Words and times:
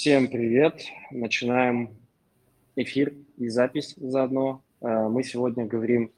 Всем 0.00 0.28
привет! 0.28 0.80
Начинаем 1.10 1.90
эфир 2.74 3.12
и 3.36 3.48
запись 3.48 3.92
заодно. 3.98 4.62
Э, 4.80 5.08
мы 5.10 5.22
сегодня 5.22 5.66
говорим 5.66 6.10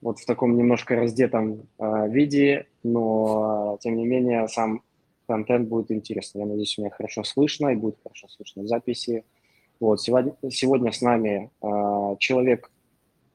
вот 0.00 0.20
в 0.20 0.24
таком 0.24 0.56
немножко 0.56 0.96
раздетом 0.96 1.68
э, 1.78 2.08
виде, 2.08 2.66
но 2.82 3.76
тем 3.82 3.98
не 3.98 4.06
менее 4.06 4.48
сам 4.48 4.80
контент 5.28 5.68
будет 5.68 5.90
интересный. 5.90 6.38
Я 6.40 6.46
надеюсь, 6.46 6.78
меня 6.78 6.88
хорошо 6.88 7.24
слышно 7.24 7.68
и 7.68 7.76
будет 7.76 7.98
хорошо 8.02 8.26
слышно 8.28 8.62
в 8.62 8.68
записи. 8.68 9.26
Вот, 9.78 10.00
сегодня, 10.00 10.34
сегодня 10.48 10.92
с 10.92 11.02
нами 11.02 11.50
э, 11.60 12.16
человек, 12.20 12.72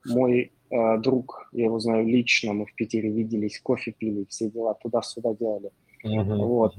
мой 0.03 0.51
друг, 0.71 1.47
я 1.51 1.65
его 1.65 1.79
знаю 1.79 2.07
лично, 2.07 2.53
мы 2.53 2.65
в 2.65 2.73
Питере 2.73 3.11
виделись, 3.11 3.59
кофе 3.59 3.91
пили, 3.91 4.25
все 4.29 4.49
дела 4.49 4.73
туда-сюда 4.73 5.35
делали. 5.35 5.69
Uh-huh. 6.03 6.45
Вот, 6.45 6.75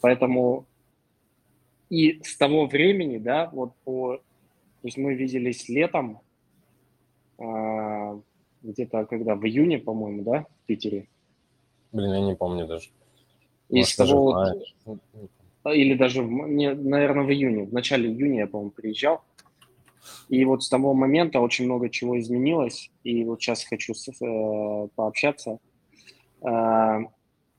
поэтому 0.00 0.67
и 1.90 2.20
с 2.22 2.36
того 2.36 2.66
времени, 2.66 3.18
да, 3.18 3.48
вот 3.52 3.72
по... 3.84 4.16
То 4.16 4.86
есть 4.86 4.96
мы 4.96 5.14
виделись 5.14 5.68
летом, 5.68 6.20
э, 7.38 8.20
где-то 8.62 9.06
когда, 9.06 9.34
в 9.34 9.44
июне, 9.44 9.78
по-моему, 9.78 10.22
да, 10.22 10.46
в 10.62 10.66
Питере? 10.66 11.08
Блин, 11.92 12.12
я 12.12 12.20
не 12.20 12.36
помню 12.36 12.66
даже. 12.66 12.90
И 13.70 13.78
Может, 13.78 13.88
с 13.88 13.96
того 13.96 14.32
даже 14.32 14.64
вот, 14.84 14.98
или 15.74 15.94
даже, 15.94 16.22
не, 16.22 16.74
наверное, 16.74 17.24
в 17.24 17.30
июне, 17.30 17.64
в 17.64 17.72
начале 17.72 18.10
июня 18.10 18.40
я, 18.40 18.46
по-моему, 18.46 18.70
приезжал. 18.70 19.22
И 20.28 20.44
вот 20.44 20.62
с 20.62 20.68
того 20.68 20.94
момента 20.94 21.40
очень 21.40 21.64
много 21.64 21.90
чего 21.90 22.18
изменилось, 22.18 22.90
и 23.04 23.24
вот 23.24 23.42
сейчас 23.42 23.64
хочу 23.64 23.94
с, 23.94 24.08
э, 24.08 24.88
пообщаться. 24.94 25.58
Э, 26.42 27.00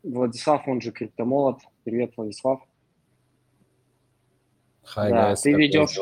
Владислав, 0.03 0.67
он 0.67 0.81
же 0.81 0.91
Криптомолот. 0.91 1.59
Привет, 1.83 2.13
Владислав. 2.15 2.61
Hi, 4.95 5.09
да, 5.09 5.35
ты 5.35 5.53
ведешь 5.53 5.97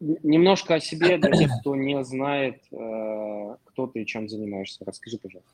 немножко 0.00 0.74
о 0.74 0.80
себе 0.80 1.18
для 1.18 1.32
тех, 1.32 1.50
кто 1.60 1.76
не 1.76 2.02
знает, 2.04 2.62
э, 2.72 3.56
кто 3.64 3.86
ты 3.86 4.02
и 4.02 4.06
чем 4.06 4.28
занимаешься. 4.28 4.84
Расскажи, 4.84 5.18
пожалуйста. 5.18 5.50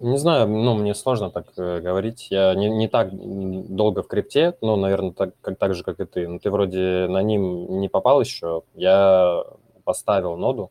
Не 0.00 0.18
знаю, 0.18 0.48
ну, 0.48 0.74
мне 0.74 0.94
сложно 0.94 1.30
так 1.30 1.46
э, 1.56 1.80
говорить. 1.80 2.28
Я 2.30 2.54
не, 2.54 2.68
не 2.68 2.88
так 2.88 3.10
долго 3.12 4.02
в 4.02 4.08
крипте, 4.08 4.54
ну, 4.60 4.76
наверное, 4.76 5.12
так, 5.12 5.34
как, 5.40 5.58
так 5.58 5.74
же, 5.74 5.84
как 5.84 6.00
и 6.00 6.04
ты. 6.04 6.26
Но 6.26 6.38
ты 6.38 6.50
вроде 6.50 7.06
на 7.08 7.22
ним 7.22 7.80
не 7.80 7.88
попал 7.88 8.20
еще. 8.20 8.62
Я 8.74 9.44
поставил 9.84 10.36
ноду, 10.36 10.70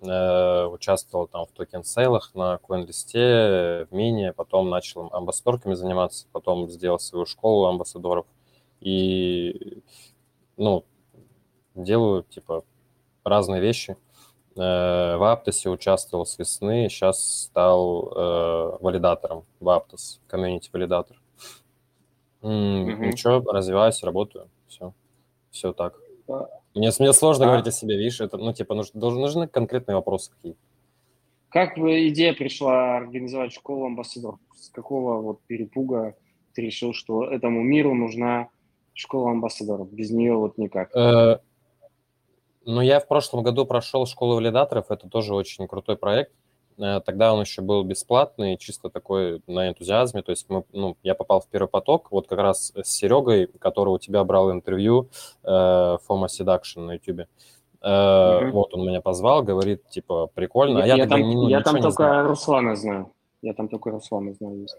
э, 0.00 0.64
участвовал 0.66 1.26
там 1.26 1.46
в 1.46 1.52
токен-сейлах 1.52 2.32
на 2.34 2.58
CoinList, 2.66 3.86
в 3.90 3.94
Mina, 3.94 4.32
потом 4.34 4.70
начал 4.70 5.08
амбассадорками 5.12 5.74
заниматься, 5.74 6.26
потом 6.32 6.68
сделал 6.70 6.98
свою 6.98 7.26
школу 7.26 7.66
амбассадоров. 7.66 8.26
И 8.80 9.82
ну, 10.60 10.84
делаю, 11.74 12.22
типа, 12.22 12.64
разные 13.24 13.60
вещи. 13.60 13.96
Э, 14.56 15.16
в 15.16 15.30
Аптосе 15.30 15.70
участвовал 15.70 16.26
с 16.26 16.38
весны, 16.38 16.88
сейчас 16.88 17.44
стал 17.44 18.12
э, 18.12 18.78
валидатором 18.80 19.44
в 19.58 19.68
Aptos, 19.68 20.20
community-валидатор. 20.26 21.20
Mm-hmm. 22.42 23.06
Ничего, 23.06 23.52
развиваюсь, 23.52 24.02
работаю, 24.02 24.48
все, 24.68 24.92
все 25.50 25.72
так. 25.72 25.98
Мне, 26.74 26.90
мне 26.98 27.12
сложно 27.12 27.44
а... 27.44 27.48
говорить 27.48 27.66
о 27.66 27.72
себе, 27.72 27.96
видишь, 27.96 28.20
это, 28.20 28.36
ну, 28.36 28.52
типа, 28.52 28.74
нужны, 28.74 29.00
нужны 29.00 29.48
конкретные 29.48 29.96
вопросы 29.96 30.30
какие-то. 30.32 30.60
Как 31.48 31.76
идея 31.78 32.32
пришла 32.32 32.96
организовать 32.98 33.52
школу 33.52 33.86
амбассадоров? 33.86 34.38
С 34.54 34.68
какого 34.68 35.20
вот 35.20 35.40
перепуга 35.46 36.14
ты 36.54 36.62
решил, 36.62 36.92
что 36.92 37.24
этому 37.24 37.62
миру 37.62 37.94
нужна 37.94 38.50
школа 38.94 39.30
амбассадоров. 39.30 39.90
Без 39.90 40.10
нее 40.10 40.34
вот 40.34 40.58
никак. 40.58 40.94
Э, 40.94 41.38
ну, 42.64 42.80
я 42.80 43.00
в 43.00 43.08
прошлом 43.08 43.42
году 43.42 43.66
прошел 43.66 44.06
школу 44.06 44.36
валидаторов. 44.36 44.90
Это 44.90 45.08
тоже 45.08 45.34
очень 45.34 45.66
крутой 45.66 45.96
проект. 45.96 46.32
Э, 46.78 47.00
тогда 47.04 47.32
он 47.34 47.40
еще 47.40 47.62
был 47.62 47.82
бесплатный, 47.84 48.56
чисто 48.56 48.90
такой 48.90 49.42
на 49.46 49.68
энтузиазме. 49.68 50.22
То 50.22 50.30
есть 50.30 50.46
мы, 50.48 50.64
ну, 50.72 50.96
я 51.02 51.14
попал 51.14 51.40
в 51.40 51.48
первый 51.48 51.68
поток. 51.68 52.10
Вот 52.10 52.26
как 52.26 52.38
раз 52.38 52.72
с 52.74 52.88
Серегой, 52.88 53.46
который 53.58 53.90
у 53.90 53.98
тебя 53.98 54.24
брал 54.24 54.52
интервью, 54.52 55.08
э, 55.42 55.96
Фома 56.06 56.26
Seduction 56.26 56.80
на 56.86 56.92
YouTube. 56.92 57.26
mm 57.82 58.50
Вот 58.50 58.74
он 58.74 58.86
меня 58.86 59.00
позвал, 59.00 59.42
говорит, 59.42 59.88
типа, 59.88 60.26
прикольно. 60.34 60.78
Я, 60.78 60.84
а 60.84 60.86
я, 60.86 60.96
я 60.96 61.06
там, 61.06 61.20
не, 61.20 61.50
я 61.50 61.60
там 61.60 61.74
только 61.76 61.90
знаю. 61.90 62.28
Руслана 62.28 62.76
знаю. 62.76 63.12
Я 63.42 63.54
там 63.54 63.68
только 63.68 63.90
Руслана 63.90 64.34
знаю, 64.34 64.60
если 64.60 64.78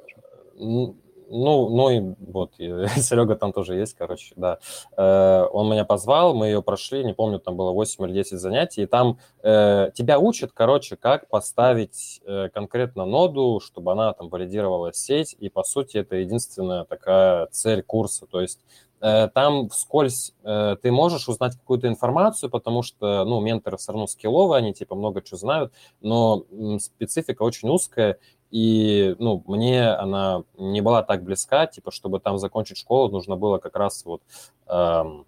ну, 1.32 1.70
ну 1.70 1.90
и 1.90 2.16
вот, 2.20 2.54
и 2.58 2.68
Серега 3.00 3.36
там 3.36 3.54
тоже 3.54 3.76
есть, 3.76 3.96
короче, 3.96 4.34
да. 4.36 4.60
Э, 4.98 5.46
он 5.52 5.70
меня 5.70 5.86
позвал, 5.86 6.34
мы 6.34 6.48
ее 6.48 6.62
прошли, 6.62 7.04
не 7.04 7.14
помню, 7.14 7.40
там 7.40 7.56
было 7.56 7.72
8 7.72 8.06
или 8.06 8.14
10 8.14 8.40
занятий, 8.40 8.84
и 8.84 8.86
там 8.86 9.18
э, 9.42 9.92
тебя 9.94 10.20
учат, 10.20 10.52
короче, 10.54 10.98
как 10.98 11.30
поставить 11.30 12.22
э, 12.26 12.50
конкретно 12.54 13.06
ноду, 13.06 13.60
чтобы 13.62 13.94
она 13.94 14.14
там 14.14 14.30
валидировала 14.30 14.94
сеть, 14.94 15.36
и, 15.40 15.50
по 15.50 15.64
сути, 15.64 15.98
это 15.98 16.18
единственная 16.18 16.84
такая 16.84 17.48
цель 17.52 17.82
курса, 17.82 18.28
то 18.28 18.42
есть 18.42 18.60
э, 19.00 19.30
там 19.34 19.70
вскользь 19.70 20.34
э, 20.44 20.76
ты 20.82 20.92
можешь 20.92 21.30
узнать 21.30 21.56
какую-то 21.56 21.88
информацию, 21.88 22.50
потому 22.50 22.84
что, 22.84 23.24
ну, 23.24 23.40
менторы 23.40 23.78
все 23.78 23.94
равно 23.94 24.08
скилловые, 24.08 24.60
они, 24.60 24.74
типа, 24.74 24.96
много 24.96 25.22
чего 25.22 25.38
знают, 25.38 25.74
но 26.02 26.46
специфика 26.80 27.44
очень 27.44 27.70
узкая, 27.70 28.18
и, 28.52 29.16
ну, 29.18 29.44
мне 29.48 29.90
она 29.90 30.44
не 30.58 30.82
была 30.82 31.04
так 31.04 31.24
близка, 31.24 31.68
типа, 31.68 31.92
чтобы 31.92 32.20
там 32.20 32.38
закончить 32.38 32.78
школу, 32.78 33.10
нужно 33.10 33.38
было 33.38 33.58
как 33.58 33.78
раз 33.78 34.04
вот, 34.06 34.22
эм, 34.68 35.26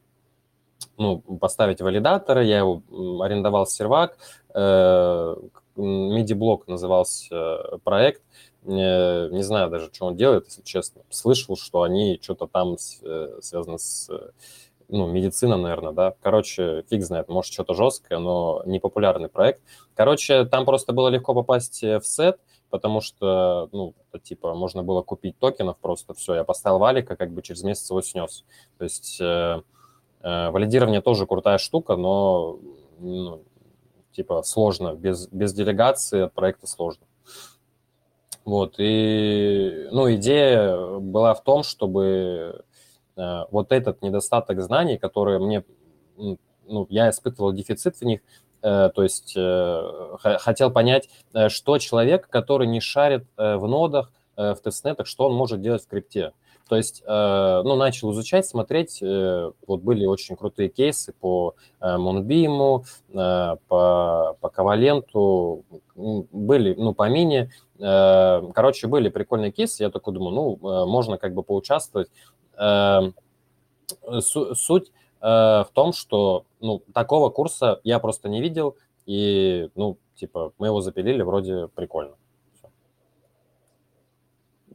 ну, 0.97 1.19
поставить 1.39 1.81
валидаторы, 1.81 2.43
я 2.43 2.59
его 2.59 2.83
арендовал 3.23 3.65
сервак, 3.65 4.17
э, 4.53 5.35
назывался 5.75 7.35
э, 7.35 7.77
проект, 7.83 8.21
не, 8.63 9.29
не 9.29 9.43
знаю 9.43 9.69
даже, 9.69 9.89
что 9.91 10.05
он 10.05 10.15
делает, 10.15 10.45
если 10.47 10.61
честно. 10.61 11.01
Слышал, 11.09 11.55
что 11.55 11.81
они 11.81 12.19
что-то 12.21 12.47
там 12.47 12.75
э, 13.03 13.39
связано 13.41 13.77
с 13.77 14.09
ну, 14.89 15.07
медицина, 15.07 15.57
наверное, 15.57 15.93
да. 15.93 16.13
Короче, 16.21 16.83
фиг 16.89 17.03
знает, 17.03 17.29
может, 17.29 17.51
что-то 17.53 17.73
жесткое, 17.73 18.19
но 18.19 18.61
непопулярный 18.65 19.29
проект. 19.29 19.61
Короче, 19.95 20.45
там 20.45 20.65
просто 20.65 20.93
было 20.93 21.07
легко 21.07 21.33
попасть 21.33 21.81
в 21.81 22.01
сет, 22.03 22.37
потому 22.73 23.01
что, 23.01 23.69
ну, 23.71 23.93
типа, 24.23 24.55
можно 24.55 24.81
было 24.81 25.03
купить 25.03 25.37
токенов 25.37 25.77
просто, 25.77 26.15
все, 26.15 26.33
я 26.33 26.43
поставил 26.43 26.79
валика, 26.79 27.15
как 27.15 27.29
бы 27.29 27.43
через 27.43 27.61
месяц 27.61 27.87
его 27.91 28.01
снес. 28.01 28.45
То 28.79 28.83
есть 28.83 29.21
э, 29.21 29.61
э, 30.23 30.49
валидирование 30.49 30.99
тоже 30.99 31.27
крутая 31.27 31.59
штука, 31.59 31.95
но, 31.95 32.57
ну, 32.97 33.43
типа, 34.11 34.41
сложно, 34.41 34.95
без, 34.95 35.27
без 35.27 35.53
делегации 35.53 36.21
от 36.21 36.33
проекта 36.33 36.65
сложно. 36.65 37.05
Вот, 38.43 38.79
и, 38.79 39.87
ну, 39.91 40.11
идея 40.15 40.97
была 40.97 41.35
в 41.35 41.43
том, 41.43 41.61
чтобы 41.61 42.65
э, 43.15 43.43
вот 43.51 43.71
этот 43.71 44.01
недостаток 44.01 44.59
знаний, 44.63 44.97
которые 44.97 45.37
мне, 45.37 45.63
ну, 46.17 46.87
я 46.89 47.11
испытывал 47.11 47.53
дефицит 47.53 47.97
в 47.97 48.01
них, 48.01 48.21
то 48.63 49.03
есть 49.03 49.33
э, 49.35 50.17
хотел 50.39 50.71
понять, 50.71 51.09
э, 51.33 51.49
что 51.49 51.77
человек, 51.79 52.29
который 52.29 52.65
не 52.65 52.79
шарит 52.79 53.25
в 53.35 53.67
нодах, 53.67 54.11
в 54.35 54.55
тестнетах, 54.63 55.05
что 55.05 55.27
он 55.27 55.35
может 55.35 55.61
делать 55.61 55.83
в 55.83 55.87
крипте. 55.87 56.31
То 56.67 56.75
есть, 56.75 57.03
ну, 57.05 57.75
начал 57.75 58.13
изучать, 58.13 58.47
смотреть, 58.47 58.99
вот 58.99 59.81
были 59.81 60.05
очень 60.07 60.35
крутые 60.35 60.69
кейсы 60.69 61.13
по 61.19 61.53
Монбиму, 61.79 62.85
по, 63.11 63.59
по 63.67 64.49
Коваленту, 64.49 65.65
были, 65.95 66.73
ну, 66.73 66.95
по 66.95 67.07
Мини, 67.09 67.51
короче, 67.77 68.87
были 68.87 69.09
прикольные 69.09 69.51
кейсы, 69.51 69.83
я 69.83 69.91
такой 69.91 70.15
думаю, 70.15 70.33
ну, 70.61 70.87
можно 70.87 71.19
как 71.19 71.35
бы 71.35 71.43
поучаствовать. 71.43 72.09
Суть 74.21 74.87
Э, 74.87 75.02
в 75.23 75.69
том, 75.73 75.93
что, 75.93 76.45
ну, 76.59 76.83
такого 76.93 77.29
курса 77.29 77.79
я 77.85 77.99
просто 77.99 78.27
не 78.27 78.41
видел, 78.41 78.75
и, 79.05 79.69
ну, 79.75 79.97
типа, 80.15 80.51
мы 80.57 80.67
его 80.67 80.81
запилили, 80.81 81.21
вроде 81.21 81.69
прикольно. 81.69 82.15
Все. 82.53 82.69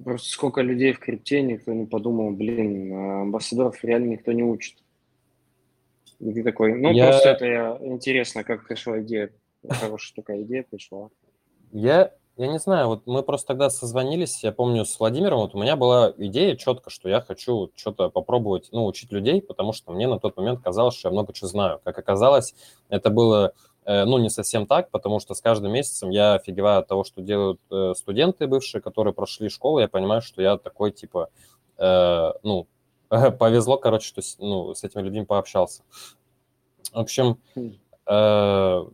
Просто 0.02 0.30
сколько 0.30 0.62
людей 0.62 0.94
в 0.94 1.00
крипте, 1.00 1.42
никто 1.42 1.74
не 1.74 1.84
подумал, 1.84 2.30
блин, 2.30 2.92
амбассадоров 2.94 3.84
реально 3.84 4.12
никто 4.12 4.32
не 4.32 4.42
учит. 4.42 4.78
И 6.18 6.32
ты 6.32 6.42
такой, 6.42 6.80
ну, 6.80 6.92
я... 6.92 7.08
просто 7.08 7.28
это 7.28 7.78
интересно, 7.82 8.42
как 8.42 8.66
пришла 8.66 9.02
идея, 9.02 9.30
хорошая 9.68 10.16
такая 10.16 10.42
идея 10.42 10.62
пришла. 10.62 11.10
Я 11.72 12.14
я 12.38 12.46
не 12.46 12.58
знаю, 12.58 12.86
вот 12.86 13.06
мы 13.06 13.22
просто 13.24 13.48
тогда 13.48 13.68
созвонились, 13.68 14.44
я 14.44 14.52
помню, 14.52 14.84
с 14.84 14.98
Владимиром, 15.00 15.40
вот 15.40 15.56
у 15.56 15.58
меня 15.58 15.74
была 15.74 16.12
идея 16.16 16.54
четко, 16.54 16.88
что 16.88 17.08
я 17.08 17.20
хочу 17.20 17.72
что-то 17.74 18.10
попробовать, 18.10 18.68
ну, 18.70 18.86
учить 18.86 19.10
людей, 19.10 19.42
потому 19.42 19.72
что 19.72 19.92
мне 19.92 20.06
на 20.06 20.20
тот 20.20 20.36
момент 20.36 20.60
казалось, 20.62 20.94
что 20.94 21.08
я 21.08 21.12
много 21.12 21.32
чего 21.32 21.48
знаю. 21.48 21.80
Как 21.82 21.98
оказалось, 21.98 22.54
это 22.88 23.10
было, 23.10 23.54
э, 23.84 24.04
ну, 24.04 24.18
не 24.18 24.30
совсем 24.30 24.66
так, 24.66 24.90
потому 24.90 25.18
что 25.18 25.34
с 25.34 25.40
каждым 25.40 25.72
месяцем 25.72 26.10
я 26.10 26.34
офигеваю 26.34 26.78
от 26.78 26.86
того, 26.86 27.02
что 27.02 27.22
делают 27.22 27.60
э, 27.72 27.94
студенты 27.96 28.46
бывшие, 28.46 28.80
которые 28.80 29.12
прошли 29.12 29.48
школу, 29.48 29.80
я 29.80 29.88
понимаю, 29.88 30.22
что 30.22 30.40
я 30.40 30.58
такой, 30.58 30.92
типа, 30.92 31.30
э, 31.76 32.32
ну, 32.44 32.68
повезло, 33.08 33.78
короче, 33.78 34.06
что 34.06 34.22
ну, 34.38 34.74
с 34.74 34.84
этими 34.84 35.02
людьми 35.02 35.24
пообщался. 35.24 35.82
В 36.92 36.98
общем, 36.98 37.38
хм. 37.56 37.72
э, 38.06 38.84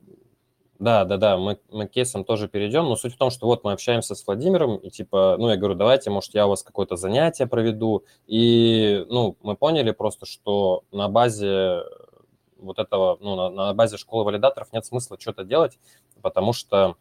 да, 0.78 1.04
да, 1.04 1.16
да, 1.16 1.36
мы, 1.36 1.58
мы 1.70 1.86
к 1.86 1.92
кейсам 1.92 2.24
тоже 2.24 2.48
перейдем, 2.48 2.84
но 2.84 2.96
суть 2.96 3.14
в 3.14 3.16
том, 3.16 3.30
что 3.30 3.46
вот 3.46 3.62
мы 3.64 3.72
общаемся 3.72 4.14
с 4.14 4.26
Владимиром, 4.26 4.76
и 4.76 4.90
типа, 4.90 5.36
ну, 5.38 5.48
я 5.48 5.56
говорю, 5.56 5.76
давайте, 5.76 6.10
может, 6.10 6.34
я 6.34 6.46
у 6.46 6.50
вас 6.50 6.62
какое-то 6.62 6.96
занятие 6.96 7.46
проведу, 7.46 8.04
и, 8.26 9.06
ну, 9.08 9.36
мы 9.42 9.56
поняли 9.56 9.92
просто, 9.92 10.26
что 10.26 10.82
на 10.90 11.08
базе 11.08 11.82
вот 12.58 12.78
этого, 12.78 13.18
ну, 13.20 13.36
на, 13.36 13.50
на 13.50 13.74
базе 13.74 13.98
школы 13.98 14.24
валидаторов 14.24 14.72
нет 14.72 14.84
смысла 14.84 15.16
что-то 15.20 15.44
делать, 15.44 15.78
потому 16.22 16.52
что, 16.52 16.96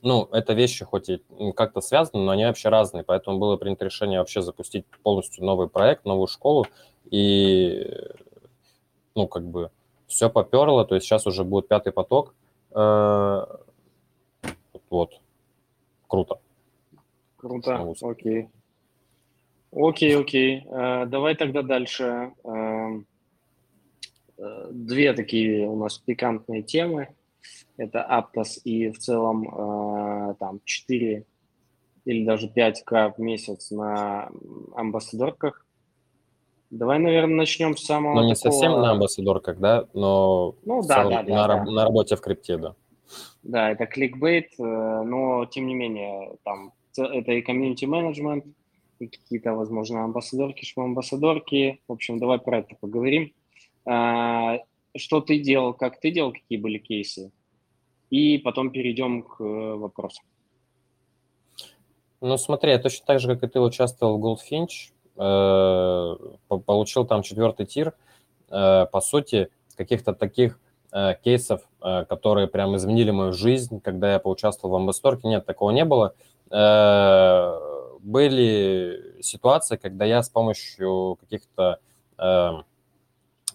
ну, 0.00 0.28
это 0.32 0.54
вещи 0.54 0.84
хоть 0.84 1.10
и 1.10 1.22
как-то 1.54 1.82
связаны, 1.82 2.24
но 2.24 2.32
они 2.32 2.44
вообще 2.44 2.70
разные, 2.70 3.04
поэтому 3.04 3.38
было 3.38 3.56
принято 3.58 3.84
решение 3.84 4.20
вообще 4.20 4.40
запустить 4.40 4.86
полностью 5.02 5.44
новый 5.44 5.68
проект, 5.68 6.06
новую 6.06 6.28
школу, 6.28 6.66
и, 7.10 7.86
ну, 9.14 9.28
как 9.28 9.44
бы 9.44 9.70
все 10.06 10.30
поперло, 10.30 10.86
то 10.86 10.94
есть 10.94 11.06
сейчас 11.06 11.26
уже 11.26 11.44
будет 11.44 11.68
пятый 11.68 11.92
поток, 11.92 12.34
вот. 14.90 15.20
Круто. 16.06 16.40
Круто, 17.36 17.94
окей. 18.02 18.48
Окей, 19.72 20.16
окей. 20.16 20.64
Э, 20.66 21.06
давай 21.06 21.36
тогда 21.36 21.62
дальше. 21.62 22.32
Э, 22.44 23.00
две 24.70 25.12
такие 25.12 25.68
у 25.68 25.76
нас 25.76 25.98
пикантные 25.98 26.62
темы. 26.62 27.08
Это 27.76 28.06
Aptos 28.10 28.60
и 28.64 28.90
в 28.90 28.98
целом 28.98 30.36
там 30.38 30.60
4 30.64 31.24
или 32.04 32.24
даже 32.24 32.48
5к 32.48 33.14
в 33.16 33.20
месяц 33.20 33.70
на 33.70 34.30
амбассадорках. 34.74 35.64
Давай, 36.70 37.00
наверное, 37.00 37.36
начнем 37.36 37.76
с 37.76 37.84
самого. 37.84 38.14
Ну, 38.14 38.26
не 38.26 38.34
такого... 38.34 38.52
совсем 38.52 38.72
на 38.72 38.92
амбассадорках, 38.92 39.58
да, 39.58 39.86
но 39.92 40.54
ну, 40.64 40.82
да, 40.82 41.04
да, 41.04 41.22
да, 41.22 41.34
на, 41.34 41.46
да. 41.48 41.64
на 41.64 41.84
работе 41.84 42.14
в 42.14 42.20
крипте, 42.20 42.58
да. 42.58 42.74
Да, 43.42 43.70
это 43.70 43.86
кликбейт, 43.86 44.52
э, 44.58 44.62
но 44.62 45.46
тем 45.46 45.66
не 45.66 45.74
менее, 45.74 46.36
там 46.44 46.72
это 46.96 47.32
и 47.32 47.42
комьюнити 47.42 47.86
менеджмент, 47.86 48.44
и 49.00 49.08
какие-то, 49.08 49.54
возможно, 49.54 50.04
амбассадорки, 50.04 50.64
шмамбассадорки. 50.64 51.80
В 51.88 51.92
общем, 51.92 52.18
давай 52.18 52.38
про 52.38 52.58
это 52.58 52.76
поговорим. 52.80 53.32
А, 53.84 54.58
что 54.96 55.20
ты 55.20 55.38
делал, 55.38 55.74
как 55.74 55.98
ты 55.98 56.10
делал, 56.10 56.32
какие 56.32 56.58
были 56.58 56.78
кейсы? 56.78 57.32
И 58.10 58.38
потом 58.38 58.70
перейдем 58.70 59.22
к 59.22 59.40
э, 59.40 59.74
вопросам. 59.74 60.24
Ну, 62.20 62.36
смотри, 62.36 62.72
я 62.72 62.78
точно 62.78 63.06
так 63.06 63.20
же, 63.20 63.28
как 63.28 63.42
и 63.42 63.48
ты 63.48 63.60
участвовал 63.60 64.18
в 64.18 64.24
Goldfinch, 64.24 64.92
получил 65.16 67.06
там 67.06 67.22
четвертый 67.22 67.66
тир. 67.66 67.94
Э, 68.50 68.86
по 68.90 69.00
сути, 69.00 69.50
каких-то 69.76 70.12
таких 70.12 70.58
э, 70.92 71.14
кейсов, 71.22 71.62
которые 71.80 72.46
прям 72.46 72.76
изменили 72.76 73.10
мою 73.10 73.32
жизнь, 73.32 73.80
когда 73.80 74.12
я 74.12 74.18
поучаствовал 74.18 74.74
в 74.74 74.76
амбассадорке, 74.76 75.28
нет, 75.28 75.46
такого 75.46 75.70
не 75.70 75.86
было. 75.86 76.14
Были 78.00 79.16
ситуации, 79.22 79.76
когда 79.76 80.04
я 80.04 80.22
с 80.22 80.28
помощью 80.28 81.16
каких-то 81.20 81.78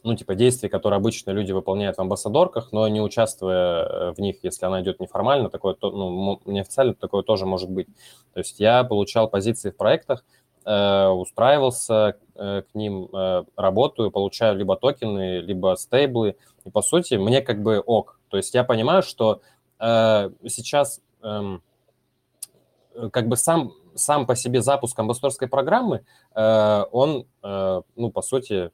ну, 0.03 0.15
типа, 0.15 0.33
действий, 0.33 0.69
которые 0.69 0.97
обычно 0.97 1.31
люди 1.31 1.51
выполняют 1.51 1.97
в 1.97 2.01
амбассадорках, 2.01 2.71
но 2.71 2.87
не 2.87 3.01
участвуя 3.01 4.11
в 4.13 4.19
них, 4.19 4.37
если 4.43 4.65
она 4.65 4.81
идет 4.81 4.99
неформально, 4.99 5.51
такое, 5.51 5.75
ну, 5.81 6.41
неофициально, 6.45 6.95
такое 6.95 7.21
тоже 7.21 7.45
может 7.45 7.69
быть. 7.69 7.87
То 8.33 8.39
есть 8.39 8.59
я 8.59 8.83
получал 8.83 9.29
позиции 9.29 9.69
в 9.69 9.77
проектах, 9.77 10.23
Э, 10.23 10.44
устраивался 10.65 12.17
э, 12.35 12.63
к 12.63 12.73
ним, 12.73 13.07
э, 13.13 13.43
работаю, 13.55 14.09
получаю 14.09 14.55
либо 14.57 14.75
токены, 14.75 15.39
либо 15.39 15.75
стейблы. 15.75 16.35
И, 16.63 16.71
по 16.71 16.81
сути, 16.81 17.15
мне 17.15 17.41
как 17.41 17.61
бы 17.61 17.79
ок. 17.79 18.19
То 18.29 18.37
есть 18.37 18.53
я 18.53 18.63
понимаю, 18.63 19.03
что 19.03 19.41
сейчас 19.77 21.01
эм, 21.21 21.61
как 23.11 23.27
бы 23.27 23.35
сам, 23.35 23.73
сам 23.93 24.25
по 24.25 24.35
себе 24.35 24.61
запуск 24.61 24.97
амбассадорской 24.97 25.49
программы, 25.49 26.05
он, 26.33 27.25
ну, 27.43 28.11
по 28.13 28.21
сути, 28.21 28.71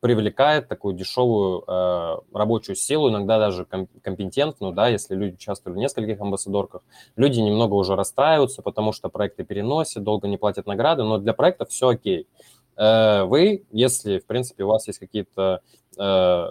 привлекает 0.00 0.68
такую 0.68 0.94
дешевую 0.94 1.64
э, 1.66 2.16
рабочую 2.32 2.76
силу, 2.76 3.10
иногда 3.10 3.38
даже 3.38 3.64
компетентную, 3.64 4.72
да, 4.72 4.88
если 4.88 5.14
люди 5.14 5.34
участвовали 5.34 5.76
в 5.76 5.80
нескольких 5.80 6.20
амбассадорках. 6.20 6.82
Люди 7.16 7.40
немного 7.40 7.74
уже 7.74 7.96
расстраиваются, 7.96 8.62
потому 8.62 8.92
что 8.92 9.08
проекты 9.08 9.44
переносят, 9.44 10.04
долго 10.04 10.28
не 10.28 10.36
платят 10.36 10.66
награды, 10.66 11.02
но 11.02 11.18
для 11.18 11.32
проекта 11.32 11.66
все 11.66 11.88
окей. 11.88 12.28
Э, 12.76 13.24
вы, 13.24 13.64
если, 13.72 14.18
в 14.18 14.26
принципе, 14.26 14.64
у 14.64 14.68
вас 14.68 14.86
есть 14.86 15.00
какие-то, 15.00 15.62
э, 15.98 16.50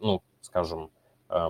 ну, 0.00 0.22
скажем, 0.40 0.90
э, 1.28 1.48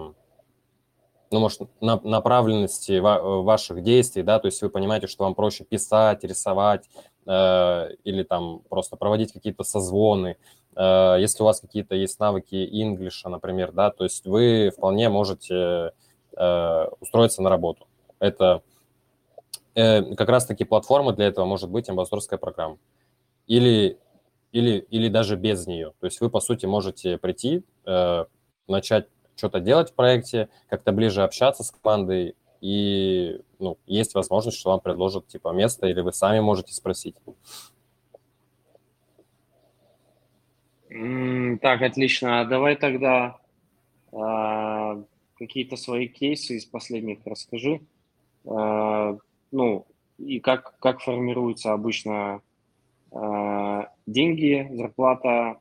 ну, 1.31 1.40
может, 1.40 1.69
на, 1.81 2.00
направленности 2.02 2.99
ва- 2.99 3.43
ваших 3.43 3.82
действий, 3.82 4.23
да, 4.23 4.40
то 4.40 4.46
есть 4.46 4.61
вы 4.62 4.70
понимаете, 4.70 5.06
что 5.06 5.25
вам 5.25 5.35
проще 5.35 5.62
писать, 5.62 6.25
рисовать 6.25 6.88
э, 7.26 7.90
или 8.02 8.23
там 8.25 8.61
просто 8.69 8.96
проводить 8.96 9.32
какие-то 9.32 9.62
созвоны, 9.62 10.37
Э, 10.67 10.67
если 10.80 11.42
у 11.42 11.46
вас 11.46 11.60
какие-то 11.60 11.94
есть 11.94 12.20
навыки 12.20 12.54
English, 12.54 13.28
например, 13.28 13.72
да, 13.72 13.90
то 13.90 14.04
есть 14.04 14.25
вы 14.26 14.70
вполне 14.70 15.08
можете 15.08 15.92
э, 16.36 16.86
устроиться 17.00 17.42
на 17.42 17.50
работу. 17.50 17.86
Это 18.20 18.62
э, 19.75 20.14
как 20.14 20.28
раз-таки 20.28 20.64
платформа 20.64 21.12
для 21.12 21.26
этого 21.26 21.46
может 21.46 21.69
быть 21.69 21.88
амбассадорская 21.88 22.38
программа. 22.38 22.78
Или, 23.46 23.98
или, 24.52 24.78
или 24.90 25.08
даже 25.08 25.36
без 25.36 25.66
нее. 25.66 25.94
То 26.00 26.06
есть 26.06 26.20
вы, 26.20 26.30
по 26.30 26.40
сути, 26.40 26.66
можете 26.66 27.19
прийти, 27.19 27.64
начать 28.69 29.08
что-то 29.36 29.60
делать 29.60 29.90
в 29.90 29.94
проекте, 29.94 30.48
как-то 30.69 30.92
ближе 30.92 31.22
общаться 31.22 31.62
с 31.64 31.70
командой, 31.70 32.36
и 32.60 33.40
ну, 33.58 33.78
есть 33.86 34.14
возможность, 34.14 34.58
что 34.58 34.70
вам 34.70 34.80
предложат 34.80 35.28
типа 35.28 35.52
место, 35.52 35.86
или 35.86 36.00
вы 36.00 36.12
сами 36.12 36.40
можете 36.40 36.75
спросить. 36.75 37.14
Так, 40.88 41.82
отлично. 41.82 42.44
Давай 42.46 42.76
тогда 42.76 43.38
э, 44.12 45.02
какие-то 45.38 45.76
свои 45.76 46.08
кейсы 46.08 46.56
из 46.56 46.64
последних 46.64 47.19
расскажи. 47.26 47.81
Э, 48.44 49.19
ну, 49.52 49.87
и 50.19 50.40
как, 50.40 50.79
как 50.79 51.00
формируются 51.00 51.73
обычно 51.73 52.40
э, 53.12 53.83
деньги, 54.07 54.68
зарплата, 54.73 55.59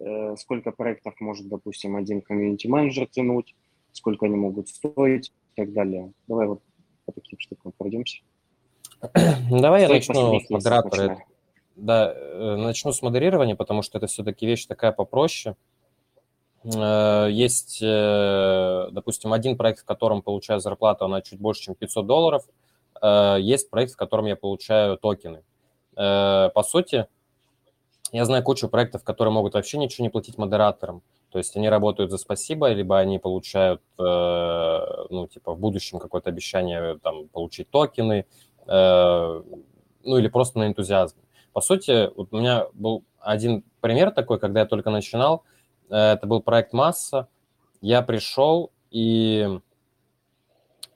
э, 0.00 0.34
сколько 0.38 0.72
проектов 0.72 1.14
может, 1.20 1.48
допустим, 1.48 1.96
один 1.96 2.20
комьюнити-менеджер 2.20 3.06
тянуть, 3.06 3.54
сколько 3.92 4.26
они 4.26 4.36
могут 4.36 4.68
стоить 4.68 5.32
и 5.54 5.60
так 5.60 5.72
далее. 5.72 6.12
Давай 6.26 6.48
вот 6.48 6.62
по 7.04 7.12
таким 7.12 7.38
штукам 7.38 7.72
пройдемся. 7.78 8.18
Давай 9.50 9.82
я 9.82 9.88
начну 9.88 10.40
с 10.40 10.50
модератора. 10.50 11.24
Да, 11.76 12.12
э, 12.14 12.56
начну 12.56 12.92
с 12.92 13.02
модерирования, 13.02 13.56
потому 13.56 13.82
что 13.82 13.98
это 13.98 14.06
все-таки 14.06 14.46
вещь 14.46 14.66
такая 14.66 14.92
попроще. 14.92 15.56
Э, 16.64 17.28
есть, 17.30 17.80
э, 17.82 18.88
допустим, 18.92 19.32
один 19.32 19.56
проект, 19.56 19.80
в 19.80 19.84
котором 19.84 20.22
получаю 20.22 20.60
зарплату, 20.60 21.04
она 21.04 21.20
чуть 21.20 21.40
больше, 21.40 21.62
чем 21.62 21.74
500 21.74 22.06
долларов. 22.06 22.44
Есть 23.38 23.68
проект, 23.68 23.92
в 23.92 23.96
котором 23.96 24.24
я 24.24 24.36
получаю 24.36 24.96
токены. 24.96 25.42
По 25.94 26.64
сути, 26.64 27.06
я 28.12 28.24
знаю 28.24 28.42
кучу 28.42 28.68
проектов, 28.68 29.04
которые 29.04 29.34
могут 29.34 29.54
вообще 29.54 29.76
ничего 29.76 30.04
не 30.04 30.08
платить 30.08 30.38
модераторам. 30.38 31.02
То 31.30 31.38
есть 31.38 31.54
они 31.56 31.68
работают 31.68 32.12
за 32.12 32.18
спасибо, 32.18 32.68
либо 32.68 32.98
они 32.98 33.18
получают, 33.18 33.82
ну, 33.98 35.28
типа, 35.30 35.52
в 35.52 35.58
будущем 35.58 35.98
какое-то 35.98 36.30
обещание 36.30 36.98
там, 37.02 37.28
получить 37.28 37.68
токены, 37.68 38.26
ну, 38.66 39.42
или 40.04 40.28
просто 40.28 40.60
на 40.60 40.68
энтузиазме. 40.68 41.23
По 41.54 41.60
сути, 41.60 42.10
вот 42.16 42.28
у 42.32 42.38
меня 42.38 42.66
был 42.74 43.04
один 43.20 43.62
пример 43.80 44.10
такой, 44.10 44.40
когда 44.40 44.60
я 44.60 44.66
только 44.66 44.90
начинал. 44.90 45.44
Э, 45.88 46.14
это 46.14 46.26
был 46.26 46.42
проект 46.42 46.72
«Масса». 46.72 47.28
Я 47.80 48.02
пришел, 48.02 48.72
и 48.90 49.60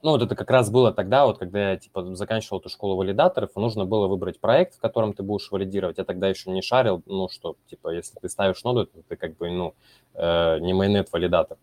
ну, 0.03 0.11
вот 0.11 0.23
это 0.23 0.35
как 0.35 0.51
раз 0.51 0.69
было 0.69 0.93
тогда, 0.93 1.27
вот 1.27 1.39
когда 1.39 1.71
я, 1.71 1.77
типа, 1.77 2.15
заканчивал 2.17 2.59
эту 2.59 2.71
школу 2.71 2.97
валидаторов, 2.97 3.55
нужно 3.55 3.85
было 3.85 4.09
выбрать 4.09 4.41
проект, 4.41 4.75
в 4.75 4.81
котором 4.81 5.13
ты 5.13 5.23
будешь 5.23 5.49
валидировать. 5.51 5.99
Я 5.99 6.05
тогда 6.05 6.29
еще 6.29 6.51
не 6.51 6.63
шарил, 6.63 7.03
ну, 7.07 7.29
что, 7.29 7.57
типа, 7.69 7.91
если 7.91 8.19
ты 8.19 8.29
ставишь 8.29 8.65
ноду, 8.65 8.87
то 8.87 9.03
ты 9.09 9.17
как 9.17 9.37
бы, 9.37 9.51
ну, 9.51 9.75
э, 10.15 10.59
не 10.59 10.75
майонет-валидатор. 10.75 11.57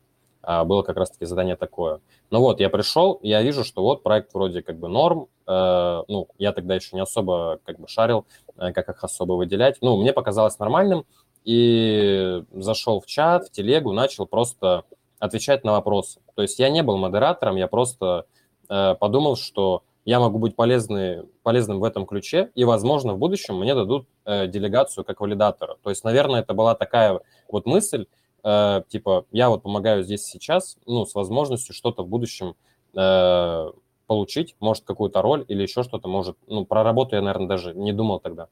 А 0.46 0.64
было 0.64 0.84
как 0.84 0.98
раз-таки 0.98 1.26
задание 1.26 1.56
такое. 1.56 2.02
Ну 2.30 2.40
вот, 2.40 2.60
я 2.60 2.70
пришел, 2.70 3.20
я 3.24 3.42
вижу, 3.42 3.64
что 3.64 3.82
вот 3.82 4.04
проект 4.04 4.34
вроде 4.34 4.62
как 4.62 4.78
бы 4.78 4.88
норм, 4.88 5.28
э, 5.48 6.04
ну, 6.08 6.28
я 6.38 6.52
тогда 6.52 6.76
еще 6.76 6.96
не 6.96 7.02
особо 7.02 7.60
как 7.66 7.80
бы 7.80 7.88
шарил, 7.88 8.26
э, 8.58 8.72
как 8.72 8.90
их 8.90 9.04
особо 9.04 9.34
выделять. 9.34 9.78
Ну, 9.82 10.00
мне 10.00 10.14
показалось 10.14 10.60
нормальным, 10.60 11.06
и 11.46 12.44
зашел 12.52 13.00
в 13.00 13.06
чат, 13.06 13.48
в 13.48 13.52
телегу, 13.52 13.92
начал 13.92 14.26
просто 14.28 14.84
отвечать 15.20 15.64
на 15.64 15.74
вопросы. 15.74 16.20
То 16.36 16.42
есть 16.42 16.60
я 16.60 16.70
не 16.70 16.84
был 16.84 16.98
модератором, 16.98 17.56
я 17.56 17.68
просто 17.68 18.26
э, 18.70 18.96
подумал, 19.00 19.36
что 19.36 19.84
я 20.06 20.20
могу 20.20 20.38
быть 20.38 20.56
полезный, 20.56 21.24
полезным 21.42 21.80
в 21.80 21.84
этом 21.84 22.06
ключе, 22.06 22.52
и, 22.54 22.64
возможно, 22.64 23.14
в 23.14 23.18
будущем 23.18 23.58
мне 23.58 23.74
дадут 23.74 24.08
э, 24.26 24.48
делегацию 24.48 25.04
как 25.04 25.22
валидатора. 25.22 25.78
То 25.82 25.90
есть, 25.90 26.04
наверное, 26.04 26.42
это 26.42 26.54
была 26.54 26.76
такая 26.76 27.22
вот 27.48 27.66
мысль, 27.66 28.06
э, 28.46 28.84
типа, 28.88 29.26
я 29.32 29.50
вот 29.50 29.64
помогаю 29.64 30.04
здесь 30.04 30.24
сейчас, 30.24 30.78
ну, 30.86 31.06
с 31.06 31.14
возможностью 31.16 31.76
что-то 31.76 32.04
в 32.04 32.08
будущем 32.08 32.56
э, 32.96 33.72
получить, 34.08 34.56
может, 34.62 34.86
какую-то 34.86 35.22
роль 35.22 35.44
или 35.50 35.64
еще 35.64 35.84
что-то, 35.84 36.08
может, 36.08 36.38
ну, 36.48 36.66
про 36.66 36.84
работу 36.84 37.16
я, 37.16 37.22
наверное, 37.22 37.48
даже 37.48 37.74
не 37.74 37.92
думал 37.92 38.20
тогда. 38.20 38.48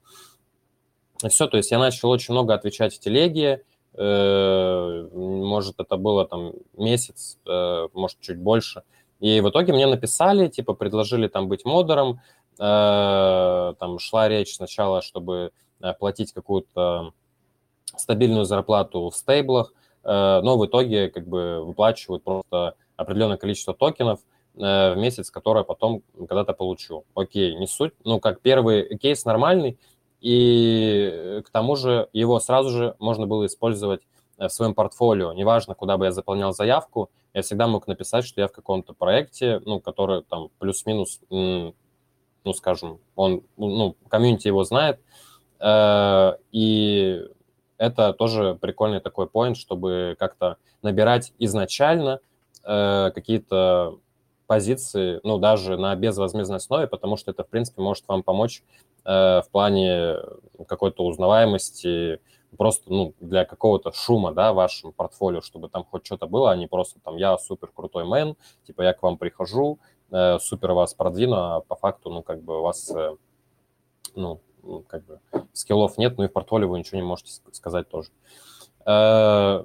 Все, 1.29 1.47
то 1.47 1.55
есть 1.55 1.71
я 1.71 1.79
начал 1.79 2.09
очень 2.09 2.33
много 2.33 2.53
отвечать 2.53 2.93
в 2.93 2.99
телеге, 2.99 3.63
э, 3.93 5.09
может, 5.13 5.79
это 5.79 5.95
было 5.95 6.25
там 6.25 6.51
месяц, 6.75 7.37
э, 7.45 7.87
может, 7.93 8.19
чуть 8.19 8.39
больше– 8.39 8.83
и 9.23 9.39
в 9.39 9.49
итоге 9.49 9.71
мне 9.71 9.87
написали, 9.87 10.49
типа, 10.49 10.73
предложили 10.73 11.29
там 11.29 11.47
быть 11.47 11.63
модером, 11.63 12.19
э, 12.59 13.73
там 13.79 13.97
шла 13.97 14.27
речь 14.27 14.53
сначала, 14.55 15.01
чтобы 15.01 15.53
э, 15.81 15.93
платить 15.93 16.33
какую-то 16.33 17.13
стабильную 17.95 18.43
зарплату 18.43 19.09
в 19.09 19.15
стейблах, 19.15 19.71
но 20.03 20.57
в 20.57 20.65
итоге 20.65 21.09
как 21.09 21.27
бы 21.27 21.63
выплачивают 21.63 22.23
просто 22.23 22.75
определенное 22.95 23.37
количество 23.37 23.73
токенов 23.73 24.19
э, 24.55 24.93
в 24.93 24.97
месяц, 24.97 25.31
которое 25.31 25.63
потом 25.63 26.03
когда-то 26.17 26.53
получу. 26.53 27.05
Окей, 27.15 27.55
не 27.55 27.67
суть. 27.67 27.93
Ну, 28.03 28.19
как 28.19 28.41
первый 28.41 28.97
кейс 28.97 29.25
нормальный, 29.25 29.77
и 30.21 31.41
к 31.45 31.49
тому 31.49 31.75
же 31.75 32.09
его 32.13 32.39
сразу 32.39 32.69
же 32.69 32.95
можно 32.99 33.27
было 33.27 33.45
использовать 33.45 34.01
в 34.37 34.49
своем 34.49 34.73
портфолио. 34.73 35.33
Неважно, 35.33 35.75
куда 35.75 35.97
бы 35.97 36.05
я 36.05 36.11
заполнял 36.11 36.53
заявку, 36.53 37.09
я 37.33 37.41
всегда 37.41 37.67
мог 37.67 37.87
написать, 37.87 38.25
что 38.25 38.41
я 38.41 38.47
в 38.47 38.51
каком-то 38.51 38.93
проекте, 38.93 39.61
ну, 39.65 39.79
который 39.79 40.23
там 40.23 40.49
плюс-минус, 40.59 41.19
ну, 41.29 41.73
скажем, 42.53 42.99
он, 43.15 43.43
ну, 43.57 43.95
комьюнити 44.07 44.47
его 44.47 44.63
знает, 44.63 44.99
э, 45.59 46.33
и 46.51 47.25
это 47.83 48.13
тоже 48.13 48.57
прикольный 48.61 49.01
такой 49.01 49.27
поинт, 49.27 49.57
чтобы 49.57 50.15
как-то 50.17 50.55
набирать 50.81 51.33
изначально 51.37 52.21
э, 52.63 53.11
какие-то 53.13 53.99
позиции, 54.47 55.19
ну, 55.23 55.37
даже 55.37 55.77
на 55.77 55.93
безвозмездной 55.95 56.57
основе, 56.57 56.87
потому 56.87 57.17
что 57.17 57.31
это, 57.31 57.43
в 57.43 57.49
принципе, 57.49 57.81
может 57.81 58.07
вам 58.07 58.23
помочь 58.23 58.63
э, 59.03 59.41
в 59.41 59.45
плане 59.51 60.15
какой-то 60.65 61.05
узнаваемости, 61.05 62.21
просто 62.57 62.93
ну, 62.93 63.13
для 63.19 63.43
какого-то 63.43 63.91
шума, 63.91 64.31
да, 64.31 64.53
в 64.53 64.55
вашем 64.55 64.93
портфолио, 64.93 65.41
чтобы 65.41 65.67
там 65.67 65.83
хоть 65.83 66.05
что-то 66.05 66.25
было, 66.25 66.51
а 66.51 66.55
не 66.55 66.67
просто 66.67 67.01
там 67.03 67.17
я 67.17 67.37
супер 67.37 67.69
крутой 67.75 68.05
мэн, 68.05 68.37
типа 68.65 68.81
я 68.83 68.93
к 68.93 69.03
вам 69.03 69.17
прихожу, 69.17 69.79
э, 70.09 70.39
супер 70.39 70.71
вас 70.71 70.93
продвину, 70.93 71.35
а 71.35 71.59
по 71.59 71.75
факту, 71.75 72.09
ну, 72.09 72.23
как 72.23 72.41
бы 72.43 72.59
у 72.59 72.61
вас, 72.61 72.89
э, 72.91 73.17
ну, 74.15 74.39
как 74.87 75.05
бы 75.05 75.19
скиллов 75.53 75.97
нет, 75.97 76.17
ну 76.17 76.25
и 76.25 76.27
в 76.27 76.31
портфолио 76.31 76.67
вы 76.67 76.79
ничего 76.79 76.97
не 76.97 77.05
можете 77.05 77.31
сказать 77.51 77.89
тоже. 77.89 78.09
Э, 78.85 79.63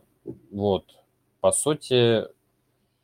вот, 0.50 0.84
по 1.40 1.52
сути, 1.52 2.26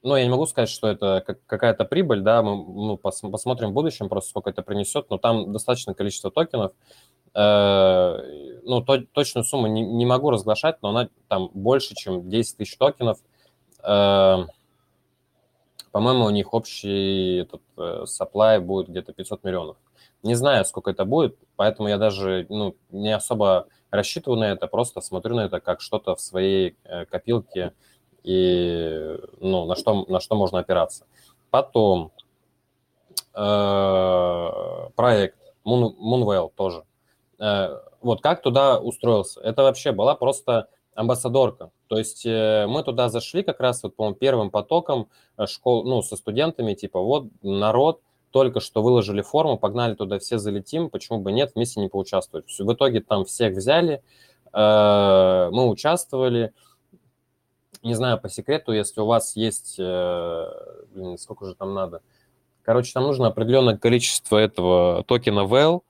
ну, 0.03 0.17
я 0.17 0.25
не 0.25 0.31
могу 0.31 0.47
сказать, 0.47 0.69
что 0.69 0.89
это 0.89 1.23
как, 1.27 1.39
какая-то 1.47 1.85
прибыль, 1.85 2.21
да, 2.21 2.43
мы 2.43 2.57
ну, 2.57 2.97
пос, 2.97 3.21
посмотрим 3.21 3.71
в 3.71 3.75
будущем 3.75 4.09
просто, 4.09 4.31
сколько 4.31 4.51
это 4.51 4.63
принесет, 4.63 5.09
но 5.11 5.19
там 5.19 5.53
достаточное 5.53 5.95
количество 5.95 6.31
токенов, 6.31 6.73
Э, 7.35 8.17
ну, 8.63 8.81
то, 8.81 8.99
точную 9.13 9.45
сумму 9.45 9.67
не, 9.67 9.83
не 9.83 10.07
могу 10.07 10.31
разглашать, 10.31 10.81
но 10.83 10.91
она 10.91 11.09
там 11.29 11.51
больше, 11.53 11.95
чем 11.97 12.29
10 12.31 12.57
тысяч 12.57 12.77
токенов. 12.77 13.19
Э, 13.83 14.45
по-моему, 15.91 16.27
у 16.27 16.31
них 16.31 16.55
общий 16.55 17.39
этот 17.39 17.63
э, 17.77 18.05
supply 18.05 18.61
будет 18.61 18.89
где-то 18.89 19.13
500 19.13 19.43
миллионов. 19.43 19.77
Не 20.25 20.35
знаю, 20.35 20.65
сколько 20.65 20.91
это 20.91 21.05
будет, 21.05 21.39
поэтому 21.55 21.89
я 21.89 21.99
даже 21.99 22.47
ну, 22.49 22.75
не 22.91 23.15
особо 23.15 23.69
рассчитываю 23.91 24.41
на 24.41 24.45
это, 24.51 24.67
просто 24.67 25.01
смотрю 25.01 25.37
на 25.37 25.45
это 25.45 25.61
как 25.61 25.81
что-то 25.81 26.17
в 26.17 26.21
своей 26.21 26.77
копилке 27.11 27.73
и 28.25 29.17
ну, 29.39 29.67
на, 29.67 29.77
что, 29.77 30.05
на 30.09 30.19
что 30.19 30.35
можно 30.35 30.59
опираться. 30.59 31.07
Потом 31.51 32.11
э, 33.35 34.51
проект 34.97 35.39
Moon, 35.65 35.95
Moonwell 35.97 36.51
тоже. 36.57 36.85
Э, 37.39 37.79
вот 38.01 38.21
как 38.21 38.43
туда 38.43 38.81
устроился? 38.81 39.41
Это 39.41 39.63
вообще 39.63 39.93
была 39.93 40.15
просто 40.15 40.69
амбассадорка. 40.95 41.71
То 41.89 41.99
есть 41.99 42.25
э, 42.27 42.67
мы 42.69 42.83
туда 42.83 43.09
зашли 43.09 43.43
как 43.43 43.61
раз, 43.61 43.83
вот, 43.83 43.97
по-моему, 43.97 44.17
первым 44.17 44.51
потоком 44.51 45.09
э, 45.37 45.47
школ, 45.47 45.85
ну, 45.85 46.03
со 46.03 46.17
студентами, 46.17 46.75
типа, 46.75 47.01
вот 47.01 47.27
народ, 47.43 48.01
только 48.35 48.59
что 48.59 48.83
выложили 48.83 49.23
форму, 49.23 49.57
погнали 49.57 49.95
туда, 49.95 50.19
все 50.19 50.39
залетим, 50.39 50.91
почему 50.91 51.21
бы 51.21 51.31
нет, 51.31 51.53
вместе 51.55 51.79
не 51.81 51.89
поучаствовать. 51.89 52.47
В 52.59 52.73
итоге 52.73 53.01
там 53.01 53.25
всех 53.25 53.55
взяли, 53.55 54.03
мы 54.53 55.71
участвовали. 55.71 56.53
Не 57.85 57.95
знаю, 57.95 58.21
по 58.21 58.29
секрету, 58.29 58.73
если 58.73 59.01
у 59.01 59.07
вас 59.07 59.37
есть, 59.37 59.79
блин, 59.79 61.17
сколько 61.17 61.47
же 61.47 61.55
там 61.55 61.75
надо. 61.75 62.03
Короче, 62.63 62.93
там 62.93 63.05
нужно 63.05 63.29
определенное 63.29 63.79
количество 63.79 64.37
этого 64.37 65.05
токена 65.05 65.47
VEL, 65.47 65.83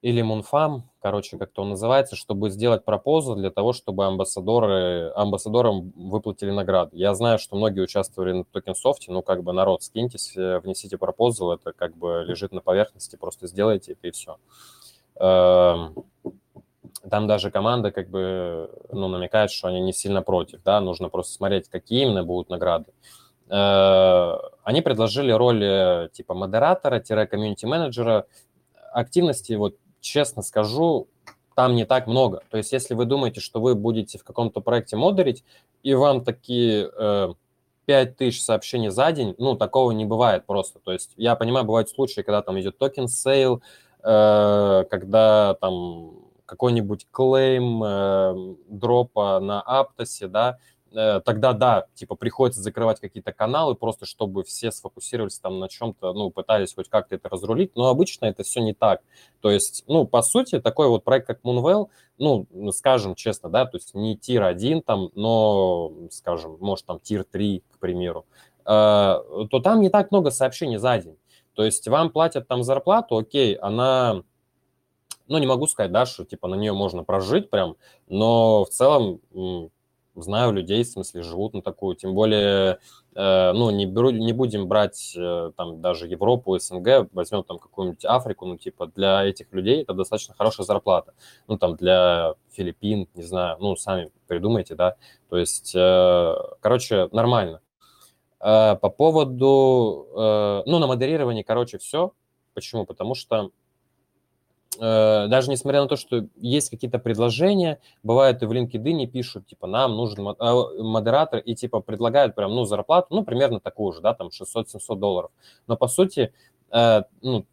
или 0.00 0.22
Мунфам, 0.22 0.87
короче, 1.00 1.38
как-то 1.38 1.62
он 1.62 1.70
называется, 1.70 2.16
чтобы 2.16 2.50
сделать 2.50 2.84
пропозу 2.84 3.34
для 3.36 3.50
того, 3.50 3.72
чтобы 3.72 4.06
амбассадоры, 4.06 5.12
амбассадорам 5.14 5.92
выплатили 5.96 6.50
награды. 6.50 6.96
Я 6.96 7.14
знаю, 7.14 7.38
что 7.38 7.56
многие 7.56 7.80
участвовали 7.80 8.32
на 8.32 8.44
токенсофте, 8.44 9.12
ну, 9.12 9.22
как 9.22 9.42
бы, 9.42 9.52
народ, 9.52 9.82
скиньтесь, 9.82 10.36
э, 10.36 10.60
внесите 10.60 10.98
пропозал, 10.98 11.52
это 11.52 11.72
как 11.72 11.96
бы 11.96 12.24
лежит 12.26 12.52
на 12.52 12.60
поверхности, 12.60 13.16
просто 13.16 13.46
сделайте 13.46 13.92
это 13.92 14.08
и 14.08 14.10
все. 14.10 14.36
Эм, 15.16 15.94
там 17.10 17.26
даже 17.26 17.50
команда 17.50 17.90
как 17.90 18.08
бы, 18.10 18.70
ну, 18.90 19.08
намекает, 19.08 19.50
что 19.50 19.68
они 19.68 19.80
не 19.80 19.92
сильно 19.92 20.22
против, 20.22 20.62
да, 20.62 20.80
нужно 20.80 21.08
просто 21.08 21.32
смотреть, 21.32 21.68
какие 21.68 22.02
именно 22.02 22.24
будут 22.24 22.50
награды. 22.50 22.92
Э, 23.48 24.36
они 24.64 24.82
предложили 24.82 25.32
роль 25.32 25.64
э, 25.64 26.08
типа 26.12 26.34
модератора-комьюнити-менеджера, 26.34 28.26
активности 28.92 29.54
вот 29.54 29.76
честно 30.00 30.42
скажу, 30.42 31.08
там 31.54 31.74
не 31.74 31.84
так 31.84 32.06
много. 32.06 32.42
То 32.50 32.56
есть, 32.56 32.72
если 32.72 32.94
вы 32.94 33.04
думаете, 33.04 33.40
что 33.40 33.60
вы 33.60 33.74
будете 33.74 34.18
в 34.18 34.24
каком-то 34.24 34.60
проекте 34.60 34.96
модерить, 34.96 35.42
и 35.82 35.94
вам 35.94 36.24
такие 36.24 36.88
э, 36.96 37.34
5000 37.86 38.40
сообщений 38.40 38.90
за 38.90 39.10
день, 39.10 39.34
ну, 39.38 39.56
такого 39.56 39.90
не 39.90 40.04
бывает 40.04 40.46
просто. 40.46 40.78
То 40.78 40.92
есть, 40.92 41.14
я 41.16 41.34
понимаю, 41.34 41.64
бывают 41.64 41.88
случаи, 41.88 42.20
когда 42.20 42.42
там 42.42 42.60
идет 42.60 42.78
token 42.78 43.08
sale, 43.08 43.62
э, 44.04 44.84
когда 44.90 45.54
там 45.54 46.12
какой-нибудь 46.46 47.06
клейм 47.10 47.82
э, 47.82 48.54
дропа 48.68 49.40
на 49.40 49.60
Аптосе, 49.60 50.28
да, 50.28 50.58
тогда 50.92 51.52
да, 51.52 51.86
типа 51.94 52.14
приходится 52.14 52.60
закрывать 52.60 53.00
какие-то 53.00 53.32
каналы 53.32 53.74
просто, 53.74 54.06
чтобы 54.06 54.44
все 54.44 54.70
сфокусировались 54.70 55.38
там 55.38 55.58
на 55.58 55.68
чем-то, 55.68 56.12
ну, 56.12 56.30
пытались 56.30 56.74
хоть 56.74 56.88
как-то 56.88 57.14
это 57.14 57.28
разрулить, 57.28 57.76
но 57.76 57.88
обычно 57.88 58.26
это 58.26 58.42
все 58.42 58.60
не 58.60 58.74
так. 58.74 59.02
То 59.40 59.50
есть, 59.50 59.84
ну, 59.86 60.06
по 60.06 60.22
сути, 60.22 60.60
такой 60.60 60.88
вот 60.88 61.04
проект, 61.04 61.26
как 61.26 61.42
Moonwell, 61.42 61.88
ну, 62.18 62.46
скажем 62.72 63.14
честно, 63.14 63.50
да, 63.50 63.66
то 63.66 63.76
есть 63.76 63.94
не 63.94 64.16
тир 64.16 64.42
1 64.44 64.82
там, 64.82 65.10
но, 65.14 65.92
скажем, 66.10 66.56
может 66.60 66.86
там 66.86 67.00
тир 67.00 67.24
3, 67.24 67.62
к 67.74 67.78
примеру, 67.78 68.26
э, 68.64 68.64
то 68.64 69.60
там 69.62 69.80
не 69.80 69.90
так 69.90 70.10
много 70.10 70.30
сообщений 70.30 70.78
за 70.78 70.98
день. 70.98 71.18
То 71.54 71.64
есть 71.64 71.86
вам 71.88 72.10
платят 72.10 72.46
там 72.48 72.62
зарплату, 72.62 73.16
окей, 73.16 73.54
она 73.54 74.22
ну, 75.28 75.38
не 75.38 75.46
могу 75.46 75.66
сказать, 75.66 75.92
да, 75.92 76.06
что, 76.06 76.24
типа, 76.24 76.48
на 76.48 76.54
нее 76.54 76.72
можно 76.72 77.04
прожить 77.04 77.50
прям, 77.50 77.76
но 78.08 78.64
в 78.64 78.70
целом 78.70 79.20
знаю 80.22 80.52
людей, 80.52 80.82
в 80.84 80.88
смысле, 80.88 81.22
живут 81.22 81.54
на 81.54 81.62
такую, 81.62 81.96
тем 81.96 82.14
более, 82.14 82.78
э, 83.14 83.52
ну, 83.52 83.70
не, 83.70 83.86
беру, 83.86 84.10
не 84.10 84.32
будем 84.32 84.66
брать 84.68 85.14
э, 85.16 85.52
там 85.56 85.80
даже 85.80 86.06
Европу, 86.06 86.58
СНГ, 86.58 87.08
возьмем 87.12 87.44
там 87.44 87.58
какую-нибудь 87.58 88.04
Африку, 88.04 88.46
ну, 88.46 88.56
типа, 88.56 88.86
для 88.86 89.24
этих 89.24 89.52
людей 89.52 89.82
это 89.82 89.94
достаточно 89.94 90.34
хорошая 90.34 90.66
зарплата, 90.66 91.14
ну, 91.46 91.58
там, 91.58 91.76
для 91.76 92.34
Филиппин, 92.52 93.08
не 93.14 93.22
знаю, 93.22 93.56
ну, 93.60 93.76
сами 93.76 94.10
придумайте, 94.26 94.74
да, 94.74 94.96
то 95.28 95.36
есть, 95.36 95.74
э, 95.74 96.34
короче, 96.60 97.08
нормально. 97.12 97.60
Э, 98.40 98.76
по 98.76 98.88
поводу, 98.88 100.06
э, 100.16 100.62
ну, 100.66 100.78
на 100.78 100.86
модерировании, 100.86 101.42
короче, 101.42 101.78
все, 101.78 102.12
почему, 102.54 102.86
потому 102.86 103.14
что 103.14 103.50
даже 104.78 105.50
несмотря 105.50 105.82
на 105.82 105.88
то, 105.88 105.96
что 105.96 106.26
есть 106.36 106.70
какие-то 106.70 106.98
предложения, 106.98 107.80
бывает 108.02 108.42
и 108.42 108.46
в 108.46 108.52
LinkedIn 108.52 109.06
пишут, 109.06 109.46
типа, 109.46 109.66
нам 109.66 109.96
нужен 109.96 110.28
а, 110.38 110.82
модератор, 110.82 111.40
и 111.40 111.54
типа 111.54 111.80
предлагают 111.80 112.34
прям, 112.34 112.54
ну, 112.54 112.64
зарплату, 112.64 113.08
ну, 113.10 113.24
примерно 113.24 113.60
такую 113.60 113.92
же, 113.92 114.00
да, 114.00 114.14
там 114.14 114.28
600-700 114.28 114.96
долларов. 114.96 115.30
Но 115.66 115.76
по 115.76 115.88
сути, 115.88 116.32
э, 116.70 117.02
ну, 117.22 117.44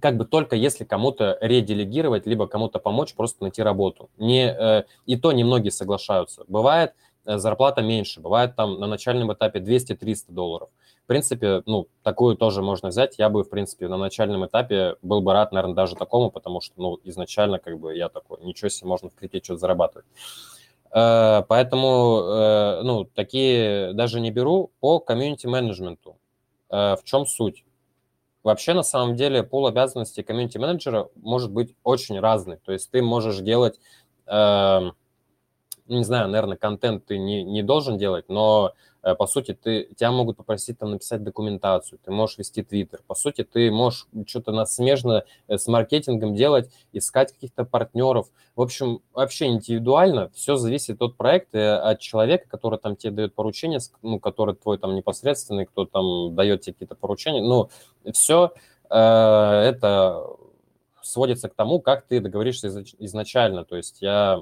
как 0.00 0.16
бы 0.16 0.24
только 0.24 0.56
если 0.56 0.84
кому-то 0.84 1.38
ределегировать, 1.40 2.26
либо 2.26 2.46
кому-то 2.46 2.78
помочь 2.78 3.14
просто 3.14 3.42
найти 3.42 3.62
работу. 3.62 4.10
Не, 4.18 4.48
э, 4.48 4.84
и 5.06 5.16
то 5.16 5.32
немногие 5.32 5.72
соглашаются. 5.72 6.44
Бывает 6.48 6.94
зарплата 7.24 7.82
меньше, 7.82 8.20
бывает 8.20 8.54
там 8.54 8.78
на 8.78 8.86
начальном 8.86 9.32
этапе 9.32 9.58
200-300 9.58 10.26
долларов. 10.28 10.68
В 11.06 11.08
принципе, 11.08 11.62
ну, 11.66 11.86
такую 12.02 12.36
тоже 12.36 12.62
можно 12.62 12.88
взять. 12.88 13.16
Я 13.16 13.28
бы, 13.28 13.44
в 13.44 13.48
принципе, 13.48 13.86
на 13.86 13.96
начальном 13.96 14.44
этапе 14.44 14.96
был 15.02 15.20
бы 15.20 15.32
рад, 15.32 15.52
наверное, 15.52 15.76
даже 15.76 15.94
такому, 15.94 16.32
потому 16.32 16.60
что, 16.60 16.74
ну, 16.78 16.98
изначально, 17.04 17.60
как 17.60 17.78
бы, 17.78 17.94
я 17.96 18.08
такой, 18.08 18.42
ничего 18.42 18.68
себе, 18.68 18.88
можно 18.88 19.08
в 19.08 19.14
крипте 19.14 19.40
что-то 19.40 19.60
зарабатывать. 19.60 20.04
Э, 20.92 21.44
поэтому, 21.46 22.22
э, 22.22 22.82
ну, 22.82 23.04
такие 23.04 23.92
даже 23.92 24.18
не 24.18 24.32
беру 24.32 24.72
по 24.80 24.98
комьюнити-менеджменту. 24.98 26.16
Э, 26.70 26.96
в 26.96 27.04
чем 27.04 27.24
суть? 27.24 27.64
Вообще, 28.42 28.74
на 28.74 28.82
самом 28.82 29.14
деле, 29.14 29.44
пул 29.44 29.68
обязанностей 29.68 30.24
комьюнити-менеджера 30.24 31.08
может 31.14 31.52
быть 31.52 31.76
очень 31.84 32.18
разный. 32.18 32.56
То 32.56 32.72
есть 32.72 32.90
ты 32.90 33.00
можешь 33.00 33.38
делать, 33.38 33.78
э, 34.26 34.90
не 35.86 36.02
знаю, 36.02 36.26
наверное, 36.30 36.56
контент 36.56 37.06
ты 37.06 37.16
не, 37.16 37.44
не 37.44 37.62
должен 37.62 37.96
делать, 37.96 38.24
но 38.28 38.72
по 39.14 39.26
сути, 39.26 39.54
ты, 39.54 39.88
тебя 39.96 40.10
могут 40.10 40.36
попросить 40.36 40.78
там 40.78 40.90
написать 40.90 41.22
документацию, 41.22 41.98
ты 42.04 42.10
можешь 42.10 42.38
вести 42.38 42.62
твиттер, 42.62 43.02
по 43.06 43.14
сути, 43.14 43.44
ты 43.44 43.70
можешь 43.70 44.08
что-то 44.26 44.52
на 44.52 44.66
смежно 44.66 45.24
э, 45.46 45.58
с 45.58 45.68
маркетингом 45.68 46.34
делать, 46.34 46.70
искать 46.92 47.32
каких-то 47.32 47.64
партнеров. 47.64 48.26
В 48.56 48.62
общем, 48.62 49.00
вообще 49.12 49.46
индивидуально, 49.46 50.30
все 50.34 50.56
зависит 50.56 51.00
от 51.02 51.16
проекта, 51.16 51.80
от 51.88 52.00
человека, 52.00 52.48
который 52.48 52.78
там 52.78 52.96
тебе 52.96 53.12
дает 53.12 53.34
поручения, 53.34 53.80
ну, 54.02 54.18
который 54.18 54.54
твой 54.54 54.78
там 54.78 54.94
непосредственный, 54.96 55.66
кто 55.66 55.84
там 55.84 56.34
дает 56.34 56.62
тебе 56.62 56.72
какие-то 56.72 56.96
поручения. 56.96 57.42
Ну, 57.42 57.70
все 58.12 58.54
э, 58.90 58.96
это 58.96 60.26
сводится 61.02 61.48
к 61.48 61.54
тому, 61.54 61.80
как 61.80 62.06
ты 62.06 62.18
договоришься 62.20 62.82
изначально. 62.98 63.64
То 63.64 63.76
есть 63.76 64.02
я 64.02 64.40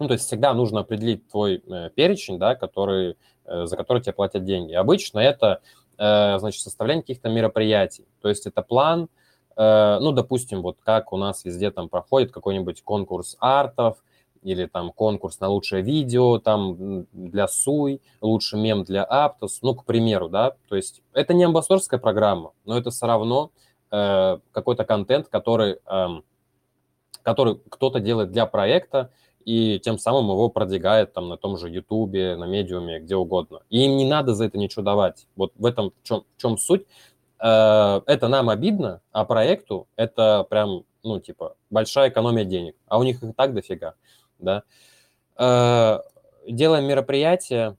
ну, 0.00 0.08
то 0.08 0.14
есть 0.14 0.26
всегда 0.26 0.52
нужно 0.54 0.80
определить 0.80 1.28
твой 1.28 1.62
э, 1.66 1.90
перечень, 1.94 2.38
да, 2.38 2.56
который, 2.56 3.10
э, 3.10 3.14
за 3.46 3.76
который 3.76 4.02
тебе 4.02 4.12
платят 4.12 4.44
деньги. 4.44 4.72
Обычно 4.72 5.18
это, 5.18 5.60
э, 5.98 6.38
значит, 6.38 6.62
составление 6.62 7.02
каких-то 7.02 7.28
мероприятий. 7.28 8.06
То 8.20 8.28
есть 8.28 8.46
это 8.46 8.62
план, 8.62 9.08
э, 9.56 9.98
ну, 10.00 10.12
допустим, 10.12 10.62
вот 10.62 10.78
как 10.84 11.12
у 11.12 11.16
нас 11.16 11.44
везде 11.44 11.70
там 11.70 11.88
проходит 11.88 12.32
какой-нибудь 12.32 12.82
конкурс 12.82 13.36
артов, 13.40 13.98
или 14.44 14.66
там 14.66 14.92
конкурс 14.92 15.40
на 15.40 15.48
лучшее 15.48 15.82
видео, 15.82 16.38
там 16.38 17.06
для 17.12 17.48
СУЙ, 17.48 18.00
лучший 18.20 18.60
мем 18.60 18.84
для 18.84 19.02
Аптос, 19.02 19.60
ну, 19.62 19.74
к 19.74 19.84
примеру, 19.84 20.28
да, 20.28 20.52
то 20.68 20.76
есть 20.76 21.02
это 21.14 21.32
не 21.32 21.44
амбассадорская 21.44 21.98
программа, 21.98 22.52
но 22.66 22.76
это 22.76 22.90
все 22.90 23.06
равно 23.06 23.50
э, 23.90 24.38
какой-то 24.52 24.84
контент, 24.84 25.28
который, 25.28 25.78
э, 25.86 26.06
который 27.22 27.58
кто-то 27.70 28.00
делает 28.00 28.32
для 28.32 28.44
проекта, 28.44 29.10
и 29.44 29.78
тем 29.78 29.98
самым 29.98 30.30
его 30.30 30.48
продвигает 30.48 31.12
там 31.12 31.28
на 31.28 31.36
том 31.36 31.56
же 31.56 31.68
Ютубе, 31.68 32.36
на 32.36 32.44
медиуме, 32.44 33.00
где 33.00 33.16
угодно. 33.16 33.60
И 33.70 33.84
им 33.84 33.96
не 33.96 34.04
надо 34.04 34.34
за 34.34 34.46
это 34.46 34.58
ничего 34.58 34.82
давать. 34.82 35.26
Вот 35.36 35.52
в 35.56 35.66
этом 35.66 35.90
в 35.90 36.06
чем, 36.06 36.24
в 36.36 36.40
чем 36.40 36.58
суть. 36.58 36.86
Э, 37.40 38.00
это 38.06 38.28
нам 38.28 38.48
обидно, 38.48 39.00
а 39.12 39.24
проекту 39.24 39.88
это 39.96 40.46
прям, 40.48 40.84
ну, 41.02 41.20
типа, 41.20 41.56
большая 41.70 42.08
экономия 42.08 42.44
денег. 42.44 42.76
А 42.86 42.98
у 42.98 43.02
них 43.02 43.22
их 43.22 43.34
так 43.36 43.54
дофига, 43.54 43.94
да. 44.38 44.62
Э, 45.36 46.00
делаем 46.48 46.84
мероприятие, 46.84 47.76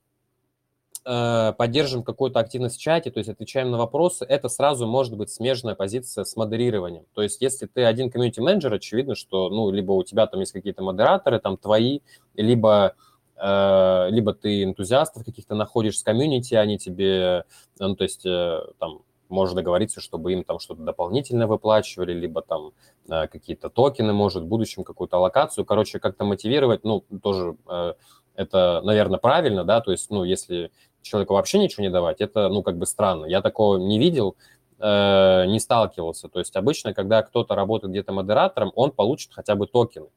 Э, 1.08 1.54
поддерживаем 1.56 2.04
какую-то 2.04 2.40
активность 2.40 2.78
в 2.78 2.82
чате, 2.82 3.12
то 3.12 3.20
есть 3.20 3.30
отвечаем 3.30 3.70
на 3.70 3.78
вопросы, 3.78 4.26
это 4.26 4.50
сразу 4.50 4.88
может 4.88 5.16
быть 5.16 5.30
смежная 5.30 5.76
позиция 5.76 6.24
с 6.24 6.36
модерированием. 6.36 7.04
То 7.14 7.22
есть 7.22 7.40
если 7.44 7.68
ты 7.68 7.84
один 7.84 8.10
комьюнити-менеджер, 8.10 8.74
очевидно, 8.74 9.14
что, 9.14 9.50
ну, 9.50 9.70
либо 9.70 9.92
у 9.92 10.04
тебя 10.04 10.26
там 10.26 10.40
есть 10.40 10.52
какие-то 10.52 10.82
модераторы, 10.82 11.40
там 11.40 11.58
твои, 11.58 12.00
либо 12.34 12.96
э, 13.36 14.08
либо 14.10 14.34
ты 14.34 14.64
энтузиастов 14.64 15.24
каких-то 15.24 15.54
находишь 15.54 16.00
с 16.00 16.02
комьюнити, 16.02 16.56
они 16.56 16.80
тебе, 16.80 17.44
ну, 17.78 17.96
то 17.96 18.04
есть 18.04 18.26
э, 18.26 18.62
там 18.80 19.02
можешь 19.30 19.54
договориться, 19.54 20.02
чтобы 20.02 20.34
им 20.34 20.44
там 20.44 20.58
что-то 20.58 20.82
дополнительно 20.82 21.46
выплачивали, 21.46 22.14
либо 22.14 22.42
там 22.42 22.72
какие-то 23.08 23.70
токены, 23.70 24.14
может, 24.14 24.44
в 24.44 24.48
будущем 24.48 24.84
какую-то 24.84 25.20
локацию. 25.20 25.66
Короче, 25.66 26.00
как-то 26.00 26.26
мотивировать, 26.26 26.84
ну, 26.84 27.04
тоже 27.22 27.56
это, 28.36 28.82
наверное, 28.84 29.18
правильно, 29.18 29.64
да, 29.64 29.82
то 29.82 29.92
есть, 29.92 30.12
ну, 30.12 30.24
если 30.24 30.72
человеку 31.06 31.34
вообще 31.34 31.60
ничего 31.60 31.84
не 31.84 31.90
давать, 31.90 32.22
это, 32.22 32.50
ну, 32.50 32.64
как 32.64 32.78
бы 32.78 32.86
странно. 32.86 33.26
Я 33.26 33.42
такого 33.42 33.78
не 33.78 34.00
видел, 34.00 34.36
э, 34.80 35.46
не 35.48 35.60
сталкивался. 35.60 36.28
То 36.28 36.40
есть 36.40 36.56
обычно, 36.56 36.94
когда 36.94 37.22
кто-то 37.22 37.56
работает 37.56 37.92
где-то 37.92 38.12
модератором, 38.12 38.72
он 38.76 38.92
получит 38.92 39.34
хотя 39.34 39.56
бы 39.56 39.68
токены. 39.68 40.08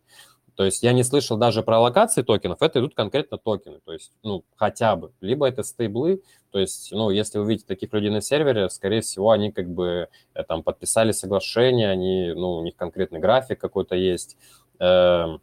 То 0.56 0.64
есть 0.64 0.82
я 0.82 0.92
не 0.92 1.04
слышал 1.04 1.36
даже 1.36 1.62
про 1.62 1.78
локации 1.78 2.22
токенов, 2.22 2.62
это 2.62 2.80
идут 2.80 2.96
конкретно 2.96 3.38
токены, 3.38 3.78
то 3.84 3.92
есть, 3.92 4.10
ну, 4.24 4.42
хотя 4.56 4.96
бы. 4.96 5.12
Либо 5.20 5.46
это 5.46 5.62
стейблы, 5.62 6.20
то 6.50 6.58
есть, 6.58 6.90
ну, 6.90 7.10
если 7.10 7.38
вы 7.38 7.50
видите 7.50 7.68
таких 7.68 7.92
людей 7.92 8.10
на 8.10 8.20
сервере, 8.20 8.68
скорее 8.68 9.02
всего, 9.02 9.30
они 9.30 9.52
как 9.52 9.68
бы 9.68 10.08
э, 10.34 10.42
там 10.42 10.64
подписали 10.64 11.12
соглашение, 11.12 11.88
они, 11.88 12.32
ну, 12.34 12.54
у 12.54 12.64
них 12.64 12.74
конкретный 12.74 13.20
график 13.20 13.60
какой-то 13.60 13.94
есть, 13.94 14.36
э, 14.80 15.38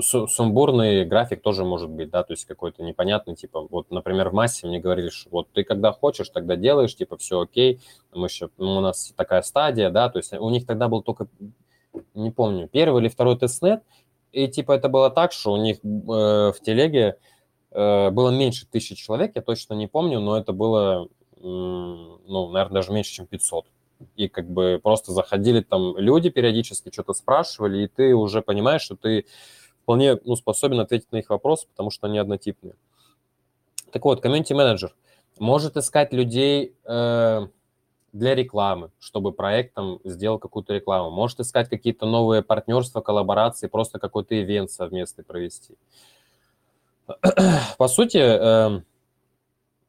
сумбурный 0.00 1.04
график 1.04 1.42
тоже 1.42 1.64
может 1.64 1.90
быть, 1.90 2.10
да, 2.10 2.22
то 2.22 2.32
есть 2.32 2.44
какой-то 2.44 2.82
непонятный, 2.82 3.34
типа, 3.34 3.66
вот, 3.68 3.90
например, 3.90 4.30
в 4.30 4.34
массе 4.34 4.66
мне 4.66 4.78
говорили, 4.78 5.10
что 5.10 5.30
вот 5.30 5.48
ты 5.52 5.64
когда 5.64 5.92
хочешь, 5.92 6.28
тогда 6.28 6.56
делаешь, 6.56 6.94
типа, 6.94 7.16
все 7.16 7.40
окей, 7.40 7.80
мы 8.12 8.26
еще, 8.26 8.50
ну, 8.56 8.78
у 8.78 8.80
нас 8.80 9.12
такая 9.16 9.42
стадия, 9.42 9.90
да, 9.90 10.08
то 10.08 10.18
есть 10.18 10.32
у 10.32 10.50
них 10.50 10.66
тогда 10.66 10.88
был 10.88 11.02
только, 11.02 11.26
не 12.14 12.30
помню, 12.30 12.68
первый 12.68 13.02
или 13.02 13.08
второй 13.08 13.38
тестнет, 13.38 13.82
и, 14.32 14.46
типа, 14.46 14.72
это 14.72 14.88
было 14.88 15.10
так, 15.10 15.32
что 15.32 15.52
у 15.52 15.56
них 15.56 15.78
э, 15.82 15.82
в 15.84 16.56
телеге 16.62 17.16
э, 17.72 18.10
было 18.10 18.30
меньше 18.30 18.66
тысячи 18.70 18.94
человек, 18.94 19.32
я 19.34 19.42
точно 19.42 19.74
не 19.74 19.88
помню, 19.88 20.20
но 20.20 20.38
это 20.38 20.52
было, 20.52 21.08
э, 21.36 21.40
ну, 21.42 22.50
наверное, 22.50 22.74
даже 22.74 22.92
меньше, 22.92 23.12
чем 23.12 23.26
500 23.26 23.66
и 24.16 24.28
как 24.28 24.48
бы 24.48 24.80
просто 24.82 25.12
заходили 25.12 25.60
там 25.60 25.96
люди 25.98 26.30
периодически, 26.30 26.90
что-то 26.90 27.12
спрашивали, 27.12 27.84
и 27.84 27.86
ты 27.86 28.14
уже 28.14 28.40
понимаешь, 28.40 28.80
что 28.80 28.96
ты 28.96 29.26
вполне 29.90 30.20
ну, 30.24 30.36
способен 30.36 30.78
ответить 30.78 31.10
на 31.10 31.16
их 31.16 31.30
вопросы, 31.30 31.66
потому 31.66 31.90
что 31.90 32.06
они 32.06 32.18
однотипные. 32.18 32.74
Так 33.90 34.04
вот, 34.04 34.20
комьюнити-менеджер 34.20 34.94
может 35.40 35.76
искать 35.76 36.12
людей 36.12 36.76
э, 36.84 37.48
для 38.12 38.34
рекламы, 38.36 38.92
чтобы 39.00 39.32
проект 39.32 39.74
там 39.74 39.98
сделал 40.04 40.38
какую-то 40.38 40.74
рекламу. 40.74 41.10
Может 41.10 41.40
искать 41.40 41.68
какие-то 41.68 42.06
новые 42.06 42.42
партнерства, 42.42 43.00
коллаборации, 43.00 43.66
просто 43.66 43.98
какой-то 43.98 44.40
ивент 44.40 44.70
совместный 44.70 45.24
провести. 45.24 45.74
По 47.76 47.88
сути, 47.88 48.18
э, 48.18 48.82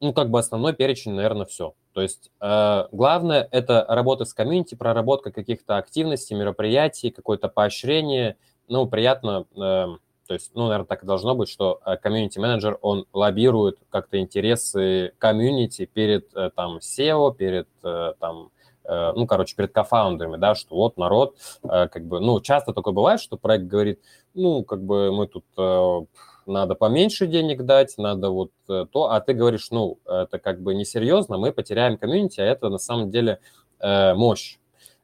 ну, 0.00 0.12
как 0.12 0.30
бы 0.30 0.40
основной 0.40 0.72
перечень, 0.72 1.12
наверное, 1.12 1.46
все. 1.46 1.74
То 1.92 2.00
есть 2.00 2.32
э, 2.40 2.88
главное– 2.90 3.46
это 3.52 3.86
работа 3.88 4.24
с 4.24 4.34
комьюнити, 4.34 4.74
проработка 4.74 5.30
каких-то 5.30 5.76
активностей, 5.76 6.34
мероприятий, 6.34 7.10
какое-то 7.10 7.46
поощрение– 7.46 8.36
ну, 8.68 8.86
приятно, 8.86 9.46
э, 9.56 9.86
то 10.32 10.34
есть, 10.34 10.52
ну, 10.54 10.64
наверное, 10.64 10.86
так 10.86 11.02
и 11.02 11.06
должно 11.06 11.34
быть, 11.34 11.50
что 11.50 11.80
комьюнити-менеджер, 12.02 12.78
он 12.80 13.06
лоббирует 13.12 13.78
как-то 13.90 14.18
интересы 14.18 15.12
комьюнити 15.18 15.84
перед, 15.84 16.34
э, 16.34 16.50
там, 16.54 16.78
SEO, 16.78 17.34
перед, 17.34 17.68
э, 17.82 18.14
там, 18.18 18.50
э, 18.84 19.12
ну, 19.14 19.26
короче, 19.26 19.54
перед 19.56 19.72
кофаундерами, 19.72 20.36
да, 20.36 20.54
что 20.54 20.76
вот 20.76 20.96
народ, 20.96 21.36
э, 21.64 21.88
как 21.88 22.06
бы, 22.06 22.20
ну, 22.20 22.40
часто 22.40 22.72
такое 22.72 22.94
бывает, 22.94 23.20
что 23.20 23.36
проект 23.36 23.66
говорит, 23.66 24.00
ну, 24.32 24.64
как 24.64 24.82
бы 24.82 25.12
мы 25.12 25.26
тут 25.26 25.44
э, 25.58 26.00
надо 26.46 26.76
поменьше 26.76 27.26
денег 27.26 27.64
дать, 27.64 27.98
надо 27.98 28.30
вот 28.30 28.52
э, 28.70 28.86
то, 28.90 29.10
а 29.10 29.20
ты 29.20 29.34
говоришь, 29.34 29.70
ну, 29.70 29.98
это 30.06 30.38
как 30.38 30.62
бы 30.62 30.74
несерьезно, 30.74 31.36
мы 31.36 31.52
потеряем 31.52 31.98
комьюнити, 31.98 32.40
а 32.40 32.44
это 32.44 32.70
на 32.70 32.78
самом 32.78 33.10
деле 33.10 33.40
э, 33.80 34.14
мощь. 34.14 34.58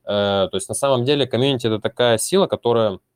Э, 0.04 0.48
то 0.50 0.54
есть 0.54 0.68
на 0.68 0.74
самом 0.74 1.04
деле 1.04 1.26
комьюнити– 1.26 1.66
это 1.68 1.80
такая 1.80 2.18
сила, 2.18 2.46
которая 2.46 2.98
Э, 2.98 3.07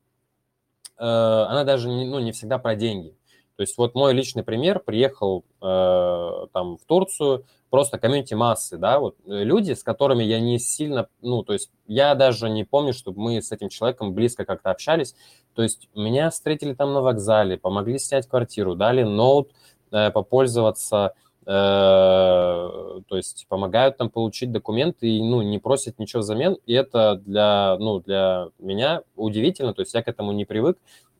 она 1.05 1.63
даже 1.63 1.89
не, 1.89 2.05
ну, 2.05 2.19
не 2.19 2.31
всегда 2.31 2.57
про 2.57 2.75
деньги. 2.75 3.15
То 3.55 3.61
есть 3.61 3.77
вот 3.77 3.93
мой 3.93 4.13
личный 4.13 4.43
пример, 4.43 4.79
приехал 4.79 5.45
э, 5.61 6.47
там 6.53 6.77
в 6.77 6.85
Турцию, 6.87 7.45
просто 7.69 7.99
комьюнити 7.99 8.33
массы, 8.33 8.77
да, 8.77 8.99
вот 8.99 9.15
э, 9.27 9.43
люди, 9.43 9.73
с 9.73 9.83
которыми 9.83 10.23
я 10.23 10.39
не 10.39 10.57
сильно, 10.57 11.07
ну, 11.21 11.43
то 11.43 11.53
есть 11.53 11.69
я 11.85 12.15
даже 12.15 12.49
не 12.49 12.63
помню, 12.63 12.93
чтобы 12.93 13.21
мы 13.21 13.41
с 13.41 13.51
этим 13.51 13.69
человеком 13.69 14.13
близко 14.13 14.43
как-то 14.43 14.71
общались, 14.71 15.15
то 15.53 15.61
есть 15.61 15.87
меня 15.93 16.31
встретили 16.31 16.73
там 16.73 16.93
на 16.93 17.01
вокзале, 17.01 17.57
помогли 17.57 17.99
снять 17.99 18.27
квартиру, 18.27 18.75
дали 18.75 19.03
ноут 19.03 19.51
э, 19.91 20.09
попользоваться, 20.09 21.13
э, 21.15 21.22
то 21.45 23.03
есть 23.11 23.45
помогают 23.49 23.97
там 23.97 24.09
получить 24.09 24.51
документы 24.51 25.07
и, 25.07 25.21
ну, 25.21 25.41
не 25.41 25.59
просят 25.59 25.99
ничего 25.99 26.21
взамен, 26.21 26.57
и 26.65 26.73
это 26.73 27.15
для, 27.15 27.77
ну, 27.79 27.99
для 27.99 28.49
меня 28.59 29.03
удивительно, 29.15 29.73
то 29.73 29.81
есть 29.81 29.93
я 29.93 30.01
к 30.01 30.07
этому 30.07 30.31
не 30.31 30.45
привык, 30.45 30.77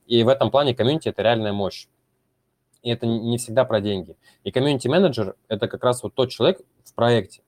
и 0.08 0.24
в 0.24 0.28
этом 0.28 0.52
плане 0.52 0.76
комьюнити– 0.76 1.08
это 1.10 1.22
реальная 1.22 1.54
мощь. 1.54 1.88
И 2.82 2.90
это 2.90 3.08
не 3.08 3.38
всегда 3.38 3.64
про 3.64 3.80
деньги. 3.80 4.18
И 4.44 4.52
комьюнити-менеджер– 4.52 5.36
это 5.48 5.68
как 5.68 5.84
раз 5.84 6.04
вот 6.04 6.14
тот 6.14 6.30
человек 6.30 6.60
в 6.84 6.94
проекте, 6.94 7.42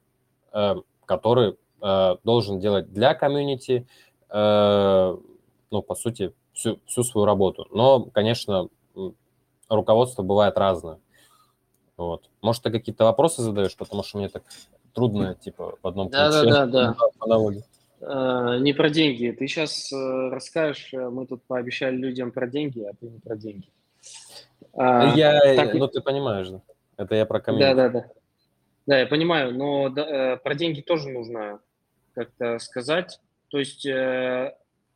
э, 0.53 0.75
который 1.05 1.57
э, 1.81 2.15
должен 2.23 2.59
делать 2.59 2.91
для 2.93 3.13
комьюнити, 3.13 3.85
э, 4.29 5.17
ну, 5.71 5.81
по 5.81 5.95
сути, 5.95 6.33
всю, 6.53 6.79
всю 6.85 7.03
свою 7.03 7.25
работу. 7.25 7.67
Но, 7.71 8.05
конечно, 8.05 8.69
руководство 9.67 10.23
бывает 10.23 10.57
разное. 10.57 10.99
Вот. 11.97 12.29
Может, 12.41 12.63
ты 12.63 12.71
какие-то 12.71 13.05
вопросы 13.05 13.41
задаешь, 13.41 13.75
потому 13.75 14.03
что 14.03 14.17
мне 14.17 14.29
так 14.29 14.43
трудно, 14.93 15.35
типа, 15.35 15.77
в 15.81 15.87
одном 15.87 16.09
да, 16.09 16.29
ключе. 16.29 16.49
Да, 16.51 16.65
да, 16.65 16.95
да. 17.27 17.51
Uh, 18.01 18.59
не 18.59 18.73
про 18.73 18.89
деньги. 18.89 19.31
Ты 19.31 19.47
сейчас 19.47 19.91
uh, 19.91 20.29
расскажешь, 20.29 20.93
э, 20.93 21.09
мы 21.09 21.25
тут 21.25 21.43
пообещали 21.43 21.95
людям 21.95 22.31
про 22.31 22.45
деньги, 22.45 22.81
а 22.81 22.93
ты 22.93 23.07
не 23.07 23.19
про 23.19 23.35
деньги. 23.35 23.69
Uh, 24.73 25.15
я, 25.15 25.39
так... 25.55 25.73
ну 25.73 25.87
ты 25.87 26.01
понимаешь, 26.01 26.49
да? 26.49 26.61
Это 26.97 27.15
я 27.15 27.25
про 27.25 27.39
комьюнити. 27.39 27.75
Да, 27.75 27.89
да, 27.89 28.01
да. 28.01 28.05
Да, 28.85 28.99
я 28.99 29.07
понимаю, 29.07 29.55
но 29.55 29.89
да, 29.89 30.37
про 30.37 30.55
деньги 30.55 30.81
тоже 30.81 31.09
нужно 31.09 31.61
как-то 32.13 32.59
сказать. 32.59 33.19
То 33.47 33.57
есть 33.59 33.83
ты 33.83 33.91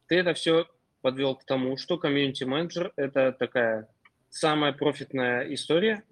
это 0.09 0.33
все 0.33 0.67
подвел 1.01 1.35
к 1.35 1.45
тому, 1.45 1.77
что 1.77 1.97
комьюнити-менеджер– 1.97 2.93
это 2.95 3.31
такая 3.31 3.87
самая 4.29 4.73
профитная 4.73 5.51
история. 5.53 6.03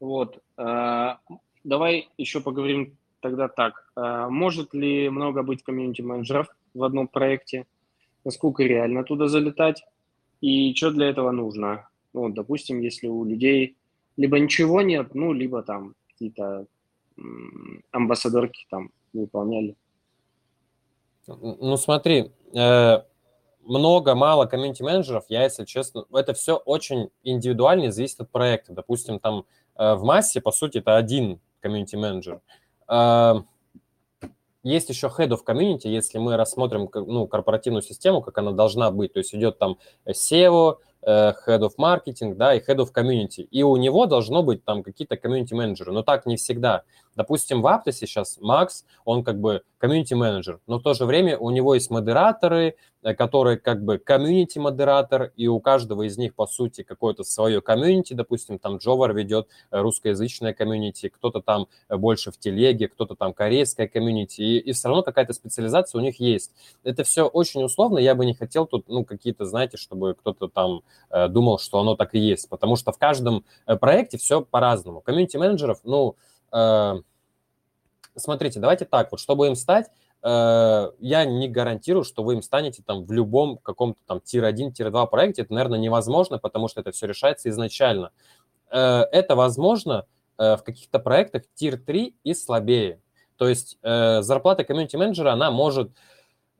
Вот. 0.00 0.42
Давай 0.56 2.08
еще 2.16 2.40
поговорим 2.40 2.96
тогда 3.20 3.48
так. 3.48 3.90
А, 3.96 4.28
может 4.28 4.72
ли 4.72 5.08
много 5.08 5.42
быть 5.42 5.64
комьюнити-менеджеров 5.64 6.46
в 6.74 6.84
одном 6.84 7.08
проекте? 7.08 7.66
Насколько 8.24 8.62
реально 8.62 9.02
туда 9.02 9.26
залетать? 9.26 9.84
И 10.40 10.72
что 10.74 10.92
для 10.92 11.08
этого 11.08 11.32
нужно? 11.32 11.88
Ну, 12.12 12.28
допустим, 12.28 12.80
если 12.80 13.08
у 13.08 13.24
людей 13.24 13.76
либо 14.16 14.38
ничего 14.38 14.80
нет, 14.80 15.14
ну, 15.14 15.32
либо 15.32 15.62
там 15.62 15.94
какие-то 16.08 16.66
амбассадорки 17.90 18.66
там 18.70 18.90
выполняли. 19.12 19.74
Ну, 21.26 21.76
смотри, 21.76 22.30
э, 22.54 23.02
много, 23.64 24.14
мало 24.14 24.46
комьюнити-менеджеров, 24.46 25.24
я, 25.28 25.42
если 25.42 25.64
честно, 25.64 26.04
это 26.12 26.32
все 26.34 26.56
очень 26.56 27.10
индивидуально 27.24 27.90
зависит 27.90 28.20
от 28.20 28.30
проекта. 28.30 28.72
Допустим, 28.72 29.18
там 29.18 29.40
э, 29.40 29.42
в 29.78 30.02
массе, 30.02 30.40
по 30.40 30.52
сути, 30.52 30.78
это 30.78 30.96
один 30.96 31.40
комьюнити-менеджер. 31.60 32.40
Есть 34.62 34.88
еще 34.88 35.06
head 35.06 35.28
of 35.28 35.40
community, 35.46 35.88
если 35.88 36.18
мы 36.18 36.36
рассмотрим 36.36 36.90
ну, 36.92 37.28
корпоративную 37.28 37.82
систему, 37.82 38.20
как 38.20 38.38
она 38.38 38.50
должна 38.50 38.90
быть. 38.90 39.12
То 39.12 39.20
есть 39.20 39.34
идет 39.34 39.58
там 39.58 39.78
SEO, 40.06 40.78
Э, 41.08 41.34
head 41.46 41.60
of 41.60 41.74
marketing, 41.78 42.34
да, 42.34 42.52
и 42.54 42.60
head 42.60 42.78
of 42.78 42.92
community. 42.92 43.46
И 43.52 43.62
у 43.62 43.76
него 43.76 44.06
должно 44.06 44.42
быть 44.42 44.64
там 44.64 44.82
какие-то 44.82 45.14
community 45.14 45.54
менеджеры, 45.54 45.92
но 45.92 46.02
так 46.02 46.26
не 46.26 46.36
всегда. 46.36 46.82
Допустим, 47.16 47.62
в 47.62 47.66
Aptos 47.66 47.92
сейчас 47.92 48.38
Макс, 48.40 48.84
он 49.04 49.24
как 49.24 49.40
бы 49.40 49.62
community 49.80 50.14
менеджер, 50.14 50.60
но 50.66 50.78
в 50.78 50.82
то 50.82 50.94
же 50.94 51.04
время 51.04 51.36
у 51.38 51.50
него 51.50 51.74
есть 51.74 51.90
модераторы, 51.90 52.76
э, 53.02 53.14
которые 53.14 53.58
как 53.58 53.84
бы 53.84 53.96
community 53.96 54.60
модератор, 54.60 55.32
и 55.36 55.48
у 55.48 55.58
каждого 55.60 56.02
из 56.06 56.16
них, 56.16 56.34
по 56.34 56.46
сути, 56.46 56.82
какое-то 56.82 57.24
свое 57.24 57.60
community, 57.60 58.14
допустим, 58.14 58.58
там 58.58 58.76
Джовар 58.76 59.12
ведет 59.14 59.48
э, 59.70 59.80
русскоязычное 59.80 60.54
community, 60.54 61.08
кто-то 61.08 61.40
там 61.40 61.66
больше 61.88 62.30
в 62.30 62.38
телеге, 62.38 62.88
кто-то 62.88 63.14
там 63.16 63.32
корейское 63.32 63.88
community, 63.88 64.40
и, 64.40 64.58
и 64.58 64.72
все 64.72 64.88
равно 64.88 65.02
какая-то 65.02 65.32
специализация 65.32 65.98
у 65.98 66.02
них 66.02 66.20
есть. 66.20 66.52
Это 66.84 67.04
все 67.04 67.26
очень 67.26 67.64
условно, 67.64 67.98
я 67.98 68.14
бы 68.14 68.24
не 68.24 68.34
хотел 68.34 68.66
тут, 68.66 68.88
ну, 68.88 69.04
какие-то, 69.04 69.44
знаете, 69.44 69.76
чтобы 69.76 70.14
кто-то 70.14 70.48
там 70.48 70.82
Э, 71.10 71.28
думал, 71.28 71.58
что 71.58 71.78
оно 71.78 71.96
так 71.96 72.14
и 72.14 72.18
есть, 72.18 72.48
потому 72.48 72.76
что 72.76 72.92
в 72.92 72.98
каждом 72.98 73.44
э, 73.66 73.76
проекте 73.76 74.18
все 74.18 74.42
по-разному. 74.42 75.00
Комьюнити-менеджеров, 75.00 75.80
ну, 75.84 76.10
э, 76.10 76.35
смотрите, 78.14 78.60
давайте 78.60 78.84
так, 78.84 79.10
вот 79.10 79.20
чтобы 79.20 79.46
им 79.46 79.56
стать, 79.56 79.90
я 80.22 81.24
не 81.24 81.48
гарантирую, 81.48 82.04
что 82.04 82.24
вы 82.24 82.34
им 82.34 82.42
станете 82.42 82.82
там 82.82 83.04
в 83.04 83.12
любом 83.12 83.58
каком-то 83.58 84.00
там 84.06 84.20
tier-1, 84.20 84.72
tier-2 84.72 85.06
проекте. 85.08 85.42
Это, 85.42 85.52
наверное, 85.52 85.78
невозможно, 85.78 86.38
потому 86.38 86.68
что 86.68 86.80
это 86.80 86.90
все 86.90 87.06
решается 87.06 87.48
изначально. 87.50 88.10
Это 88.70 89.34
возможно 89.36 90.06
в 90.38 90.60
каких-то 90.64 90.98
проектах 90.98 91.42
tier-3 91.54 92.14
и 92.24 92.34
слабее. 92.34 93.00
То 93.36 93.48
есть 93.48 93.78
зарплата 93.82 94.64
комьюнити-менеджера, 94.64 95.32
она 95.32 95.50
может 95.50 95.92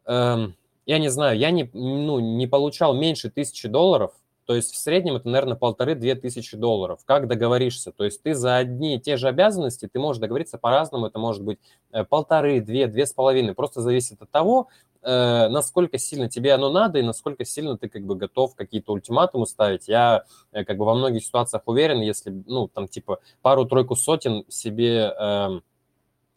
эм, 0.07 0.57
я 0.87 0.99
не 0.99 1.09
знаю, 1.09 1.37
я 1.39 1.51
не, 1.51 1.69
ну, 1.73 2.21
не 2.21 2.47
получал 2.47 2.95
меньше 2.95 3.29
тысячи 3.29 3.69
долларов, 3.69 4.13
то 4.47 4.55
есть 4.55 4.73
в 4.73 4.79
среднем 4.79 5.17
это, 5.17 5.29
наверное, 5.29 5.57
полторы-две 5.57 6.15
тысячи 6.15 6.57
долларов. 6.57 7.01
Как 7.05 7.27
договоришься? 7.27 7.91
То 7.93 8.05
есть 8.05 8.23
ты 8.23 8.35
за 8.35 8.57
одни 8.57 8.97
и 8.97 9.01
те 9.01 9.17
же 9.17 9.29
обязанности, 9.29 9.89
ты 9.93 9.99
можешь 9.99 10.21
договориться 10.21 10.57
по-разному, 10.57 11.07
это 11.07 11.19
может 11.19 11.43
быть 11.43 11.59
э, 11.93 12.05
полторы, 12.05 12.61
две, 12.61 12.87
две 12.87 13.07
с 13.07 13.13
половиной. 13.13 13.55
Просто 13.55 13.81
зависит 13.81 14.23
от 14.23 14.31
того, 14.31 14.69
э, 15.03 15.49
насколько 15.49 15.99
сильно 15.99 16.29
тебе 16.29 16.55
оно 16.55 16.71
надо 16.71 17.01
и 17.01 17.03
насколько 17.03 17.45
сильно 17.45 17.77
ты 17.77 17.89
как 17.89 18.05
бы 18.05 18.15
готов 18.15 18.55
какие-то 18.55 18.93
ультиматумы 18.93 19.47
ставить. 19.47 19.89
Я 19.89 20.25
э, 20.53 20.65
как 20.65 20.79
бы 20.79 20.85
во 20.85 20.95
многих 20.95 21.25
ситуациях 21.25 21.63
уверен, 21.67 22.01
если, 22.01 22.31
ну, 22.47 22.69
там 22.69 22.87
типа 22.87 23.19
пару-тройку 23.43 23.97
сотен 23.97 24.45
себе 24.49 25.13
эм, 25.19 25.65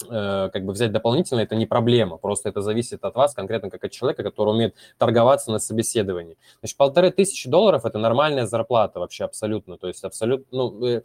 как 0.08 0.66
бы 0.66 0.74
взять 0.74 0.92
дополнительно, 0.92 1.42
это 1.42 1.56
не 1.56 1.66
проблема, 1.66 2.18
просто 2.18 2.50
это 2.50 2.62
зависит 2.62 3.04
от 3.04 3.16
вас, 3.16 3.34
конкретно 3.34 3.70
как 3.70 3.84
от 3.84 3.92
человека, 3.92 4.24
который 4.24 4.50
умеет 4.50 4.76
торговаться 4.98 5.52
на 5.52 5.60
собеседовании. 5.60 6.38
Значит, 6.60 6.78
полторы 6.78 7.12
тысячи 7.12 7.50
долларов– 7.50 7.86
это 7.86 8.00
нормальная 8.00 8.46
зарплата 8.46 9.00
вообще 9.00 9.26
абсолютно, 9.26 9.78
то 9.78 9.88
есть 9.88 10.04
абсолютно, 10.04 10.46
ну, 10.52 10.86
э, 10.86 11.02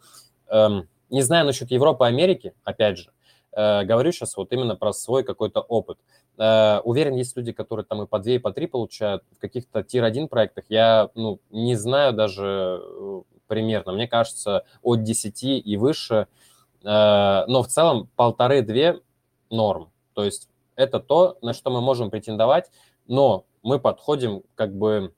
э, 0.49 0.69
не 1.09 1.21
знаю 1.21 1.45
насчет 1.45 1.71
Европы 1.71 2.05
Америки, 2.05 2.53
опять 2.63 2.97
же, 2.97 3.11
э, 3.51 3.83
говорю 3.83 4.11
сейчас 4.13 4.37
вот 4.37 4.53
именно 4.53 4.75
про 4.75 4.93
свой 4.93 5.23
какой-то 5.23 5.59
опыт. 5.59 5.97
Э, 6.37 6.79
уверен, 6.85 7.15
есть 7.15 7.35
люди, 7.35 7.51
которые 7.51 7.85
там 7.85 8.01
и 8.03 8.07
по 8.07 8.19
2, 8.19 8.33
и 8.33 8.39
по 8.39 8.51
3 8.51 8.67
получают. 8.67 9.23
В 9.35 9.39
каких-то 9.39 9.83
тир-1 9.83 10.29
проектах, 10.29 10.65
я, 10.69 11.09
ну, 11.15 11.39
не 11.51 11.75
знаю 11.75 12.13
даже 12.13 12.81
э, 12.81 13.21
примерно, 13.47 13.91
мне 13.91 14.07
кажется, 14.07 14.63
от 14.81 15.03
10 15.03 15.43
и 15.43 15.77
выше– 15.77 16.27
Э, 16.37 16.54
но 16.85 17.63
в 17.63 17.67
целом 17.67 18.09
полторы-две 18.15 19.01
норм. 19.49 19.91
То 20.13 20.23
есть 20.23 20.49
это 20.75 20.99
то, 20.99 21.37
на 21.41 21.53
что 21.53 21.71
мы 21.71 21.81
можем 21.81 22.11
претендовать, 22.11 22.69
но 23.07 23.45
мы 23.63 23.79
подходим 23.79 24.43
как 24.55 24.75
бы 24.75 25.13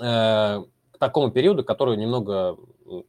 к 0.00 0.98
такому 0.98 1.30
периоду, 1.30 1.64
который 1.64 1.96
немного, 1.96 2.56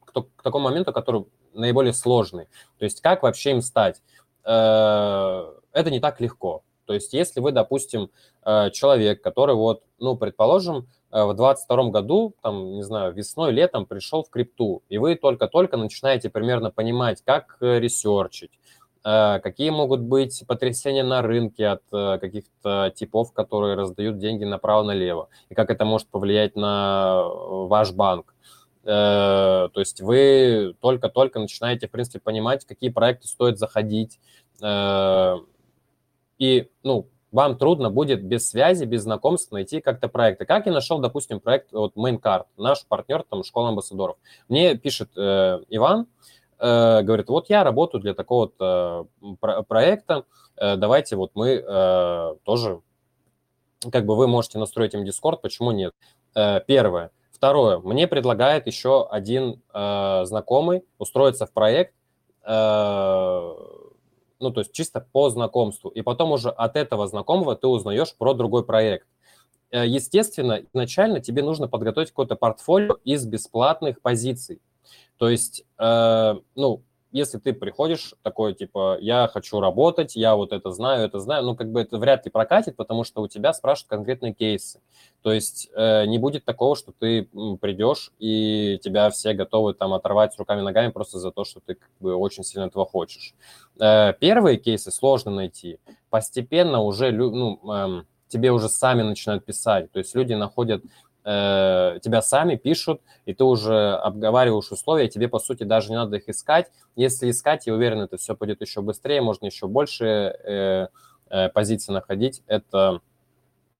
к, 0.04 0.42
такому 0.42 0.64
моменту, 0.64 0.92
который 0.92 1.26
наиболее 1.52 1.92
сложный. 1.92 2.46
То 2.78 2.84
есть 2.84 3.00
как 3.00 3.22
вообще 3.22 3.52
им 3.52 3.60
стать? 3.60 4.00
Э, 4.44 5.52
это 5.72 5.90
не 5.90 6.00
так 6.00 6.20
легко. 6.20 6.62
То 6.86 6.94
есть 6.94 7.12
если 7.12 7.40
вы, 7.40 7.52
допустим, 7.52 8.10
э, 8.44 8.70
человек, 8.70 9.22
который 9.22 9.54
вот, 9.54 9.82
ну, 9.98 10.16
предположим, 10.16 10.86
Э, 11.05 11.05
в 11.10 11.34
2022 11.34 11.90
году, 11.90 12.34
там, 12.42 12.74
не 12.74 12.82
знаю, 12.82 13.12
весной, 13.12 13.52
летом 13.52 13.86
пришел 13.86 14.24
в 14.24 14.30
крипту, 14.30 14.82
и 14.88 14.98
вы 14.98 15.14
только-только 15.14 15.76
начинаете 15.76 16.30
примерно 16.30 16.70
понимать, 16.70 17.22
как 17.24 17.56
э, 17.60 17.78
ресерчить, 17.78 18.58
э, 19.04 19.38
какие 19.40 19.70
могут 19.70 20.00
быть 20.00 20.44
потрясения 20.46 21.04
на 21.04 21.22
рынке 21.22 21.68
от 21.68 21.82
каких-то 22.20 22.92
типов, 22.94 23.32
которые 23.32 23.76
раздают 23.76 24.18
деньги 24.18 24.44
направо-налево, 24.44 25.28
и 25.48 25.54
как 25.54 25.70
это 25.70 25.84
может 25.84 26.08
повлиять 26.08 26.56
на 26.56 27.22
ваш 27.24 27.92
банк. 27.92 28.34
То 28.84 29.72
есть 29.74 30.00
вы 30.00 30.76
только-только 30.80 31.40
начинаете, 31.40 31.88
в 31.88 31.90
принципе, 31.90 32.20
понимать, 32.20 32.64
какие 32.64 32.90
проекты 32.90 33.26
стоит 33.26 33.58
заходить. 33.58 34.20
И, 36.38 36.70
ну, 36.84 37.08
вам 37.36 37.58
трудно 37.58 37.90
будет 37.90 38.24
без 38.24 38.48
связи, 38.48 38.86
без 38.86 39.02
знакомств 39.02 39.52
найти 39.52 39.82
как-то 39.82 40.08
проекты. 40.08 40.46
Как 40.46 40.64
я 40.64 40.72
нашел, 40.72 40.98
допустим, 40.98 41.38
проект 41.38 41.70
вот 41.70 41.94
Maincard, 41.94 42.46
наш 42.56 42.86
партнер, 42.86 43.24
там, 43.28 43.44
школа 43.44 43.68
амбассадоров. 43.68 44.16
Мне 44.48 44.74
пишет 44.74 45.10
э, 45.18 45.60
Иван, 45.68 46.06
э, 46.58 47.02
говорит, 47.02 47.28
вот 47.28 47.50
я 47.50 47.62
работаю 47.62 48.00
для 48.00 48.14
такого-то 48.14 49.08
про- 49.38 49.62
проекта, 49.64 50.24
э, 50.56 50.76
давайте 50.76 51.16
вот 51.16 51.32
мы 51.34 51.62
э, 51.62 52.34
тоже, 52.44 52.80
как 53.92 54.06
бы 54.06 54.16
вы 54.16 54.28
можете 54.28 54.58
настроить 54.58 54.94
им 54.94 55.04
Discord, 55.04 55.36
почему 55.42 55.72
нет? 55.72 55.92
Э, 56.34 56.60
первое. 56.66 57.10
Второе, 57.32 57.80
мне 57.80 58.08
предлагает 58.08 58.66
еще 58.66 59.06
один 59.10 59.60
э, 59.74 60.22
знакомый 60.24 60.86
устроиться 60.96 61.44
в 61.44 61.52
проект, 61.52 61.92
э, 62.46 63.54
ну, 64.38 64.50
то 64.50 64.60
есть 64.60 64.72
чисто 64.72 65.06
по 65.12 65.30
знакомству. 65.30 65.90
И 65.90 66.02
потом 66.02 66.32
уже 66.32 66.50
от 66.50 66.76
этого 66.76 67.06
знакомого 67.06 67.56
ты 67.56 67.66
узнаешь 67.66 68.14
про 68.14 68.34
другой 68.34 68.64
проект. 68.64 69.06
Э, 69.70 69.86
естественно, 69.86 70.62
изначально 70.72 71.20
тебе 71.20 71.42
нужно 71.42 71.68
подготовить 71.68 72.10
какое-то 72.10 72.36
портфолио 72.36 72.96
из 73.04 73.24
бесплатных 73.26 74.00
позиций. 74.00 74.60
То 75.18 75.28
есть, 75.28 75.64
э, 75.78 76.34
ну, 76.54 76.82
если 77.16 77.38
ты 77.38 77.54
приходишь 77.54 78.14
такой, 78.22 78.52
типа, 78.52 78.98
я 79.00 79.26
хочу 79.32 79.58
работать, 79.58 80.16
я 80.16 80.36
вот 80.36 80.52
это 80.52 80.70
знаю, 80.70 81.06
это 81.06 81.18
знаю, 81.18 81.44
ну, 81.44 81.56
как 81.56 81.72
бы 81.72 81.80
это 81.80 81.96
вряд 81.96 82.26
ли 82.26 82.30
прокатит, 82.30 82.76
потому 82.76 83.04
что 83.04 83.22
у 83.22 83.28
тебя 83.28 83.54
спрашивают 83.54 83.88
конкретные 83.88 84.34
кейсы. 84.34 84.80
То 85.22 85.32
есть 85.32 85.70
э, 85.74 86.04
не 86.04 86.18
будет 86.18 86.44
такого, 86.44 86.76
что 86.76 86.92
ты 86.92 87.28
придешь, 87.60 88.12
и 88.18 88.78
тебя 88.82 89.08
все 89.08 89.32
готовы 89.32 89.72
там 89.72 89.94
оторвать 89.94 90.38
руками-ногами 90.38 90.90
просто 90.90 91.18
за 91.18 91.30
то, 91.30 91.44
что 91.44 91.60
ты 91.60 91.76
как 91.76 91.90
бы 92.00 92.14
очень 92.14 92.44
сильно 92.44 92.66
этого 92.66 92.84
хочешь. 92.84 93.34
Э, 93.80 94.12
первые 94.20 94.58
кейсы 94.58 94.90
сложно 94.90 95.30
найти. 95.30 95.78
Постепенно 96.10 96.82
уже, 96.82 97.12
ну, 97.12 97.58
э, 97.72 98.02
тебе 98.28 98.52
уже 98.52 98.68
сами 98.68 99.02
начинают 99.02 99.44
писать. 99.44 99.90
То 99.90 100.00
есть 100.00 100.14
люди 100.14 100.34
находят 100.34 100.82
э, 101.26 101.98
тебя 102.00 102.22
сами 102.22 102.54
пишут, 102.56 103.02
и 103.26 103.34
ты 103.34 103.44
уже 103.44 103.94
обговариваешь 103.96 104.70
условия, 104.70 105.08
тебе, 105.08 105.28
по 105.28 105.38
сути, 105.38 105.64
даже 105.64 105.90
не 105.90 105.96
надо 105.96 106.16
их 106.16 106.28
искать. 106.28 106.70
Если 106.94 107.30
искать, 107.30 107.66
я 107.66 107.74
уверен, 107.74 108.00
это 108.00 108.16
все 108.16 108.34
пойдет 108.36 108.60
еще 108.60 108.80
быстрее, 108.80 109.20
можно 109.20 109.46
еще 109.46 109.66
больше 109.66 110.06
э, 110.06 110.88
э, 111.30 111.48
позиций 111.50 111.92
находить. 111.92 112.42
Это 112.46 113.00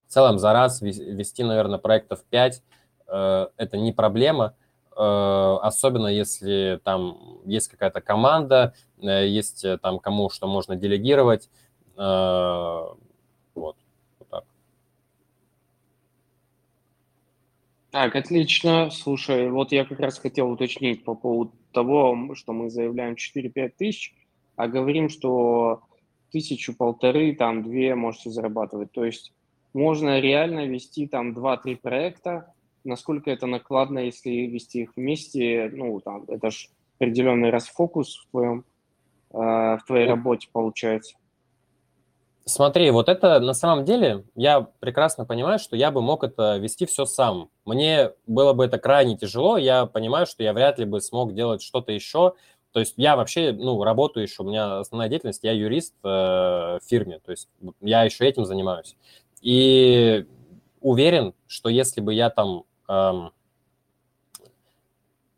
в 0.08 0.12
целом 0.12 0.38
за 0.38 0.52
раз 0.52 0.82
вести, 0.82 1.44
наверное, 1.44 1.78
проектов 1.78 2.24
5, 2.28 2.62
э, 3.08 3.46
это 3.56 3.76
не 3.76 3.92
проблема, 3.92 4.56
э, 4.96 5.58
особенно 5.62 6.08
если 6.08 6.80
там 6.82 7.40
есть 7.44 7.68
какая-то 7.68 8.00
команда, 8.00 8.74
э, 9.00 9.28
есть 9.28 9.64
э, 9.64 9.78
там 9.78 10.00
кому 10.00 10.30
что 10.30 10.48
можно 10.48 10.74
делегировать, 10.74 11.48
э, 11.96 12.84
вот. 13.54 13.76
Так, 17.96 18.14
отлично. 18.14 18.90
Слушай, 18.90 19.48
вот 19.48 19.72
я 19.72 19.86
как 19.86 20.00
раз 20.00 20.18
хотел 20.18 20.50
уточнить 20.50 21.02
по 21.02 21.14
поводу 21.14 21.52
того, 21.72 22.34
что 22.34 22.52
мы 22.52 22.68
заявляем 22.68 23.14
4-5 23.14 23.72
тысяч, 23.78 24.14
а 24.54 24.68
говорим, 24.68 25.08
что 25.08 25.80
тысячу, 26.30 26.76
полторы, 26.76 27.34
там, 27.34 27.62
две 27.62 27.94
можете 27.94 28.28
зарабатывать. 28.28 28.92
То 28.92 29.02
есть 29.02 29.32
можно 29.72 30.20
реально 30.20 30.66
вести 30.66 31.06
там 31.06 31.32
2-3 31.32 31.76
проекта. 31.76 32.52
Насколько 32.84 33.30
это 33.30 33.46
накладно, 33.46 34.00
если 34.00 34.28
вести 34.28 34.82
их 34.82 34.92
вместе? 34.94 35.70
Ну, 35.72 35.98
там, 36.00 36.24
это 36.28 36.50
же 36.50 36.68
определенный 36.98 37.48
расфокус 37.48 38.18
в 38.18 38.30
твоем, 38.30 38.66
э, 39.30 39.38
в 39.38 39.80
твоей 39.86 40.06
работе 40.06 40.48
получается. 40.52 41.16
Смотри, 42.48 42.92
вот 42.92 43.08
это 43.08 43.40
на 43.40 43.54
самом 43.54 43.84
деле, 43.84 44.24
я 44.36 44.60
прекрасно 44.78 45.24
понимаю, 45.24 45.58
что 45.58 45.74
я 45.74 45.90
бы 45.90 46.00
мог 46.00 46.22
это 46.22 46.58
вести 46.58 46.86
все 46.86 47.04
сам. 47.04 47.50
Мне 47.64 48.12
было 48.28 48.52
бы 48.52 48.64
это 48.64 48.78
крайне 48.78 49.16
тяжело, 49.16 49.56
я 49.56 49.84
понимаю, 49.86 50.26
что 50.26 50.44
я 50.44 50.52
вряд 50.52 50.78
ли 50.78 50.84
бы 50.84 51.00
смог 51.00 51.34
делать 51.34 51.60
что-то 51.60 51.90
еще. 51.90 52.34
То 52.70 52.78
есть 52.78 52.94
я 52.98 53.16
вообще, 53.16 53.50
ну, 53.50 53.82
работаю 53.82 54.22
еще, 54.22 54.44
у 54.44 54.46
меня 54.46 54.78
основная 54.78 55.08
деятельность, 55.08 55.42
я 55.42 55.50
юрист 55.50 55.94
э, 56.04 56.08
в 56.08 56.80
фирме, 56.86 57.18
то 57.18 57.32
есть 57.32 57.48
я 57.80 58.04
еще 58.04 58.24
этим 58.24 58.44
занимаюсь. 58.44 58.96
И 59.40 60.24
уверен, 60.80 61.34
что 61.48 61.68
если 61.68 62.00
бы 62.00 62.14
я 62.14 62.30
там, 62.30 62.62
эм, 62.88 63.32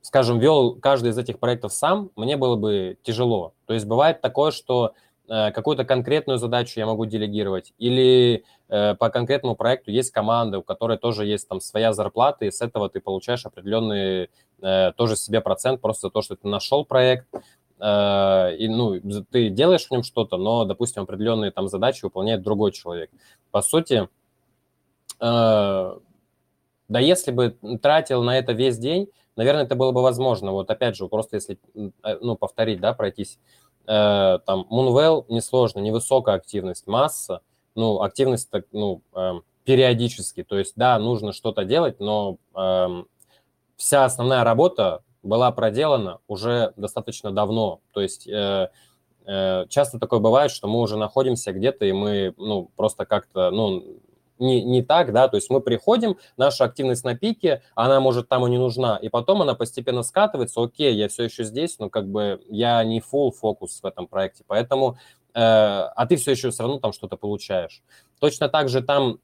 скажем, 0.02 0.38
вел 0.40 0.74
каждый 0.74 1.10
из 1.12 1.16
этих 1.18 1.38
проектов 1.38 1.72
сам, 1.72 2.10
мне 2.16 2.36
было 2.36 2.56
бы 2.56 2.98
тяжело. 3.02 3.54
То 3.64 3.72
есть 3.72 3.86
бывает 3.86 4.20
такое, 4.20 4.50
что 4.50 4.92
какую-то 5.28 5.84
конкретную 5.84 6.38
задачу 6.38 6.80
я 6.80 6.86
могу 6.86 7.04
делегировать, 7.04 7.74
или 7.76 8.44
э, 8.68 8.94
по 8.94 9.10
конкретному 9.10 9.56
проекту 9.56 9.90
есть 9.90 10.10
команда, 10.10 10.58
у 10.58 10.62
которой 10.62 10.96
тоже 10.96 11.26
есть 11.26 11.46
там 11.46 11.60
своя 11.60 11.92
зарплата, 11.92 12.46
и 12.46 12.50
с 12.50 12.62
этого 12.62 12.88
ты 12.88 13.00
получаешь 13.00 13.44
определенный 13.44 14.30
э, 14.62 14.92
тоже 14.96 15.16
себе 15.16 15.40
процент 15.40 15.80
просто 15.82 16.08
за 16.08 16.12
то, 16.12 16.22
что 16.22 16.36
ты 16.36 16.48
нашел 16.48 16.84
проект, 16.84 17.26
и, 17.80 18.66
ну, 18.68 19.00
ты 19.30 19.50
делаешь 19.50 19.86
в 19.86 19.90
нем 19.92 20.02
что-то, 20.02 20.36
но, 20.36 20.64
допустим, 20.64 21.04
определенные 21.04 21.52
там 21.52 21.68
задачи 21.68 22.04
выполняет 22.04 22.42
другой 22.42 22.72
человек. 22.72 23.08
По 23.52 23.62
сути, 23.62 24.08
да 25.20 26.00
если 26.88 27.30
бы 27.30 27.56
тратил 27.80 28.24
на 28.24 28.36
это 28.36 28.52
весь 28.52 28.78
день, 28.78 29.08
наверное, 29.36 29.62
это 29.62 29.76
было 29.76 29.92
бы 29.92 30.02
возможно. 30.02 30.50
Вот 30.50 30.68
опять 30.70 30.96
же, 30.96 31.06
просто 31.06 31.36
если, 31.36 31.60
ну, 32.20 32.34
повторить, 32.34 32.80
да, 32.80 32.94
пройтись 32.94 33.38
э, 33.88 34.38
там 34.46 34.66
Moonwell 34.70 35.24
несложно, 35.28 35.80
невысокая 35.80 36.36
активность, 36.36 36.86
масса, 36.86 37.40
ну, 37.74 38.02
активность 38.02 38.50
так, 38.50 38.66
ну, 38.72 39.02
э, 39.14 39.40
периодически, 39.64 40.44
то 40.44 40.58
есть, 40.58 40.74
да, 40.76 40.98
нужно 40.98 41.32
что-то 41.32 41.64
делать, 41.64 41.98
но 41.98 42.36
э, 42.54 43.02
вся 43.76 44.04
основная 44.04 44.44
работа 44.44 45.02
была 45.22 45.50
проделана 45.50 46.18
уже 46.28 46.72
достаточно 46.76 47.30
давно, 47.30 47.80
то 47.92 48.00
есть 48.00 48.28
э, 48.28 48.70
э, 49.26 49.66
часто 49.68 49.98
такое 49.98 50.20
бывает, 50.20 50.50
что 50.50 50.68
мы 50.68 50.80
уже 50.80 50.96
находимся 50.96 51.52
где-то, 51.52 51.86
и 51.86 51.92
мы, 51.92 52.34
ну, 52.36 52.70
просто 52.76 53.06
как-то, 53.06 53.50
ну, 53.50 54.00
не, 54.38 54.62
не 54.62 54.82
так, 54.82 55.12
да, 55.12 55.28
то 55.28 55.36
есть 55.36 55.50
мы 55.50 55.60
приходим, 55.60 56.16
наша 56.36 56.64
активность 56.64 57.04
на 57.04 57.14
пике, 57.16 57.62
она 57.74 58.00
может 58.00 58.28
там 58.28 58.46
и 58.46 58.50
не 58.50 58.58
нужна, 58.58 58.96
и 58.96 59.08
потом 59.08 59.42
она 59.42 59.54
постепенно 59.54 60.02
скатывается, 60.02 60.62
окей, 60.62 60.94
я 60.94 61.08
все 61.08 61.24
еще 61.24 61.44
здесь, 61.44 61.78
но 61.78 61.88
как 61.90 62.08
бы 62.08 62.40
я 62.48 62.82
не 62.84 63.00
full 63.00 63.30
фокус 63.32 63.80
в 63.82 63.86
этом 63.86 64.06
проекте, 64.06 64.44
поэтому, 64.46 64.98
э, 65.34 65.40
а 65.40 66.06
ты 66.06 66.16
все 66.16 66.32
еще 66.32 66.50
все 66.50 66.62
равно 66.62 66.78
там 66.78 66.92
что-то 66.92 67.16
получаешь. 67.16 67.82
Точно 68.20 68.48
так 68.48 68.68
же 68.68 68.82
там 68.82 69.18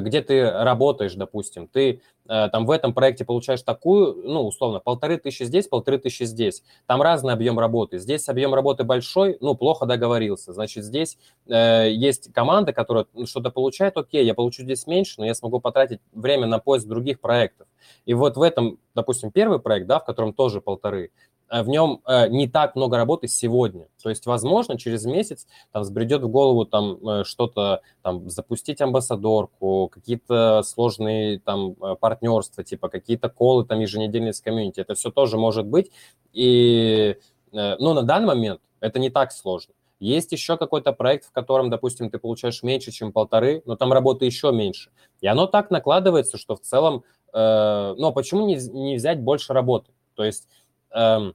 где 0.00 0.20
ты 0.20 0.50
работаешь, 0.50 1.14
допустим, 1.14 1.68
ты 1.68 2.00
э, 2.28 2.48
там 2.50 2.66
в 2.66 2.70
этом 2.70 2.92
проекте 2.92 3.24
получаешь 3.24 3.62
такую, 3.62 4.14
ну, 4.24 4.46
условно, 4.46 4.80
полторы 4.80 5.16
тысячи 5.16 5.44
здесь, 5.44 5.68
полторы 5.68 5.98
тысячи 5.98 6.24
здесь. 6.24 6.62
Там 6.86 7.00
разный 7.00 7.32
объем 7.32 7.58
работы. 7.58 7.98
Здесь 7.98 8.28
объем 8.28 8.52
работы 8.52 8.82
большой, 8.82 9.36
ну, 9.40 9.54
плохо 9.54 9.86
договорился. 9.86 10.52
Значит, 10.52 10.84
здесь 10.84 11.18
э, 11.46 11.88
есть 11.92 12.32
команда, 12.32 12.72
которая 12.72 13.06
что-то 13.26 13.50
получает, 13.50 13.96
окей, 13.96 14.24
я 14.24 14.34
получу 14.34 14.62
здесь 14.62 14.86
меньше, 14.86 15.14
но 15.18 15.26
я 15.26 15.34
смогу 15.34 15.60
потратить 15.60 16.00
время 16.12 16.46
на 16.46 16.58
поиск 16.58 16.86
других 16.86 17.20
проектов. 17.20 17.68
И 18.06 18.14
вот 18.14 18.36
в 18.36 18.42
этом, 18.42 18.78
допустим, 18.94 19.30
первый 19.30 19.60
проект, 19.60 19.86
да, 19.86 20.00
в 20.00 20.04
котором 20.04 20.32
тоже 20.32 20.60
полторы, 20.60 21.10
Э, 21.39 21.39
в 21.50 21.68
нем 21.68 22.00
э, 22.06 22.28
не 22.28 22.48
так 22.48 22.76
много 22.76 22.96
работы 22.96 23.28
сегодня. 23.28 23.86
То 24.02 24.08
есть, 24.08 24.26
возможно, 24.26 24.78
через 24.78 25.04
месяц 25.04 25.46
там 25.72 25.84
сбредет 25.84 26.22
в 26.22 26.28
голову 26.28 26.64
там 26.64 27.06
э, 27.06 27.24
что-то, 27.24 27.82
там, 28.02 28.30
запустить 28.30 28.80
амбассадорку, 28.80 29.88
какие-то 29.92 30.62
сложные 30.62 31.40
там 31.40 31.74
партнерства, 31.74 32.62
типа 32.62 32.88
какие-то 32.88 33.28
колы 33.28 33.64
там 33.64 33.80
еженедельные 33.80 34.32
с 34.32 34.40
комьюнити. 34.40 34.80
Это 34.80 34.94
все 34.94 35.10
тоже 35.10 35.36
может 35.36 35.66
быть. 35.66 35.90
И, 36.32 37.16
ну, 37.52 37.94
на 37.94 38.02
данный 38.02 38.28
момент 38.28 38.60
это 38.80 38.98
не 38.98 39.10
так 39.10 39.32
сложно. 39.32 39.74
Есть 40.00 40.32
еще 40.32 40.56
какой-то 40.56 40.92
проект, 40.92 41.26
в 41.26 41.30
котором, 41.30 41.68
допустим, 41.68 42.10
ты 42.10 42.18
получаешь 42.18 42.62
меньше, 42.62 42.90
чем 42.90 43.12
полторы, 43.12 43.62
но 43.66 43.76
там 43.76 43.92
работы 43.92 44.24
еще 44.24 44.50
меньше. 44.50 44.90
И 45.20 45.26
оно 45.26 45.46
так 45.46 45.70
накладывается, 45.70 46.38
что 46.38 46.56
в 46.56 46.60
целом, 46.60 47.04
э, 47.34 47.94
ну, 47.98 48.10
почему 48.12 48.46
не, 48.46 48.56
не 48.56 48.96
взять 48.96 49.20
больше 49.20 49.52
работы? 49.52 49.92
То 50.14 50.24
есть 50.24 50.48
э, 50.90 51.32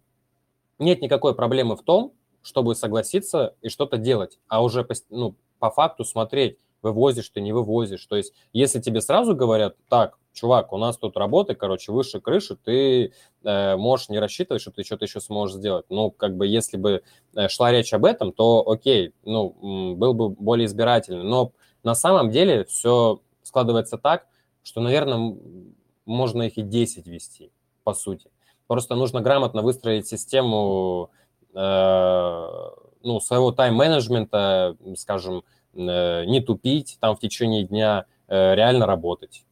нет 0.80 1.02
никакой 1.02 1.36
проблемы 1.36 1.76
в 1.76 1.84
том, 1.84 2.14
чтобы 2.42 2.76
согласиться 2.76 3.56
и 3.62 3.70
что-то 3.70 3.98
делать, 3.98 4.40
а 4.48 4.64
уже 4.64 4.88
ну, 5.10 5.36
по 5.60 5.72
факту 5.72 6.04
смотреть, 6.04 6.58
вывозишь 6.82 7.30
ты, 7.30 7.42
не 7.42 7.52
вывозишь. 7.52 8.06
То 8.06 8.16
есть, 8.16 8.34
если 8.54 8.80
тебе 8.80 9.02
сразу 9.02 9.36
говорят, 9.36 9.76
так, 9.90 10.20
чувак, 10.34 10.72
у 10.72 10.78
нас 10.78 10.98
тут 10.98 11.18
работы, 11.18 11.56
короче, 11.56 11.92
выше 11.92 12.20
крыши, 12.20 12.56
ты 12.56 13.14
э, 13.44 13.76
можешь 13.76 14.10
не 14.10 14.20
рассчитывать, 14.20 14.62
что 14.62 14.72
ты 14.72 14.84
что-то 14.84 15.06
еще 15.06 15.20
сможешь 15.20 15.56
сделать. 15.56 15.86
Ну, 15.90 16.12
как 16.12 16.38
бы, 16.38 16.46
если 16.46 16.78
бы 16.78 17.02
э, 17.36 17.48
шла 17.48 17.72
речь 17.72 17.94
об 17.94 18.06
этом, 18.06 18.32
то 18.32 18.70
окей, 18.70 19.14
ну, 19.24 19.96
был 19.96 20.14
бы 20.14 20.30
более 20.30 20.68
избирательный. 20.68 21.24
Но 21.24 21.54
на 21.82 21.96
самом 21.96 22.30
деле 22.30 22.66
все 22.66 23.22
складывается 23.42 23.98
так, 23.98 24.28
что, 24.62 24.82
наверное, 24.82 25.36
можно 26.06 26.44
их 26.44 26.58
и 26.58 26.62
10 26.62 27.08
вести, 27.08 27.52
по 27.84 27.96
сути. 27.96 28.30
Просто 28.68 28.96
нужно 28.96 29.22
грамотно 29.22 29.62
выстроить 29.62 30.08
систему 30.08 31.12
э, 31.54 32.48
ну, 33.04 33.20
своего 33.20 33.52
тайм-менеджмента, 33.52 34.76
скажем, 34.98 35.44
э, 35.74 36.26
не 36.26 36.42
тупить 36.42 36.98
там 37.00 37.16
в 37.16 37.20
течение 37.20 37.64
дня, 37.64 38.06
э, 38.28 38.56
реально 38.56 38.88
работать. 38.88 39.46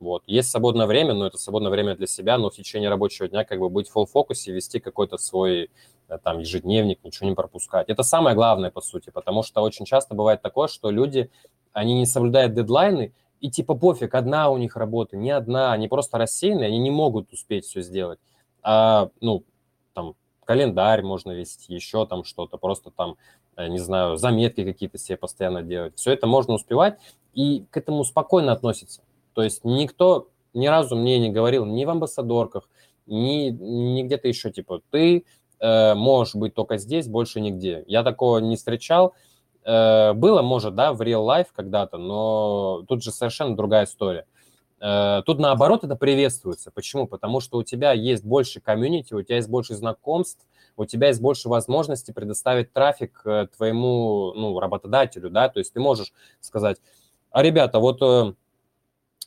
Вот. 0.00 0.24
Есть 0.26 0.50
свободное 0.50 0.86
время, 0.86 1.14
но 1.14 1.26
это 1.26 1.38
свободное 1.38 1.70
время 1.70 1.96
для 1.96 2.06
себя, 2.06 2.36
но 2.36 2.50
в 2.50 2.54
течение 2.54 2.90
рабочего 2.90 3.28
дня 3.28 3.44
как 3.44 3.58
бы 3.60 3.70
быть 3.70 3.88
в 3.88 4.04
фокусе, 4.06 4.52
вести 4.52 4.80
какой-то 4.80 5.16
свой 5.16 5.70
там 6.22 6.40
ежедневник, 6.40 7.02
ничего 7.02 7.28
не 7.28 7.34
пропускать. 7.34 7.88
Это 7.88 8.02
самое 8.02 8.36
главное, 8.36 8.70
по 8.70 8.82
сути, 8.82 9.08
потому 9.08 9.42
что 9.42 9.62
очень 9.62 9.86
часто 9.86 10.14
бывает 10.14 10.42
такое, 10.42 10.68
что 10.68 10.90
люди, 10.90 11.30
они 11.72 11.98
не 11.98 12.04
соблюдают 12.04 12.52
дедлайны, 12.52 13.14
и 13.44 13.50
типа 13.50 13.74
пофиг, 13.74 14.14
одна 14.14 14.48
у 14.48 14.56
них 14.56 14.74
работа, 14.74 15.18
не 15.18 15.30
одна, 15.30 15.74
они 15.74 15.86
просто 15.86 16.16
рассеянные, 16.16 16.68
они 16.68 16.78
не 16.78 16.90
могут 16.90 17.30
успеть 17.30 17.66
все 17.66 17.82
сделать. 17.82 18.18
А, 18.62 19.10
ну, 19.20 19.44
там, 19.92 20.14
календарь 20.46 21.02
можно 21.02 21.32
вести, 21.32 21.74
еще 21.74 22.06
там 22.06 22.24
что-то, 22.24 22.56
просто 22.56 22.90
там, 22.90 23.16
э, 23.56 23.68
не 23.68 23.78
знаю, 23.80 24.16
заметки 24.16 24.64
какие-то 24.64 24.96
себе 24.96 25.18
постоянно 25.18 25.62
делать. 25.62 25.94
Все 25.98 26.12
это 26.12 26.26
можно 26.26 26.54
успевать 26.54 26.98
и 27.34 27.66
к 27.70 27.76
этому 27.76 28.04
спокойно 28.04 28.50
относиться. 28.52 29.02
То 29.34 29.42
есть 29.42 29.62
никто 29.62 30.30
ни 30.54 30.66
разу 30.66 30.96
мне 30.96 31.18
не 31.18 31.28
говорил 31.28 31.66
ни 31.66 31.84
в 31.84 31.90
амбассадорках, 31.90 32.70
ни, 33.04 33.50
ни 33.50 34.04
где-то 34.04 34.26
еще, 34.26 34.52
типа, 34.52 34.80
ты 34.88 35.26
э, 35.60 35.94
можешь 35.94 36.34
быть 36.34 36.54
только 36.54 36.78
здесь, 36.78 37.08
больше 37.08 37.42
нигде. 37.42 37.84
Я 37.88 38.04
такого 38.04 38.38
не 38.38 38.56
встречал. 38.56 39.12
Э, 39.64 40.12
было, 40.12 40.42
может, 40.42 40.74
да, 40.74 40.92
в 40.92 41.00
real 41.00 41.26
life 41.26 41.48
когда-то, 41.54 41.96
но 41.96 42.84
тут 42.86 43.02
же 43.02 43.10
совершенно 43.10 43.56
другая 43.56 43.84
история. 43.84 44.26
Э, 44.80 45.22
тут 45.24 45.38
наоборот 45.38 45.84
это 45.84 45.96
приветствуется. 45.96 46.70
Почему? 46.70 47.06
Потому 47.06 47.40
что 47.40 47.58
у 47.58 47.62
тебя 47.62 47.92
есть 47.92 48.24
больше 48.24 48.60
комьюнити, 48.60 49.14
у 49.14 49.22
тебя 49.22 49.36
есть 49.36 49.48
больше 49.48 49.74
знакомств, 49.74 50.46
у 50.76 50.84
тебя 50.84 51.08
есть 51.08 51.22
больше 51.22 51.48
возможностей 51.48 52.12
предоставить 52.12 52.72
трафик 52.72 53.22
э, 53.24 53.46
твоему 53.56 54.34
ну, 54.34 54.60
работодателю, 54.60 55.30
да, 55.30 55.48
то 55.48 55.60
есть 55.60 55.72
ты 55.72 55.80
можешь 55.80 56.12
сказать, 56.40 56.78
а, 57.30 57.42
ребята, 57.42 57.78
вот 57.78 58.36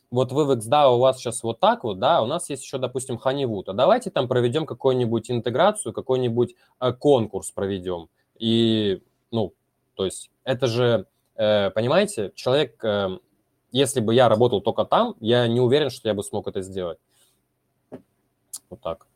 вот 0.09 0.31
вы 0.31 0.45
в 0.45 0.51
XDAO 0.51 0.95
у 0.95 0.99
вас 0.99 1.17
сейчас 1.17 1.43
вот 1.43 1.59
так 1.59 1.83
вот, 1.83 1.99
да, 1.99 2.21
у 2.21 2.27
нас 2.27 2.49
есть 2.49 2.63
еще, 2.63 2.77
допустим, 2.77 3.19
Honeywood, 3.21 3.63
а 3.67 3.73
давайте 3.73 4.09
там 4.09 4.29
проведем 4.29 4.65
какую-нибудь 4.65 5.29
интеграцию, 5.29 5.91
какой-нибудь 5.91 6.55
конкурс 6.99 7.51
проведем. 7.51 8.07
И, 8.39 9.01
ну, 9.31 9.53
то 9.97 10.05
есть 10.05 10.29
это 10.43 10.67
же, 10.67 11.07
э, 11.35 11.71
понимаете, 11.71 12.31
человек, 12.35 12.79
э, 12.85 13.17
если 13.71 13.99
бы 13.99 14.13
я 14.13 14.29
работал 14.29 14.61
только 14.61 14.85
там, 14.85 15.15
я 15.19 15.47
не 15.47 15.59
уверен, 15.59 15.89
что 15.89 16.07
я 16.07 16.13
бы 16.13 16.23
смог 16.23 16.47
это 16.47 16.61
сделать. 16.61 16.99
Вот 18.69 18.79
так. 18.79 19.07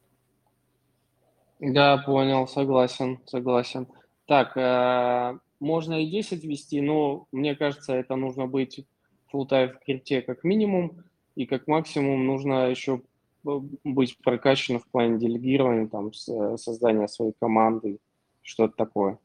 Да, 1.60 1.98
понял, 1.98 2.48
согласен, 2.48 3.20
согласен. 3.28 3.88
Так, 4.26 4.58
э, 4.58 5.38
можно 5.60 6.02
и 6.02 6.10
10 6.10 6.44
вести, 6.44 6.82
но 6.82 7.28
мне 7.32 7.56
кажется, 7.56 7.94
это 7.94 8.16
нужно 8.16 8.48
быть 8.48 8.84
full 9.32 9.48
time 9.48 9.74
в 9.74 9.86
крипте 9.86 10.24
как 10.24 10.44
минимум, 10.44 11.04
и 11.36 11.46
как 11.46 11.68
максимум 11.68 12.26
нужно 12.26 12.72
еще 12.72 13.04
быть 13.44 14.18
прокачанным 14.24 14.82
в 14.82 14.88
плане 14.88 15.20
делегирования, 15.20 15.88
там, 15.88 16.12
создания 16.14 17.08
своей 17.08 17.34
команды, 17.40 18.00
что-то 18.42 18.76
такое. 18.76 19.20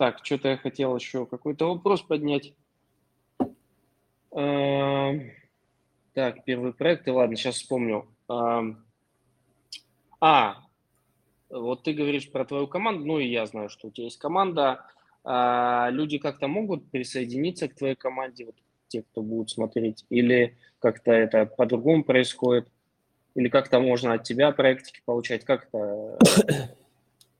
Так, 0.00 0.20
что-то 0.22 0.48
я 0.48 0.56
хотел 0.56 0.96
еще 0.96 1.26
какой-то 1.26 1.74
вопрос 1.74 2.00
поднять. 2.00 2.54
А, 4.34 5.12
так, 6.14 6.42
первый 6.46 6.72
проект, 6.72 7.06
и 7.06 7.10
ладно, 7.10 7.36
сейчас 7.36 7.56
вспомню. 7.56 8.08
А, 8.26 8.62
а, 10.18 10.56
вот 11.50 11.82
ты 11.82 11.92
говоришь 11.92 12.32
про 12.32 12.46
твою 12.46 12.66
команду, 12.66 13.04
ну 13.04 13.18
и 13.18 13.28
я 13.28 13.44
знаю, 13.44 13.68
что 13.68 13.88
у 13.88 13.90
тебя 13.90 14.04
есть 14.04 14.16
команда. 14.16 14.86
А, 15.22 15.90
люди 15.90 16.16
как-то 16.16 16.48
могут 16.48 16.90
присоединиться 16.90 17.68
к 17.68 17.74
твоей 17.74 17.94
команде, 17.94 18.46
вот 18.46 18.54
те, 18.88 19.02
кто 19.02 19.20
будут 19.20 19.50
смотреть, 19.50 20.06
или 20.08 20.56
как-то 20.78 21.12
это 21.12 21.44
по-другому 21.44 22.04
происходит, 22.04 22.72
или 23.34 23.50
как-то 23.50 23.80
можно 23.80 24.14
от 24.14 24.22
тебя 24.22 24.50
проектики 24.52 25.02
получать, 25.04 25.44
как-то... 25.44 26.18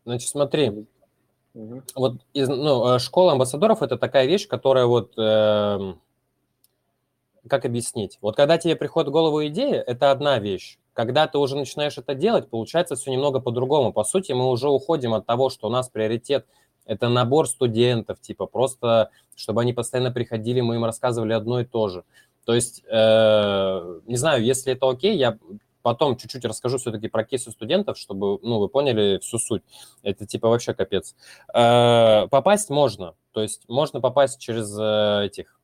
Значит, 0.05 0.29
смотри, 0.29 0.87
вот 1.55 2.21
из, 2.33 2.49
ну, 2.49 2.95
э, 2.95 2.99
школа 2.99 3.33
амбассадоров– 3.33 3.83
это 3.83 3.97
такая 3.97 4.27
вещь, 4.27 4.47
которая 4.47 4.87
вот… 4.87 5.13
Э, 5.19 5.95
как 7.49 7.65
объяснить? 7.65 8.19
Вот 8.21 8.37
когда 8.37 8.59
тебе 8.59 8.77
приходит 8.77 9.09
в 9.09 9.13
голову 9.13 9.47
идея, 9.47 9.81
это 9.81 10.11
одна 10.11 10.39
вещь. 10.39 10.79
Когда 10.93 11.27
ты 11.27 11.39
уже 11.39 11.57
начинаешь 11.57 11.97
это 11.97 12.15
делать, 12.15 12.51
получается 12.51 12.97
все 12.97 13.11
немного 13.11 13.41
по-другому. 13.41 13.93
По 13.93 14.05
сути, 14.05 14.33
мы 14.33 14.49
уже 14.49 14.69
уходим 14.69 15.15
от 15.15 15.27
того, 15.27 15.49
что 15.49 15.69
у 15.69 15.71
нас 15.71 15.89
приоритет– 15.89 16.47
это 16.91 17.09
набор 17.09 17.49
студентов, 17.49 18.21
типа 18.21 18.47
просто, 18.47 19.11
чтобы 19.37 19.61
они 19.61 19.73
постоянно 19.73 20.11
приходили, 20.11 20.61
мы 20.61 20.75
им 20.75 20.85
рассказывали 20.85 21.33
одно 21.33 21.61
и 21.61 21.65
то 21.65 21.89
же. 21.89 22.03
То 22.45 22.53
есть, 22.53 22.83
э, 22.91 24.01
не 24.07 24.17
знаю, 24.17 24.43
если 24.43 24.73
это 24.73 24.89
окей, 24.89 25.17
я 25.17 25.39
потом 25.83 26.17
чуть-чуть 26.17 26.45
расскажу 26.45 26.79
все-таки 26.79 27.09
про 27.09 27.25
кейсы 27.25 27.51
студентов, 27.51 27.99
чтобы, 27.99 28.39
ну, 28.43 28.59
вы 28.59 28.69
поняли 28.69 29.19
всю 29.19 29.39
суть. 29.39 29.63
Это 30.03 30.27
типа 30.27 30.49
вообще 30.49 30.75
капец. 30.75 31.15
Э, 31.55 32.27
попасть 32.29 32.71
можно, 32.71 33.15
то 33.33 33.43
есть 33.43 33.69
можно 33.69 34.01
попасть 34.01 34.41
через 34.41 34.77
э, 34.79 35.27
этих 35.27 35.59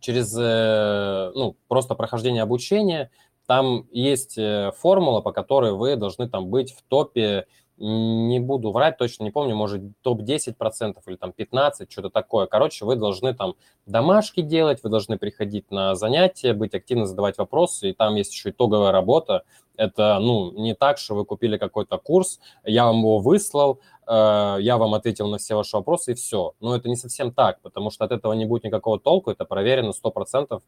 через 0.00 0.36
э, 0.38 1.32
ну, 1.34 1.56
просто 1.68 1.94
прохождение 1.94 2.42
обучения. 2.42 3.10
Там 3.46 3.86
есть 3.90 4.38
формула, 4.78 5.20
по 5.20 5.32
которой 5.32 5.72
вы 5.72 5.96
должны 5.96 6.28
там 6.28 6.48
быть 6.48 6.72
в 6.72 6.82
топе, 6.82 7.46
не 7.76 8.40
буду 8.40 8.70
врать, 8.72 8.98
точно 8.98 9.24
не 9.24 9.30
помню, 9.30 9.56
может 9.56 9.82
топ-10% 10.02 10.96
или 11.06 11.16
там 11.16 11.32
15, 11.32 11.90
что-то 11.90 12.10
такое. 12.10 12.46
Короче, 12.46 12.84
вы 12.84 12.96
должны 12.96 13.34
там 13.34 13.54
домашки 13.86 14.42
делать, 14.42 14.82
вы 14.82 14.90
должны 14.90 15.18
приходить 15.18 15.70
на 15.70 15.94
занятия, 15.94 16.52
быть 16.52 16.74
активно 16.74 17.06
задавать 17.06 17.38
вопросы, 17.38 17.90
и 17.90 17.92
там 17.92 18.14
есть 18.14 18.32
еще 18.32 18.50
итоговая 18.50 18.92
работа. 18.92 19.42
Это, 19.76 20.18
ну, 20.20 20.52
не 20.52 20.74
так, 20.74 20.98
что 20.98 21.16
вы 21.16 21.24
купили 21.24 21.58
какой-то 21.58 21.98
курс, 21.98 22.38
я 22.64 22.84
вам 22.86 22.98
его 22.98 23.18
выслал, 23.18 23.80
Э, 24.06 24.56
я 24.60 24.76
вам 24.76 24.94
ответил 24.94 25.28
на 25.28 25.38
все 25.38 25.54
ваши 25.54 25.76
вопросы 25.76 26.12
и 26.12 26.14
все. 26.14 26.54
Но 26.60 26.76
это 26.76 26.88
не 26.88 26.96
совсем 26.96 27.32
так, 27.32 27.60
потому 27.62 27.90
что 27.90 28.04
от 28.04 28.12
этого 28.12 28.32
не 28.32 28.44
будет 28.44 28.64
никакого 28.64 28.98
толку, 28.98 29.30
это 29.30 29.44
проверено 29.44 29.92
100%. 29.92 30.62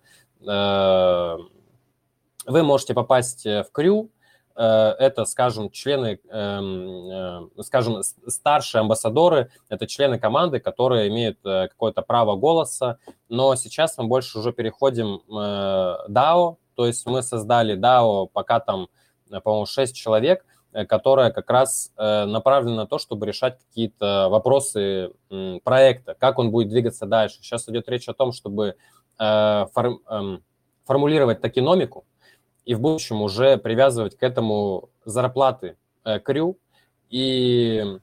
Э, 0.47 1.37
вы 2.47 2.62
можете 2.62 2.95
попасть 2.95 3.45
в 3.45 3.66
крю, 3.73 4.05
э, 4.05 4.09
это, 4.57 5.25
скажем, 5.27 5.71
члены, 5.71 6.19
эм, 6.31 7.51
скажем, 7.62 8.03
старшие 8.03 8.81
амбассадоры, 8.81 9.51
это 9.69 9.87
члены 9.87 10.19
команды, 10.19 10.61
которые 10.61 11.09
имеют 11.09 11.38
какое-то 11.42 12.01
право 12.03 12.37
голоса, 12.37 12.99
но 13.29 13.55
сейчас 13.57 13.99
мы 13.99 14.05
больше 14.07 14.38
уже 14.38 14.53
переходим 14.53 15.21
DAO, 15.29 16.57
то 16.75 16.87
есть 16.87 17.07
мы 17.07 17.23
создали 17.23 17.77
DAO, 17.77 18.29
пока 18.33 18.61
там, 18.61 18.88
по-моему, 19.42 19.66
6 19.66 19.95
человек– 19.95 20.45
Э, 20.77 20.85
которая 20.85 21.31
как 21.31 21.49
раз 21.49 21.90
э, 21.97 22.27
направлена 22.27 22.77
на 22.83 22.87
то, 22.87 22.99
чтобы 22.99 23.25
решать 23.25 23.59
какие-то 23.59 24.29
вопросы 24.29 25.11
проекта, 25.64 26.14
как 26.19 26.38
он 26.38 26.51
будет 26.51 26.69
двигаться 26.69 27.07
дальше. 27.07 27.38
Сейчас 27.40 27.66
идет 27.71 27.88
речь 27.88 28.11
о 28.11 28.12
том, 28.12 28.33
чтобы 28.33 28.77
э, 29.19 29.25
эм, 29.25 30.45
формулировать 30.85 31.40
токеномику 31.40 32.05
и 32.67 32.75
в 32.75 32.81
будущем 32.81 33.23
уже 33.23 33.57
привязывать 33.57 34.19
к 34.19 34.23
этому 34.23 34.91
зарплаты 35.07 35.77
крю 36.25 36.59
и 37.09 37.99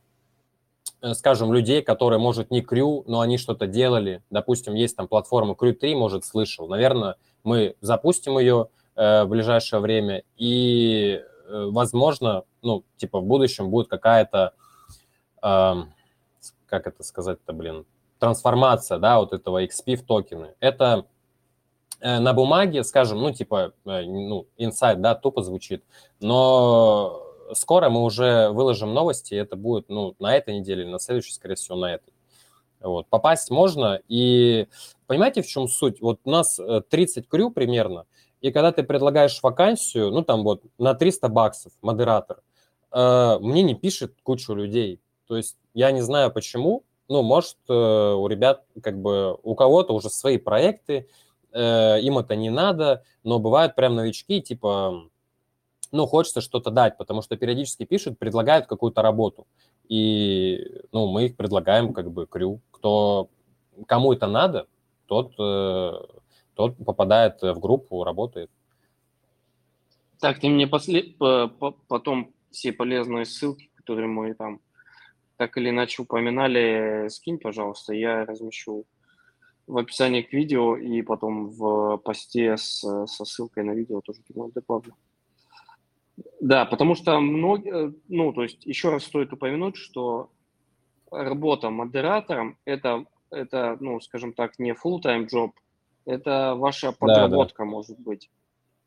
скажем, 1.13 1.53
людей, 1.53 1.81
которые, 1.81 2.17
может, 2.17 2.49
не 2.49 2.61
крю, 2.61 3.03
но 3.05 3.19
они 3.19 3.37
что-то 3.37 3.67
делали. 3.67 4.23
Допустим, 4.29 4.73
есть 4.73 4.95
там 4.95 5.07
платформа 5.07 5.53
Крю 5.53 5.75
3, 5.75 5.95
может, 5.95 6.23
слышал. 6.23 6.67
Наверное, 6.67 7.17
мы 7.43 7.75
запустим 7.81 8.39
ее 8.39 8.69
в 8.95 9.25
ближайшее 9.25 9.81
время, 9.81 10.23
и 10.37 11.21
Э, 11.53 11.69
возможно, 11.71 12.43
ну, 12.61 12.83
типа 12.97 13.19
в 13.19 13.25
будущем 13.25 13.69
будет 13.69 13.87
какая-то, 13.87 14.53
э, 15.41 15.73
как 16.65 16.87
это 16.87 17.03
сказать-то, 17.03 17.53
блин, 17.53 17.85
трансформация, 18.19 18.97
да, 18.97 19.19
вот 19.19 19.33
этого 19.33 19.63
XP 19.63 19.95
в 19.97 20.03
токены. 20.03 20.55
Это 20.59 21.05
э, 21.05 21.12
на 22.03 22.33
бумаге, 22.33 22.83
скажем, 22.83 23.19
ну, 23.19 23.31
типа, 23.31 23.73
э, 23.85 24.01
ну, 24.03 24.47
инсайт, 24.57 25.01
да, 25.01 25.15
тупо 25.15 25.41
звучит, 25.41 25.83
но 26.19 27.21
скоро 27.53 27.89
мы 27.89 28.03
уже 28.03 28.49
выложим 28.49 28.93
новости, 28.93 29.33
это 29.35 29.55
будет, 29.55 29.89
ну, 29.89 30.15
на 30.19 30.35
этой 30.35 30.59
неделе, 30.59 30.85
на 30.85 30.99
следующей, 30.99 31.33
скорее 31.33 31.55
всего, 31.55 31.77
на 31.77 31.93
этой. 31.93 32.13
Вот. 32.81 33.07
Попасть 33.07 33.49
можно, 33.49 34.01
и 34.09 34.67
понимаете, 35.07 35.41
в 35.41 35.47
чем 35.47 35.69
суть? 35.69 36.01
Вот 36.01 36.19
у 36.25 36.29
нас 36.29 36.59
30 36.89 37.29
крю 37.29 37.49
примерно, 37.49 38.05
и 38.43 38.51
когда 38.51 38.73
ты 38.73 38.83
предлагаешь 38.83 39.39
вакансию, 39.41 40.11
ну 40.11 40.21
там 40.21 40.43
вот 40.43 40.63
на 40.77 40.93
300 40.93 41.29
баксов 41.29 41.71
модератор, 41.81 42.41
э, 42.91 43.37
мне 43.39 43.63
не 43.63 43.73
пишет 43.73 44.15
кучу 44.21 44.53
людей. 44.53 44.99
То 45.27 45.37
есть 45.37 45.55
я 45.73 45.91
не 45.93 46.01
знаю 46.01 46.29
почему, 46.29 46.83
ну, 47.07 47.21
может, 47.21 47.55
э, 47.69 47.73
у 47.73 48.27
ребят, 48.27 48.65
как 48.81 49.01
бы, 49.01 49.37
у 49.43 49.55
кого-то 49.55 49.93
уже 49.93 50.09
свои 50.09 50.37
проекты, 50.37 51.07
э, 51.53 52.01
им 52.01 52.17
это 52.17 52.35
не 52.35 52.49
надо, 52.49 53.03
но 53.23 53.39
бывают 53.39 53.75
прям 53.75 53.95
новички, 53.95 54.41
типа, 54.41 55.09
ну, 55.91 56.05
хочется 56.05 56.41
что-то 56.41 56.71
дать, 56.71 56.97
потому 56.97 57.21
что 57.21 57.37
периодически 57.37 57.85
пишут, 57.85 58.19
предлагают 58.19 58.65
какую-то 58.65 59.01
работу. 59.01 59.47
И, 59.87 60.81
ну, 60.91 61.07
мы 61.07 61.25
их 61.25 61.37
предлагаем, 61.37 61.93
как 61.93 62.11
бы, 62.11 62.25
крю. 62.25 62.61
Кто, 62.71 63.29
кому 63.85 64.13
это 64.13 64.27
надо, 64.27 64.67
тот 65.07 65.35
тот 66.55 66.77
попадает 66.77 67.41
в 67.41 67.59
группу, 67.59 68.03
работает. 68.03 68.49
Так, 70.19 70.39
ты 70.39 70.49
мне 70.49 70.67
после... 70.67 71.15
потом 71.87 72.33
все 72.51 72.71
полезные 72.71 73.25
ссылки, 73.25 73.69
которые 73.75 74.07
мы 74.07 74.33
там 74.35 74.61
так 75.37 75.57
или 75.57 75.69
иначе 75.69 76.03
упоминали, 76.03 77.07
скинь, 77.09 77.39
пожалуйста, 77.39 77.93
я 77.93 78.23
размещу 78.25 78.85
в 79.67 79.77
описании 79.77 80.21
к 80.21 80.33
видео 80.33 80.75
и 80.75 81.01
потом 81.01 81.49
в 81.49 81.97
посте 81.97 82.57
с, 82.57 82.79
со 83.07 83.25
ссылкой 83.25 83.63
на 83.63 83.71
видео 83.71 84.01
тоже 84.01 84.21
добавлю. 84.53 84.93
Да, 86.41 86.65
потому 86.65 86.95
что 86.95 87.19
многие, 87.19 87.93
ну, 88.07 88.33
то 88.33 88.43
есть 88.43 88.65
еще 88.65 88.89
раз 88.89 89.03
стоит 89.03 89.33
упомянуть, 89.33 89.77
что 89.77 90.29
работа 91.09 91.69
модератором 91.69 92.57
это, 92.65 93.05
это, 93.31 93.77
ну, 93.79 93.99
скажем 94.01 94.33
так, 94.33 94.59
не 94.59 94.71
full-time 94.71 95.27
job, 95.27 95.51
это 96.05 96.55
ваша 96.55 96.91
подработка, 96.91 97.63
да, 97.63 97.65
да. 97.65 97.71
может 97.71 97.99
быть. 97.99 98.29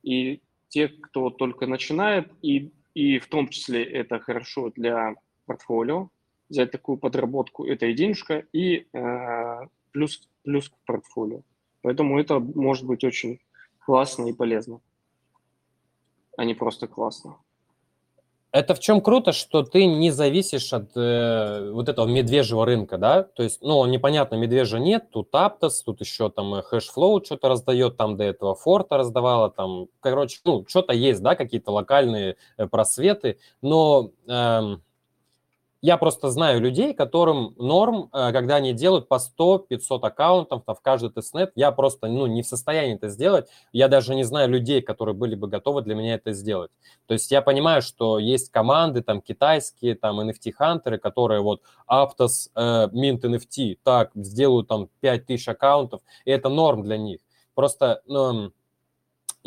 И 0.02 0.40
те, 0.68 0.88
кто 0.88 1.30
только 1.30 1.66
начинает, 1.66 2.30
и, 2.42 2.70
и 2.94 3.18
в 3.18 3.26
том 3.28 3.48
числе 3.48 3.82
это 3.82 4.18
хорошо 4.18 4.70
для 4.74 5.14
портфолио, 5.46 6.10
взять 6.48 6.70
такую 6.70 6.98
подработку, 6.98 7.64
это 7.64 7.86
и 7.86 7.94
денежка, 7.94 8.44
и 8.52 8.86
э, 8.92 9.60
плюс, 9.96 10.28
плюс 10.44 10.68
к 10.68 10.74
портфолио. 10.84 11.40
Поэтому 11.80 12.20
это 12.20 12.38
может 12.38 12.84
быть 12.84 13.02
очень 13.02 13.40
классно 13.78 14.26
и 14.26 14.34
полезно, 14.34 14.80
а 16.36 16.44
не 16.44 16.54
просто 16.54 16.86
классно. 16.86 17.38
Это 18.52 18.74
в 18.74 18.80
чем 18.80 19.00
круто, 19.00 19.32
что 19.32 19.62
ты 19.62 19.86
не 19.86 20.10
зависишь 20.10 20.72
от 20.72 20.96
э, 20.96 21.70
вот 21.72 21.88
этого 21.88 22.06
медвежьего 22.06 22.66
рынка, 22.66 22.98
да? 22.98 23.22
То 23.22 23.42
есть, 23.42 23.62
ну, 23.62 23.84
непонятно, 23.86 24.36
медвежья 24.36 24.78
нет, 24.78 25.10
тут 25.10 25.34
Aptos, 25.34 25.82
тут 25.84 26.00
еще 26.00 26.30
там 26.30 26.54
Hashflow 26.54 27.24
что-то 27.24 27.48
раздает, 27.48 27.96
там 27.96 28.16
до 28.16 28.24
этого 28.24 28.54
Форта 28.54 28.98
раздавала, 28.98 29.50
там, 29.50 29.88
короче, 30.00 30.40
ну, 30.44 30.64
что-то 30.68 30.92
есть, 30.92 31.22
да, 31.22 31.36
какие-то 31.36 31.70
локальные 31.70 32.36
э, 32.58 32.66
просветы, 32.66 33.38
но... 33.62 34.10
Эм, 34.26 34.82
я 35.86 35.98
просто 35.98 36.30
знаю 36.30 36.60
людей, 36.60 36.94
которым 36.94 37.54
норм, 37.58 38.10
э, 38.12 38.32
когда 38.32 38.56
они 38.56 38.72
делают 38.72 39.06
по 39.06 39.20
100-500 39.20 40.00
аккаунтов 40.02 40.64
в 40.66 40.80
каждый 40.82 41.10
тестнет, 41.10 41.52
я 41.54 41.70
просто 41.70 42.08
ну, 42.08 42.26
не 42.26 42.42
в 42.42 42.46
состоянии 42.46 42.96
это 42.96 43.08
сделать. 43.08 43.46
Я 43.72 43.86
даже 43.86 44.16
не 44.16 44.24
знаю 44.24 44.48
людей, 44.48 44.82
которые 44.82 45.14
были 45.14 45.36
бы 45.36 45.46
готовы 45.46 45.82
для 45.82 45.94
меня 45.94 46.14
это 46.14 46.32
сделать. 46.32 46.72
То 47.06 47.14
есть 47.14 47.30
я 47.30 47.40
понимаю, 47.40 47.82
что 47.82 48.18
есть 48.18 48.50
команды 48.50 49.00
там 49.00 49.20
китайские, 49.20 49.94
там 49.94 50.18
NFT-хантеры, 50.28 50.98
которые 50.98 51.40
вот 51.40 51.62
Aptos, 51.88 52.50
э, 52.56 52.88
Mint 52.88 53.20
NFT, 53.20 53.78
так, 53.84 54.10
сделают 54.16 54.66
там 54.66 54.88
5000 54.98 55.46
аккаунтов, 55.46 56.00
и 56.24 56.32
это 56.32 56.48
норм 56.48 56.82
для 56.82 56.96
них. 56.96 57.20
Просто, 57.54 58.02
ну, 58.06 58.50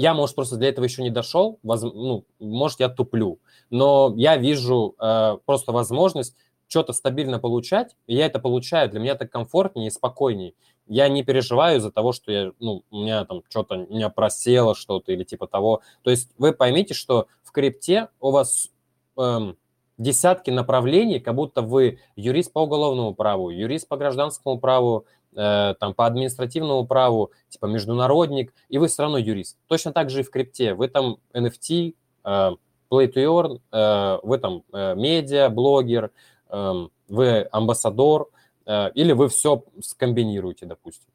я, 0.01 0.13
может, 0.13 0.33
просто 0.33 0.55
для 0.55 0.69
этого 0.69 0.85
еще 0.85 1.03
не 1.03 1.09
дошел, 1.09 1.59
воз, 1.61 1.81
ну, 1.81 2.23
может, 2.39 2.79
я 2.79 2.87
туплю, 2.87 3.39
но 3.69 4.13
я 4.15 4.37
вижу 4.37 4.95
э, 4.97 5.39
просто 5.45 5.73
возможность 5.73 6.37
что-то 6.69 6.93
стабильно 6.93 7.37
получать, 7.37 7.97
и 8.07 8.15
я 8.15 8.27
это 8.27 8.39
получаю, 8.39 8.89
для 8.89 9.01
меня 9.01 9.11
это 9.11 9.27
комфортнее 9.27 9.87
и 9.87 9.91
спокойнее. 9.91 10.53
Я 10.87 11.09
не 11.09 11.21
переживаю 11.21 11.79
из-за 11.79 11.91
того, 11.91 12.13
что 12.13 12.31
я, 12.31 12.51
ну, 12.61 12.83
у 12.89 13.01
меня 13.01 13.25
там 13.25 13.41
что-то, 13.49 13.75
у 13.75 13.93
меня 13.93 14.07
просело 14.07 14.73
что-то 14.73 15.11
или 15.11 15.25
типа 15.25 15.47
того. 15.47 15.81
То 16.03 16.11
есть 16.11 16.31
вы 16.37 16.53
поймите, 16.53 16.93
что 16.93 17.27
в 17.43 17.51
крипте 17.51 18.07
у 18.21 18.31
вас 18.31 18.69
эм, 19.17 19.57
десятки 19.97 20.49
направлений, 20.49 21.19
как 21.19 21.35
будто 21.35 21.61
вы 21.61 21.99
юрист 22.15 22.53
по 22.53 22.59
уголовному 22.59 23.13
праву, 23.13 23.49
юрист 23.49 23.89
по 23.89 23.97
гражданскому 23.97 24.59
праву, 24.59 25.05
Э, 25.39 25.73
там 25.79 25.93
по 25.93 26.05
административному 26.05 26.85
праву, 26.85 27.31
типа 27.47 27.65
международник, 27.67 28.53
и 28.67 28.77
вы 28.77 28.89
все 28.89 29.03
равно 29.03 29.17
юрист. 29.17 29.57
Точно 29.67 29.93
так 29.93 30.09
же 30.09 30.19
и 30.19 30.23
в 30.23 30.31
крипте. 30.31 30.73
Вы 30.73 30.89
там 30.89 31.19
NFT, 31.33 31.95
э, 32.25 32.51
play 32.91 33.13
to 33.13 33.13
earn, 33.13 33.61
э, 33.71 34.19
вы 34.21 34.37
там 34.37 34.63
медиа, 34.73 35.47
блогер, 35.47 36.11
эм, 36.49 36.91
вы 37.07 37.47
амбассадор, 37.51 38.29
или 38.67 39.13
вы 39.13 39.29
все 39.29 39.63
скомбинируете, 39.81 40.65
допустим. 40.65 41.09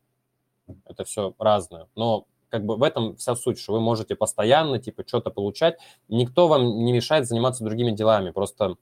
Это 0.86 1.04
все 1.04 1.34
разное. 1.38 1.86
Но 1.94 2.26
как 2.48 2.64
бы 2.64 2.76
в 2.76 2.82
этом 2.82 3.16
вся 3.16 3.36
суть, 3.36 3.60
что 3.60 3.74
вы 3.74 3.80
можете 3.80 4.16
постоянно, 4.16 4.78
типа, 4.78 5.04
что-то 5.06 5.30
получать. 5.30 5.78
Никто 6.08 6.48
вам 6.48 6.84
не 6.84 6.92
мешает 6.92 7.26
заниматься 7.26 7.62
другими 7.62 7.90
делами. 7.90 8.30
Просто, 8.30 8.76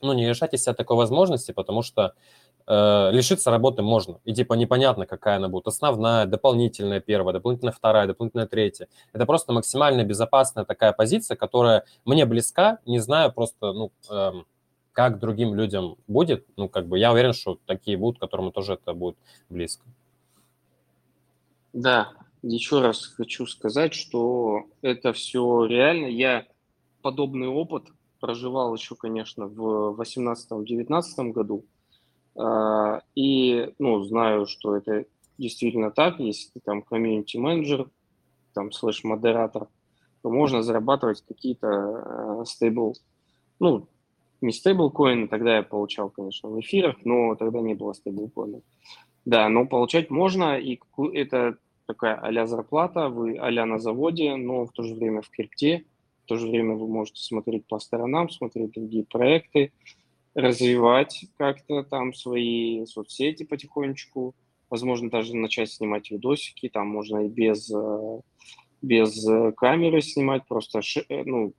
ну, 0.00 0.12
не 0.12 0.26
лишайте 0.28 0.56
себя 0.56 0.74
такой 0.74 0.96
возможности, 0.96 1.52
потому 1.52 1.82
что 1.82 2.14
э, 2.66 3.10
лишиться 3.12 3.50
работы 3.50 3.82
можно. 3.82 4.20
И 4.24 4.32
типа 4.34 4.54
непонятно, 4.54 5.06
какая 5.06 5.36
она 5.36 5.48
будет. 5.48 5.66
Основная, 5.66 6.26
дополнительная 6.26 7.00
первая, 7.00 7.32
дополнительная 7.32 7.72
вторая, 7.72 8.06
дополнительная 8.06 8.46
третья. 8.46 8.88
Это 9.12 9.26
просто 9.26 9.52
максимально 9.52 10.04
безопасная 10.04 10.64
такая 10.64 10.92
позиция, 10.92 11.36
которая 11.36 11.84
мне 12.04 12.26
близка. 12.26 12.78
Не 12.86 12.98
знаю 12.98 13.32
просто, 13.32 13.72
ну, 13.72 13.92
э, 14.10 14.32
как 14.92 15.18
другим 15.18 15.54
людям 15.54 15.96
будет. 16.06 16.46
Ну, 16.56 16.68
как 16.68 16.86
бы 16.86 16.98
я 16.98 17.12
уверен, 17.12 17.32
что 17.32 17.58
такие 17.66 17.96
будут, 17.96 18.20
которым 18.20 18.52
тоже 18.52 18.74
это 18.74 18.92
будет 18.94 19.16
близко. 19.48 19.84
Да, 21.72 22.12
еще 22.42 22.80
раз 22.80 23.06
хочу 23.06 23.46
сказать, 23.46 23.94
что 23.94 24.64
это 24.82 25.12
все 25.12 25.64
реально. 25.64 26.06
Я 26.06 26.46
подобный 27.00 27.48
опыт 27.48 27.84
проживал 28.20 28.74
еще, 28.74 28.94
конечно, 28.94 29.46
в 29.46 30.00
2018-2019 30.00 31.32
году. 31.32 31.64
А, 32.36 33.02
и, 33.14 33.72
ну, 33.78 34.02
знаю, 34.04 34.46
что 34.46 34.76
это 34.76 35.04
действительно 35.38 35.90
так, 35.90 36.18
если 36.18 36.50
ты 36.50 36.60
там 36.60 36.82
комьюнити-менеджер, 36.82 37.88
там, 38.54 38.72
slash-модератор, 38.72 39.68
то 40.22 40.30
можно 40.30 40.62
зарабатывать 40.62 41.22
какие-то 41.26 42.44
стейбл, 42.46 42.96
ну, 43.58 43.88
не 44.40 44.52
стейблкоины, 44.52 45.28
тогда 45.28 45.56
я 45.56 45.62
получал, 45.62 46.10
конечно, 46.10 46.48
в 46.48 46.60
эфирах, 46.60 46.96
но 47.04 47.34
тогда 47.34 47.60
не 47.60 47.74
было 47.74 47.92
стейблкоина. 47.92 48.60
Да, 49.24 49.48
но 49.48 49.66
получать 49.66 50.10
можно, 50.10 50.58
и 50.58 50.80
это 51.14 51.58
такая 51.86 52.16
а 52.16 52.46
зарплата, 52.46 53.08
вы 53.08 53.36
а 53.38 53.50
на 53.50 53.78
заводе, 53.78 54.34
но 54.36 54.66
в 54.66 54.72
то 54.72 54.82
же 54.82 54.94
время 54.94 55.22
в 55.22 55.30
крипте, 55.30 55.84
в 56.24 56.28
то 56.28 56.36
же 56.36 56.48
время 56.48 56.74
вы 56.74 56.88
можете 56.88 57.22
смотреть 57.22 57.66
по 57.66 57.78
сторонам, 57.78 58.30
смотреть 58.30 58.72
другие 58.72 59.04
проекты, 59.04 59.72
развивать 60.34 61.26
как-то 61.36 61.82
там 61.82 62.14
свои 62.14 62.86
соцсети 62.86 63.44
потихонечку, 63.44 64.34
возможно, 64.70 65.10
даже 65.10 65.36
начать 65.36 65.70
снимать 65.70 66.10
видосики, 66.10 66.68
там 66.68 66.88
можно 66.88 67.26
и 67.26 67.28
без, 67.28 67.70
э, 67.70 68.20
без 68.80 69.26
камеры 69.56 70.00
снимать, 70.00 70.46
просто 70.46 70.80
э, 71.08 71.24
ну, 71.24 71.52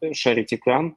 э, 0.00 0.12
шарить 0.12 0.52
экран, 0.52 0.96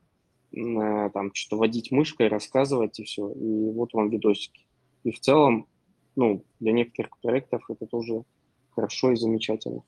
там 0.51 1.33
что-то 1.33 1.57
водить 1.57 1.91
мышкой, 1.91 2.27
рассказывать 2.27 2.99
и 2.99 3.03
все, 3.05 3.27
и 3.31 3.71
вот 3.71 3.93
вам 3.93 4.09
видосики. 4.09 4.67
И 5.03 5.11
в 5.11 5.19
целом, 5.19 5.67
ну, 6.15 6.43
для 6.59 6.73
некоторых 6.73 7.17
проектов 7.21 7.63
это 7.69 7.87
тоже 7.87 8.23
хорошо 8.69 9.13
и 9.13 9.15
замечательно. 9.15 9.81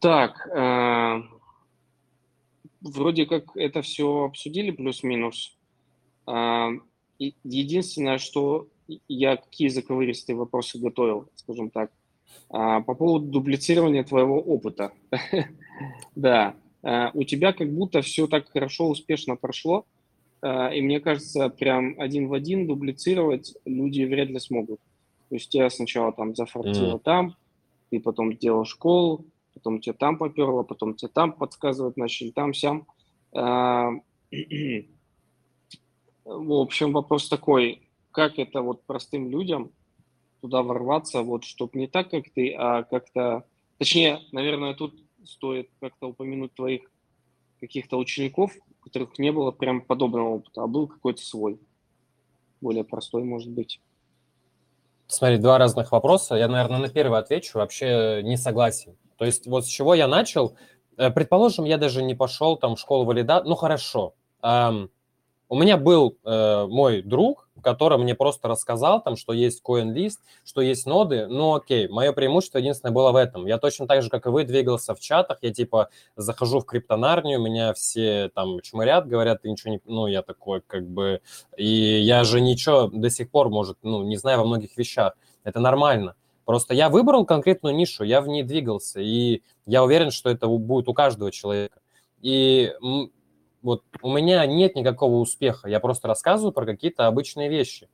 Так, 0.00 0.48
вроде 2.80 3.26
как 3.26 3.56
это 3.56 3.82
все 3.82 4.24
обсудили 4.24 4.70
плюс-минус. 4.70 5.56
А, 6.26 6.70
единственное, 7.18 8.18
что 8.18 8.68
я 9.08 9.36
какие 9.36 9.68
заковыристые 9.68 10.36
вопросы 10.36 10.78
готовил, 10.78 11.28
скажем 11.36 11.70
так, 11.70 11.90
а, 12.50 12.80
по 12.80 12.94
поводу 12.94 13.26
дублицирования 13.26 14.04
твоего 14.04 14.40
опыта. 14.40 14.92
Да, 16.14 16.56
а, 16.82 17.10
у 17.12 17.24
тебя 17.24 17.52
как 17.52 17.70
будто 17.70 18.00
все 18.00 18.26
так 18.26 18.48
хорошо, 18.48 18.88
успешно 18.88 19.36
прошло, 19.36 19.84
и 20.42 20.80
мне 20.80 21.00
кажется, 21.00 21.48
прям 21.48 21.96
один 21.98 22.28
в 22.28 22.32
один 22.32 22.66
дублицировать 22.66 23.54
люди 23.64 24.04
вряд 24.04 24.28
ли 24.28 24.38
смогут. 24.38 24.80
То 25.28 25.34
есть 25.34 25.52
я 25.54 25.68
сначала 25.70 26.12
там 26.12 26.34
зафартила 26.36 26.98
там, 26.98 27.34
ты 27.90 28.00
потом 28.00 28.36
делал 28.36 28.64
школу, 28.64 29.24
потом 29.66 29.80
тебе 29.80 29.94
там 29.94 30.16
поперло, 30.16 30.62
потом 30.62 30.94
тебе 30.94 31.08
там 31.08 31.32
подсказывать 31.32 31.96
начали, 31.96 32.30
там, 32.30 32.54
сям. 32.54 32.86
А, 33.34 33.90
в 36.24 36.52
общем, 36.52 36.92
вопрос 36.92 37.28
такой, 37.28 37.82
как 38.12 38.38
это 38.38 38.62
вот 38.62 38.84
простым 38.84 39.28
людям 39.28 39.72
туда 40.40 40.62
ворваться, 40.62 41.22
вот, 41.22 41.42
чтобы 41.42 41.80
не 41.80 41.88
так, 41.88 42.10
как 42.10 42.30
ты, 42.30 42.54
а 42.56 42.84
как-то... 42.84 43.44
Точнее, 43.78 44.20
наверное, 44.30 44.74
тут 44.74 44.94
стоит 45.24 45.68
как-то 45.80 46.10
упомянуть 46.10 46.54
твоих 46.54 46.82
каких-то 47.58 47.98
учеников, 47.98 48.52
у 48.54 48.84
которых 48.84 49.18
не 49.18 49.32
было 49.32 49.50
прям 49.50 49.80
подобного 49.80 50.28
опыта, 50.28 50.62
а 50.62 50.68
был 50.68 50.86
какой-то 50.86 51.22
свой, 51.22 51.58
более 52.60 52.84
простой, 52.84 53.24
может 53.24 53.50
быть. 53.50 53.80
Смотри, 55.08 55.38
два 55.38 55.58
разных 55.58 55.90
вопроса. 55.90 56.36
Я, 56.36 56.46
наверное, 56.46 56.78
на 56.78 56.88
первый 56.88 57.18
отвечу. 57.18 57.58
Вообще 57.58 58.22
не 58.22 58.36
согласен. 58.36 58.96
То 59.16 59.24
есть 59.24 59.46
вот 59.46 59.64
с 59.66 59.68
чего 59.68 59.94
я 59.94 60.06
начал. 60.08 60.56
Э, 60.96 61.10
предположим, 61.10 61.64
я 61.64 61.78
даже 61.78 62.02
не 62.02 62.14
пошел 62.14 62.56
там 62.56 62.76
в 62.76 62.80
школу 62.80 63.04
валидат. 63.04 63.44
Ну, 63.44 63.54
хорошо. 63.54 64.14
Эм, 64.42 64.90
у 65.48 65.56
меня 65.56 65.76
был 65.76 66.18
э, 66.24 66.66
мой 66.68 67.02
друг, 67.02 67.48
который 67.62 67.98
мне 67.98 68.14
просто 68.14 68.48
рассказал, 68.48 69.00
там, 69.00 69.16
что 69.16 69.32
есть 69.32 69.62
CoinList, 69.64 70.18
что 70.44 70.60
есть 70.60 70.86
ноды. 70.86 71.26
Ну, 71.28 71.54
окей, 71.54 71.88
мое 71.88 72.12
преимущество 72.12 72.58
единственное 72.58 72.92
было 72.92 73.12
в 73.12 73.16
этом. 73.16 73.46
Я 73.46 73.58
точно 73.58 73.86
так 73.86 74.02
же, 74.02 74.10
как 74.10 74.26
и 74.26 74.28
вы, 74.30 74.44
двигался 74.44 74.94
в 74.94 75.00
чатах. 75.00 75.38
Я, 75.42 75.52
типа, 75.52 75.88
захожу 76.16 76.60
в 76.60 76.66
криптонарнию, 76.66 77.40
меня 77.40 77.74
все 77.74 78.30
там 78.34 78.60
чморят, 78.60 79.06
говорят, 79.06 79.42
ты 79.42 79.50
ничего 79.50 79.72
не... 79.72 79.80
Ну, 79.84 80.06
я 80.08 80.22
такой, 80.22 80.62
как 80.66 80.86
бы... 80.88 81.20
И 81.56 81.66
я 81.66 82.24
же 82.24 82.40
ничего 82.40 82.88
до 82.88 83.08
сих 83.10 83.30
пор, 83.30 83.48
может, 83.48 83.78
ну, 83.82 84.02
не 84.02 84.16
знаю 84.16 84.38
во 84.38 84.44
многих 84.44 84.76
вещах. 84.76 85.14
Это 85.44 85.60
нормально. 85.60 86.16
Просто 86.46 86.74
я 86.74 86.88
выбрал 86.88 87.26
конкретную 87.26 87.74
нишу, 87.74 88.04
я 88.04 88.20
в 88.20 88.28
ней 88.28 88.44
двигался, 88.44 89.00
и 89.00 89.42
я 89.66 89.82
уверен, 89.82 90.12
что 90.12 90.30
это 90.30 90.46
будет 90.46 90.88
у 90.88 90.94
каждого 90.94 91.32
человека. 91.32 91.80
И 92.22 92.72
вот 93.62 93.82
у 94.00 94.12
меня 94.12 94.46
нет 94.46 94.76
никакого 94.76 95.16
успеха, 95.16 95.68
я 95.68 95.80
просто 95.80 96.06
рассказываю 96.06 96.52
про 96.52 96.64
какие-то 96.64 97.08
обычные 97.08 97.48
вещи. 97.48 97.88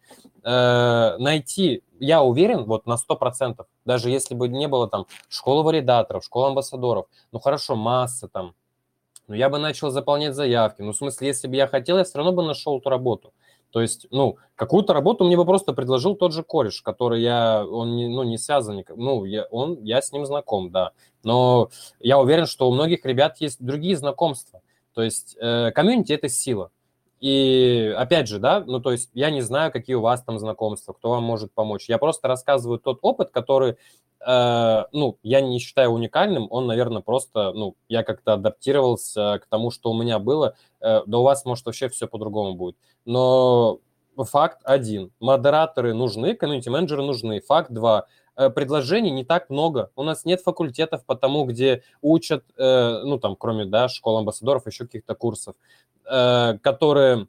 Э, 0.45 1.17
найти, 1.19 1.83
я 1.99 2.23
уверен, 2.23 2.65
вот 2.65 2.85
на 2.85 2.99
100%, 2.99 3.65
даже 3.87 4.11
если 4.11 4.35
бы 4.35 4.49
не 4.49 4.69
было 4.69 4.87
там 4.87 5.07
школы 5.31 5.63
валидаторов, 5.63 6.23
школы 6.23 6.49
амбассадоров, 6.49 7.07
ну 7.33 7.41
хорошо, 7.41 7.75
масса 7.75 8.29
там, 8.29 8.55
но 9.29 9.35
я 9.35 9.49
бы 9.49 9.59
начал 9.59 9.91
заполнять 9.91 10.35
заявки. 10.35 10.83
Ну, 10.83 10.93
в 10.93 10.97
смысле, 10.97 11.29
если 11.29 11.49
бы 11.49 11.57
я 11.57 11.67
хотел, 11.67 11.97
я 11.97 12.05
все 12.05 12.19
равно 12.19 12.33
бы 12.33 12.43
нашел 12.43 12.79
эту 12.79 12.91
работу. 12.91 13.33
То 13.73 13.81
есть, 13.81 14.07
ну, 14.11 14.37
какую-то 14.55 14.93
работу 14.93 15.25
мне 15.25 15.37
бы 15.37 15.47
просто 15.47 15.73
предложил 15.73 16.14
тот 16.14 16.33
же 16.33 16.43
кореш, 16.43 16.83
который 16.83 17.23
я, 17.23 17.64
он 17.66 17.97
не, 17.97 18.07
ну, 18.07 18.23
не 18.23 18.37
связан, 18.37 18.85
ну, 18.95 19.25
я, 19.25 19.45
он, 19.51 19.83
я 19.83 20.03
с 20.03 20.12
ним 20.12 20.27
знаком, 20.27 20.70
да. 20.70 20.93
Но 21.25 21.70
я 21.99 22.18
уверен, 22.18 22.47
что 22.47 22.68
у 22.68 22.75
многих 22.75 23.07
ребят 23.07 23.39
есть 23.41 23.64
другие 23.64 23.97
знакомства. 23.97 24.61
То 24.93 25.03
есть 25.03 25.37
э, 25.41 25.70
комьюнити– 25.70 26.12
это 26.14 26.29
сила. 26.29 26.70
И 27.23 27.95
опять 27.97 28.27
же, 28.27 28.41
да, 28.41 28.64
ну 28.66 28.81
то 28.81 28.91
есть 28.91 29.11
я 29.14 29.31
не 29.31 29.43
знаю, 29.43 29.70
какие 29.70 29.95
у 29.95 30.01
вас 30.01 30.25
там 30.25 30.41
знакомства, 30.41 30.93
кто 30.93 31.11
вам 31.11 31.23
может 31.23 31.53
помочь. 31.53 31.89
Я 31.89 31.99
просто 31.99 32.27
рассказываю 32.27 32.81
тот 32.81 32.99
опыт, 33.03 33.31
который, 33.31 33.77
э, 34.27 34.85
ну, 34.91 35.18
я 35.23 35.41
не 35.41 35.61
считаю 35.61 35.91
уникальным, 35.91 36.49
он, 36.51 36.66
наверное, 36.66 37.01
просто, 37.01 37.53
ну, 37.53 37.77
я 37.89 38.03
как-то 38.03 38.33
адаптировался 38.33 39.41
к 39.41 39.47
тому, 39.47 39.70
что 39.70 39.93
у 39.93 39.95
меня 39.95 40.18
было. 40.18 40.57
Э, 40.81 41.03
да 41.07 41.18
у 41.18 41.23
вас, 41.23 41.45
может, 41.45 41.64
вообще 41.64 41.89
все 41.89 42.09
по-другому 42.09 42.55
будет. 42.55 42.77
Но 43.05 43.79
факт 44.16 44.59
один. 44.64 45.12
Модераторы 45.20 45.95
нужны, 45.95 46.35
комьюнити-менеджеры 46.35 47.03
нужны. 47.03 47.41
Факт 47.43 47.70
два. 47.70 48.07
Э, 48.35 48.51
предложений 48.51 49.11
не 49.12 49.25
так 49.25 49.51
много. 49.51 49.91
У 49.95 50.03
нас 50.03 50.25
нет 50.25 50.41
факультетов 50.41 51.05
по 51.05 51.14
тому, 51.14 51.45
где 51.45 51.83
учат, 52.01 52.45
э, 52.57 53.03
ну, 53.05 53.18
там, 53.18 53.37
кроме, 53.37 53.64
да, 53.66 53.89
школ 53.89 54.18
амбассадоров, 54.18 54.66
еще 54.66 54.87
каких-то 54.87 55.14
курсов. 55.14 55.55
Э, 56.11 56.59
которые 56.63 57.29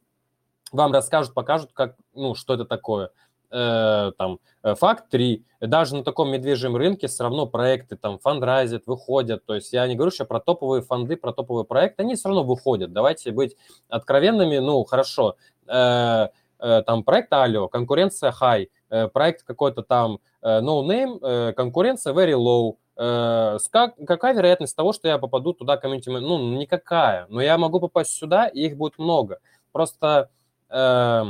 вам 0.71 0.91
расскажут, 0.91 1.33
покажут, 1.33 1.71
как, 1.73 1.95
ну, 2.15 2.33
что 2.33 2.55
это 2.55 2.65
такое. 2.65 3.11
Э, 3.51 4.11
там, 4.17 4.39
э, 4.63 4.73
факт 4.73 5.09
3. 5.09 5.45
Даже 5.61 5.95
на 5.95 6.03
таком 6.03 6.31
медвежьем 6.31 6.75
рынке 6.75 7.07
все 7.07 7.23
равно 7.23 7.45
проекты 7.45 7.95
там 7.95 8.17
фандрайзят, 8.17 8.87
выходят. 8.87 9.45
То 9.45 9.53
есть 9.55 9.71
я 9.73 9.85
не 9.87 9.95
говорю 9.95 10.11
сейчас 10.11 10.27
про 10.27 10.39
топовые 10.39 10.81
фонды, 10.81 11.17
про 11.17 11.33
топовые 11.33 11.65
проекты, 11.65 12.01
они 12.01 12.15
все 12.15 12.29
равно 12.29 12.43
выходят. 12.43 12.91
Давайте 12.91 13.31
быть 13.31 13.55
откровенными. 13.89 14.57
Ну, 14.57 14.83
хорошо, 14.83 15.37
там 15.67 17.03
проект 17.05 17.31
Алио, 17.31 17.67
конкуренция 17.67 18.33
high, 18.33 18.69
проект 19.09 19.43
какой-то 19.43 19.83
там 19.83 20.19
no 20.41 20.83
name, 20.83 21.53
конкуренция 21.53 22.13
very 22.13 22.33
low, 22.33 22.75
Э, 22.75 22.82
как, 22.95 23.95
какая 24.05 24.33
вероятность 24.33 24.75
того, 24.75 24.93
что 24.93 25.07
я 25.07 25.17
попаду 25.17 25.53
туда 25.53 25.77
комьюнити 25.77 26.09
Ну, 26.09 26.57
никакая. 26.57 27.25
Но 27.29 27.41
я 27.41 27.57
могу 27.57 27.79
попасть 27.79 28.11
сюда, 28.11 28.47
и 28.47 28.67
их 28.67 28.77
будет 28.77 28.97
много. 28.99 29.39
Просто 29.71 30.29
э, 30.69 31.23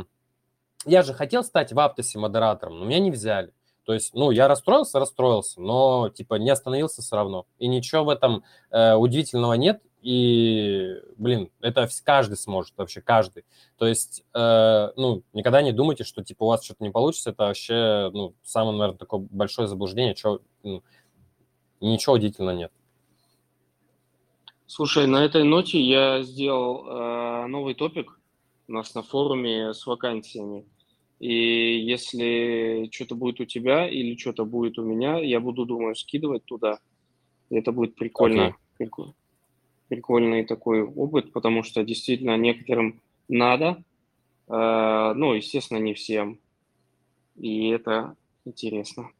я 0.85 1.03
же 1.03 1.13
хотел 1.13 1.43
стать 1.43 1.71
в 1.71 1.79
Аптосе 1.79 2.19
модератором, 2.19 2.79
но 2.79 2.85
меня 2.85 2.99
не 2.99 3.11
взяли. 3.11 3.53
То 3.85 3.93
есть, 3.93 4.13
ну, 4.13 4.31
я 4.31 4.47
расстроился, 4.47 4.99
расстроился, 4.99 5.61
но, 5.61 6.09
типа, 6.09 6.35
не 6.35 6.49
остановился 6.49 7.01
все 7.01 7.15
равно. 7.15 7.45
И 7.59 7.67
ничего 7.67 8.05
в 8.05 8.09
этом 8.09 8.43
э, 8.71 8.93
удивительного 8.93 9.53
нет. 9.53 9.81
И, 10.01 10.95
блин, 11.17 11.49
это 11.61 11.87
каждый 12.03 12.35
сможет, 12.35 12.73
вообще 12.77 13.01
каждый. 13.01 13.45
То 13.77 13.85
есть, 13.87 14.23
э, 14.33 14.89
ну, 14.95 15.23
никогда 15.33 15.61
не 15.61 15.71
думайте, 15.71 16.03
что, 16.03 16.23
типа, 16.23 16.43
у 16.43 16.47
вас 16.47 16.63
что-то 16.63 16.83
не 16.83 16.91
получится. 16.91 17.31
Это 17.31 17.43
вообще, 17.43 18.09
ну, 18.13 18.35
самое, 18.43 18.77
наверное, 18.77 18.99
такое 18.99 19.21
большое 19.29 19.67
заблуждение. 19.67 20.15
Что, 20.15 20.41
ну, 20.63 20.83
ничего 21.91 22.15
удивительного 22.15 22.55
нет. 22.55 22.71
Слушай, 24.65 25.05
на 25.07 25.23
этой 25.23 25.43
ноте 25.43 25.79
я 25.79 26.23
сделал 26.23 26.87
э, 26.87 27.47
новый 27.47 27.75
топик 27.75 28.19
у 28.67 28.71
нас 28.71 28.95
на 28.95 29.03
форуме 29.03 29.73
с 29.73 29.85
вакансиями. 29.85 30.65
И 31.19 31.79
если 31.79 32.89
что-то 32.91 33.15
будет 33.15 33.39
у 33.39 33.45
тебя 33.45 33.87
или 33.87 34.15
что-то 34.17 34.45
будет 34.45 34.79
у 34.79 34.83
меня, 34.83 35.19
я 35.19 35.39
буду, 35.39 35.65
думаю, 35.65 35.95
скидывать 35.95 36.43
туда. 36.45 36.79
И 37.49 37.55
это 37.55 37.71
будет 37.71 37.95
прикольно. 37.95 38.55
Okay. 38.79 39.13
Прикольный 39.89 40.43
такой 40.43 40.81
опыт, 40.81 41.31
потому 41.33 41.63
что 41.63 41.83
действительно 41.83 42.35
некоторым 42.37 42.99
надо. 43.27 43.83
Э, 44.47 45.13
ну, 45.15 45.33
естественно, 45.33 45.77
не 45.77 45.93
всем. 45.93 46.39
И 47.35 47.67
это 47.67 48.15
интересно. 48.45 49.11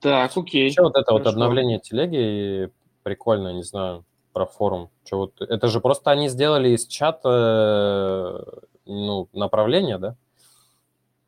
Так, 0.00 0.36
окей. 0.36 0.66
Еще 0.66 0.82
вот 0.82 0.96
это 0.96 1.04
Хорошо. 1.04 1.24
вот 1.24 1.26
обновление 1.26 1.80
телеги 1.80 2.70
прикольно, 3.02 3.52
не 3.52 3.62
знаю, 3.62 4.04
про 4.32 4.46
форум. 4.46 4.90
Что 5.04 5.18
вот, 5.18 5.40
это 5.40 5.68
же 5.68 5.80
просто 5.80 6.10
они 6.10 6.28
сделали 6.28 6.70
из 6.70 6.86
чата 6.86 8.44
ну, 8.86 9.28
направление, 9.32 9.98
да? 9.98 10.16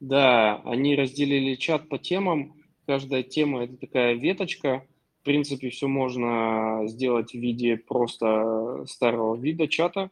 Да, 0.01 0.62
они 0.64 0.97
разделили 0.97 1.55
чат 1.57 1.89
по 1.89 1.99
темам. 1.99 2.55
Каждая 2.87 3.23
тема– 3.23 3.64
это 3.64 3.77
такая 3.77 4.14
веточка. 4.14 4.85
В 5.21 5.25
принципе, 5.25 5.68
все 5.68 5.87
можно 5.87 6.83
сделать 6.87 7.33
в 7.33 7.39
виде 7.39 7.77
просто 7.77 8.85
старого 8.87 9.37
вида 9.37 9.68
чата. 9.68 10.11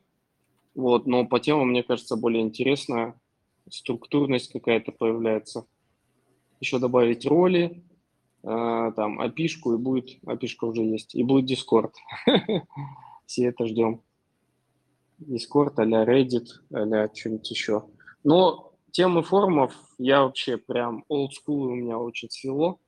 Вот, 0.74 1.06
но 1.06 1.24
по 1.24 1.40
темам, 1.40 1.70
мне 1.70 1.82
кажется, 1.82 2.16
более 2.16 2.42
интересно. 2.42 3.14
Структурность 3.70 4.52
какая-то 4.52 4.92
появляется. 4.92 5.64
Еще 6.60 6.78
добавить 6.78 7.24
роли, 7.24 7.82
там 8.48 9.20
опишку, 9.20 9.74
и 9.74 9.76
будет, 9.76 10.18
опишка 10.24 10.64
уже 10.64 10.82
есть, 10.82 11.14
и 11.14 11.22
будет 11.22 11.50
Discord. 11.50 11.92
Все 13.26 13.46
это 13.46 13.66
ждем. 13.66 14.00
Discord 15.20 15.74
а-ля 15.76 16.04
Reddit, 16.04 16.46
а-ля 16.72 17.10
что-нибудь 17.12 17.50
еще. 17.50 17.84
Но 18.24 18.72
темы 18.90 19.22
форумов 19.22 19.74
я 19.98 20.22
вообще 20.22 20.56
прям 20.56 21.04
old 21.10 21.30
school 21.30 21.66
у 21.66 21.74
меня 21.74 21.98
очень 21.98 22.30
свело, 22.30 22.78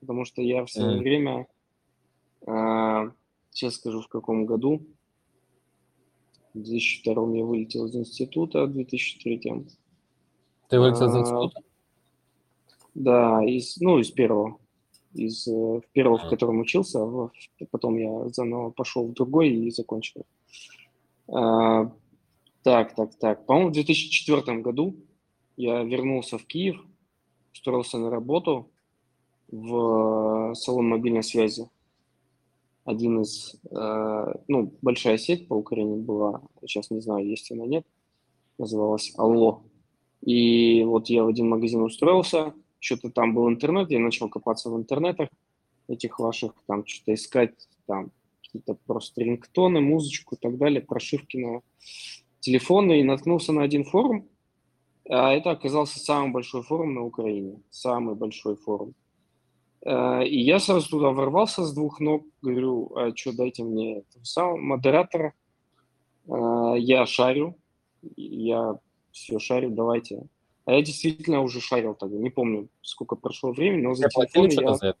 потому 0.00 0.24
что 0.24 0.40
я 0.40 0.64
в 0.64 0.70
свое 0.70 0.96
mm. 0.96 1.00
время, 1.00 1.46
а, 2.46 3.12
сейчас 3.50 3.74
скажу 3.74 4.00
в 4.00 4.08
каком 4.08 4.46
году, 4.46 4.86
в 6.54 6.62
2002 6.62 7.12
я 7.36 7.44
вылетел 7.44 7.86
из 7.86 7.94
института, 7.94 8.64
в 8.64 8.72
2003. 8.72 9.66
Ты 10.68 10.80
вылетел 10.80 11.08
из 11.08 11.16
института? 11.16 11.62
Да, 12.94 13.44
из, 13.44 13.76
ну, 13.76 13.98
из 13.98 14.10
первого 14.10 14.58
из 15.14 15.46
э, 15.48 15.80
первого, 15.92 16.18
в 16.18 16.28
котором 16.28 16.60
учился, 16.60 17.00
потом 17.70 17.96
я 17.96 18.28
заново 18.28 18.70
пошел 18.70 19.06
в 19.06 19.12
другой 19.12 19.50
и 19.50 19.70
закончил. 19.70 20.24
А, 21.28 21.92
так, 22.62 22.94
так, 22.94 23.14
так. 23.16 23.46
По-моему, 23.46 23.70
в 23.70 23.72
2004 23.72 24.58
году 24.58 24.96
я 25.56 25.82
вернулся 25.82 26.38
в 26.38 26.46
Киев, 26.46 26.80
устроился 27.52 27.98
на 27.98 28.10
работу 28.10 28.70
в 29.48 30.54
салон 30.54 30.88
мобильной 30.88 31.22
связи. 31.22 31.68
Один 32.84 33.22
из, 33.22 33.56
э, 33.70 34.34
ну, 34.48 34.72
большая 34.80 35.18
сеть 35.18 35.48
по 35.48 35.54
Украине 35.54 35.96
была, 35.96 36.42
сейчас 36.66 36.90
не 36.90 37.00
знаю, 37.00 37.26
есть 37.26 37.50
она, 37.50 37.66
нет, 37.66 37.86
называлась 38.58 39.12
Алло. 39.16 39.62
И 40.22 40.84
вот 40.84 41.08
я 41.08 41.24
в 41.24 41.28
один 41.28 41.48
магазин 41.48 41.82
устроился– 41.82 42.54
что-то 42.80 43.10
там 43.10 43.34
был 43.34 43.48
интернет, 43.48 43.90
я 43.90 44.00
начал 44.00 44.28
копаться 44.28 44.70
в 44.70 44.76
интернетах 44.76 45.28
этих 45.88 46.18
ваших, 46.18 46.52
там 46.66 46.84
что-то 46.86 47.14
искать, 47.14 47.54
там 47.86 48.10
какие-то 48.42 48.74
просто 48.86 49.22
рингтоны, 49.22 49.80
музычку 49.80 50.34
и 50.34 50.38
так 50.38 50.58
далее, 50.58 50.80
прошивки 50.80 51.36
на 51.36 51.60
телефоны, 52.40 53.00
и 53.00 53.04
наткнулся 53.04 53.52
на 53.52 53.62
один 53.62 53.84
форум, 53.84 54.28
а 55.08 55.32
это 55.32 55.50
оказался 55.50 55.98
самый 55.98 56.32
большой 56.32 56.62
форум 56.62 56.94
на 56.94 57.02
Украине, 57.02 57.60
самый 57.70 58.14
большой 58.14 58.56
форум. 58.56 58.94
А, 59.84 60.22
и 60.22 60.38
я 60.38 60.58
сразу 60.58 60.88
туда 60.88 61.10
ворвался 61.10 61.64
с 61.64 61.74
двух 61.74 62.00
ног, 62.00 62.24
говорю, 62.42 62.92
а 62.96 63.14
что, 63.14 63.36
дайте 63.36 63.62
мне 63.62 64.02
самого 64.22 64.56
модератора, 64.56 65.34
а, 66.28 66.74
я 66.74 67.06
шарю, 67.06 67.56
я 68.16 68.78
все 69.10 69.38
шарю, 69.38 69.70
давайте 69.70 70.22
а 70.70 70.74
я 70.74 70.82
действительно 70.82 71.40
уже 71.40 71.60
шарил 71.60 71.96
тогда, 71.96 72.16
не 72.16 72.30
помню, 72.30 72.68
сколько 72.80 73.16
прошло 73.16 73.50
времени, 73.50 73.82
но 73.82 73.94
за 73.94 74.08
телефон 74.08 74.48
я... 74.50 74.74
За 74.74 74.86
это? 74.86 74.98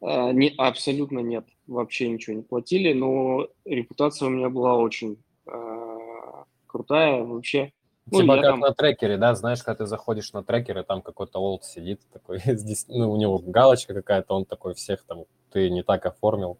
А, 0.00 0.32
не, 0.32 0.52
абсолютно 0.58 1.20
нет, 1.20 1.44
вообще 1.68 2.08
ничего 2.08 2.34
не 2.34 2.42
платили, 2.42 2.92
но 2.92 3.46
репутация 3.64 4.26
у 4.26 4.30
меня 4.30 4.50
была 4.50 4.76
очень 4.76 5.16
а, 5.46 6.44
крутая 6.66 7.22
вообще. 7.22 7.72
Ну, 8.06 8.20
типа 8.20 8.34
как 8.34 8.44
там... 8.44 8.58
на 8.58 8.74
трекере, 8.74 9.16
да, 9.16 9.32
знаешь, 9.36 9.62
когда 9.62 9.84
ты 9.84 9.86
заходишь 9.86 10.32
на 10.32 10.42
трекер, 10.42 10.80
и 10.80 10.82
там 10.82 11.02
какой-то 11.02 11.38
олд 11.38 11.64
сидит 11.64 12.00
такой, 12.12 12.40
здесь, 12.44 12.86
ну, 12.88 13.12
у 13.12 13.16
него 13.16 13.38
галочка 13.38 13.94
какая-то, 13.94 14.34
он 14.34 14.44
такой 14.44 14.74
всех 14.74 15.04
там, 15.04 15.24
ты 15.52 15.70
не 15.70 15.84
так 15.84 16.04
оформил. 16.04 16.58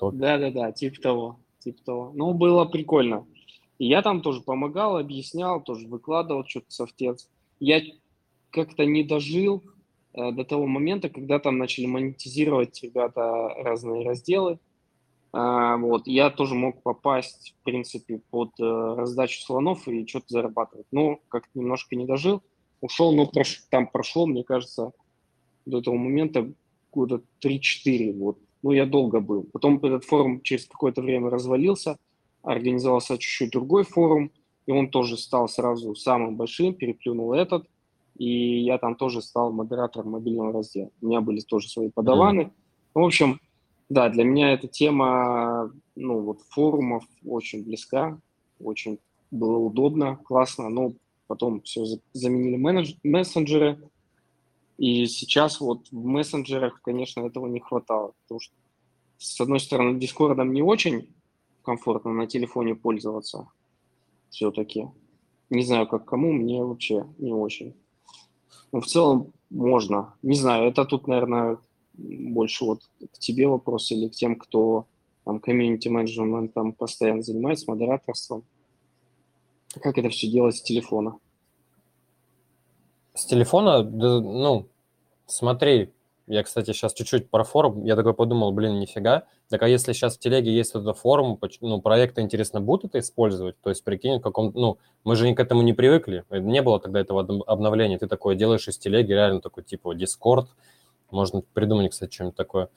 Да-да-да, 0.00 0.72
типа 0.72 1.02
того, 1.02 1.40
типа 1.58 1.84
того. 1.84 2.12
Ну, 2.14 2.32
было 2.32 2.64
прикольно. 2.64 3.26
И 3.78 3.86
я 3.86 4.02
там 4.02 4.22
тоже 4.22 4.40
помогал, 4.40 4.96
объяснял, 4.96 5.60
тоже 5.60 5.86
выкладывал 5.88 6.46
что-то 6.46 6.66
софтец. 6.68 7.28
Я 7.58 7.82
как-то 8.50 8.84
не 8.84 9.02
дожил 9.02 9.62
э, 10.14 10.30
до 10.32 10.44
того 10.44 10.66
момента, 10.66 11.08
когда 11.08 11.38
там 11.38 11.58
начали 11.58 11.86
монетизировать 11.86 12.82
ребята 12.82 13.48
разные 13.58 14.06
разделы. 14.06 14.58
А, 15.32 15.78
вот, 15.78 16.06
я 16.06 16.30
тоже 16.30 16.54
мог 16.54 16.82
попасть, 16.82 17.54
в 17.58 17.64
принципе, 17.64 18.20
под 18.30 18.50
э, 18.60 18.94
раздачу 18.96 19.40
слонов 19.40 19.88
и 19.88 20.06
что-то 20.06 20.26
зарабатывать. 20.28 20.86
Но 20.92 21.18
как-то 21.28 21.58
немножко 21.58 21.96
не 21.96 22.06
дожил, 22.06 22.42
ушел, 22.80 23.12
но 23.14 23.26
прош, 23.26 23.64
там 23.70 23.86
прошло, 23.86 24.26
мне 24.26 24.44
кажется, 24.44 24.92
до 25.64 25.78
этого 25.78 25.96
момента 25.96 26.52
года 26.92 27.22
3-4. 27.42 28.18
Вот. 28.18 28.38
Ну, 28.62 28.72
я 28.72 28.84
долго 28.84 29.20
был. 29.20 29.44
Потом 29.52 29.78
этот 29.78 30.04
форум 30.04 30.42
через 30.42 30.66
какое-то 30.66 31.00
время 31.00 31.30
развалился– 31.30 31.98
организовался 32.42 33.18
чуть-чуть 33.18 33.50
другой 33.50 33.84
форум, 33.84 34.30
и 34.66 34.72
он 34.72 34.88
тоже 34.88 35.16
стал 35.16 35.48
сразу 35.48 35.94
самым 35.94 36.36
большим, 36.36 36.74
переплюнул 36.74 37.32
этот, 37.32 37.66
и 38.16 38.60
я 38.60 38.78
там 38.78 38.94
тоже 38.94 39.22
стал 39.22 39.52
модератором 39.52 40.10
мобильного 40.10 40.52
раздела. 40.52 40.90
У 41.00 41.06
меня 41.06 41.20
были 41.20 41.40
тоже 41.40 41.68
свои 41.68 41.90
подаваны. 41.90 42.40
Mm-hmm. 42.42 42.52
В 42.94 43.04
общем, 43.04 43.40
Да, 43.88 44.08
для 44.08 44.24
меня 44.24 44.52
эта 44.52 44.68
тема, 44.68 45.70
ну, 45.96 46.20
вот 46.20 46.40
форумов 46.48 47.04
очень 47.26 47.62
близка, 47.62 48.18
очень 48.58 48.98
было 49.30 49.58
удобно, 49.58 50.16
классно, 50.16 50.70
но 50.70 50.94
потом 51.26 51.60
все 51.60 51.84
заменили 52.14 52.56
менедж- 52.56 52.96
мессенджеры, 53.02 53.78
и 54.78 55.06
сейчас 55.06 55.60
вот 55.60 55.88
в 55.90 56.04
мессенджерах, 56.06 56.80
конечно, 56.82 57.20
этого 57.20 57.46
не 57.46 57.60
хватало, 57.60 58.12
потому 58.22 58.40
что, 58.40 58.54
с 59.18 59.38
одной 59.40 59.60
стороны, 59.60 59.98
Дискордом 59.98 60.52
не 60.54 60.62
очень 60.62 61.08
комфортно 61.62 62.12
на 62.12 62.26
телефоне 62.26 62.74
пользоваться 62.74 63.48
все-таки. 64.30 64.88
Не 65.50 65.64
знаю, 65.64 65.86
как 65.86 66.04
кому, 66.04 66.32
мне 66.32 66.64
вообще 66.64 67.06
не 67.18 67.32
очень. 67.32 67.74
Но 68.72 68.80
в 68.80 68.86
целом 68.86 69.32
можно. 69.50 70.14
Не 70.22 70.34
знаю, 70.34 70.68
это 70.68 70.84
тут, 70.84 71.06
наверное, 71.06 71.58
больше 71.92 72.64
вот 72.64 72.80
к 73.12 73.18
тебе 73.18 73.46
вопрос 73.46 73.90
или 73.90 74.08
к 74.08 74.12
тем, 74.12 74.36
кто 74.36 74.86
там 75.24 75.40
комьюнити 75.40 75.88
менеджментом 75.88 76.72
постоянно 76.72 77.22
занимается, 77.22 77.70
модераторством. 77.70 78.44
Как 79.80 79.98
это 79.98 80.08
все 80.08 80.28
делать 80.28 80.56
с 80.56 80.62
телефона? 80.62 81.18
С 83.14 83.26
телефона, 83.26 83.82
да, 83.82 84.20
ну, 84.20 84.68
смотри, 85.26 85.92
я, 86.26 86.42
кстати, 86.42 86.72
сейчас 86.72 86.94
чуть-чуть 86.94 87.30
про 87.30 87.44
форум, 87.44 87.84
я 87.84 87.96
такой 87.96 88.14
подумал, 88.14 88.52
блин, 88.52 88.78
нифига. 88.78 89.24
Так 89.48 89.62
а 89.62 89.68
если 89.68 89.92
сейчас 89.92 90.16
в 90.16 90.20
телеге 90.20 90.54
есть 90.54 90.74
этот 90.74 90.96
форум, 90.96 91.38
ну, 91.60 91.80
проекты, 91.80 92.20
интересно, 92.20 92.60
будут 92.60 92.86
это 92.86 93.00
использовать? 93.00 93.60
То 93.60 93.70
есть, 93.70 93.84
прикинь, 93.84 94.18
в 94.18 94.22
каком, 94.22 94.52
ну, 94.54 94.78
мы 95.04 95.16
же 95.16 95.32
к 95.34 95.40
этому 95.40 95.62
не 95.62 95.72
привыкли, 95.72 96.24
не 96.30 96.62
было 96.62 96.80
тогда 96.80 97.00
этого 97.00 97.20
обновления. 97.46 97.98
Ты 97.98 98.06
такое 98.06 98.34
делаешь 98.34 98.68
из 98.68 98.78
телеги, 98.78 99.12
реально 99.12 99.40
такой, 99.40 99.64
типа, 99.64 99.94
Discord, 99.94 100.46
можно 101.10 101.42
придумать, 101.52 101.90
кстати, 101.90 102.14
что-нибудь 102.14 102.36
такое. 102.36 102.68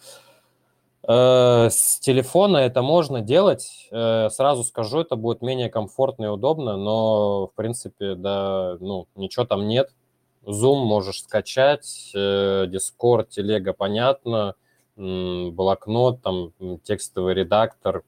Э, 1.07 1.69
с 1.69 1.99
телефона 1.99 2.57
это 2.57 2.81
можно 2.81 3.21
делать. 3.21 3.87
Э, 3.91 4.29
сразу 4.29 4.63
скажу, 4.63 5.01
это 5.01 5.15
будет 5.15 5.41
менее 5.41 5.69
комфортно 5.69 6.25
и 6.25 6.29
удобно, 6.29 6.77
но, 6.77 7.47
в 7.47 7.53
принципе, 7.53 8.15
да, 8.15 8.77
ну, 8.79 9.07
ничего 9.15 9.45
там 9.45 9.67
нет. 9.67 9.91
Zoom 10.45 10.85
можешь 10.85 11.23
скачать, 11.23 12.11
э, 12.15 12.65
Discord, 12.67 13.27
телега, 13.29 13.73
понятно, 13.73 14.55
блокнот, 14.95 16.21
там, 16.21 16.53
текстовый 16.83 17.33
редактор, 17.33 18.03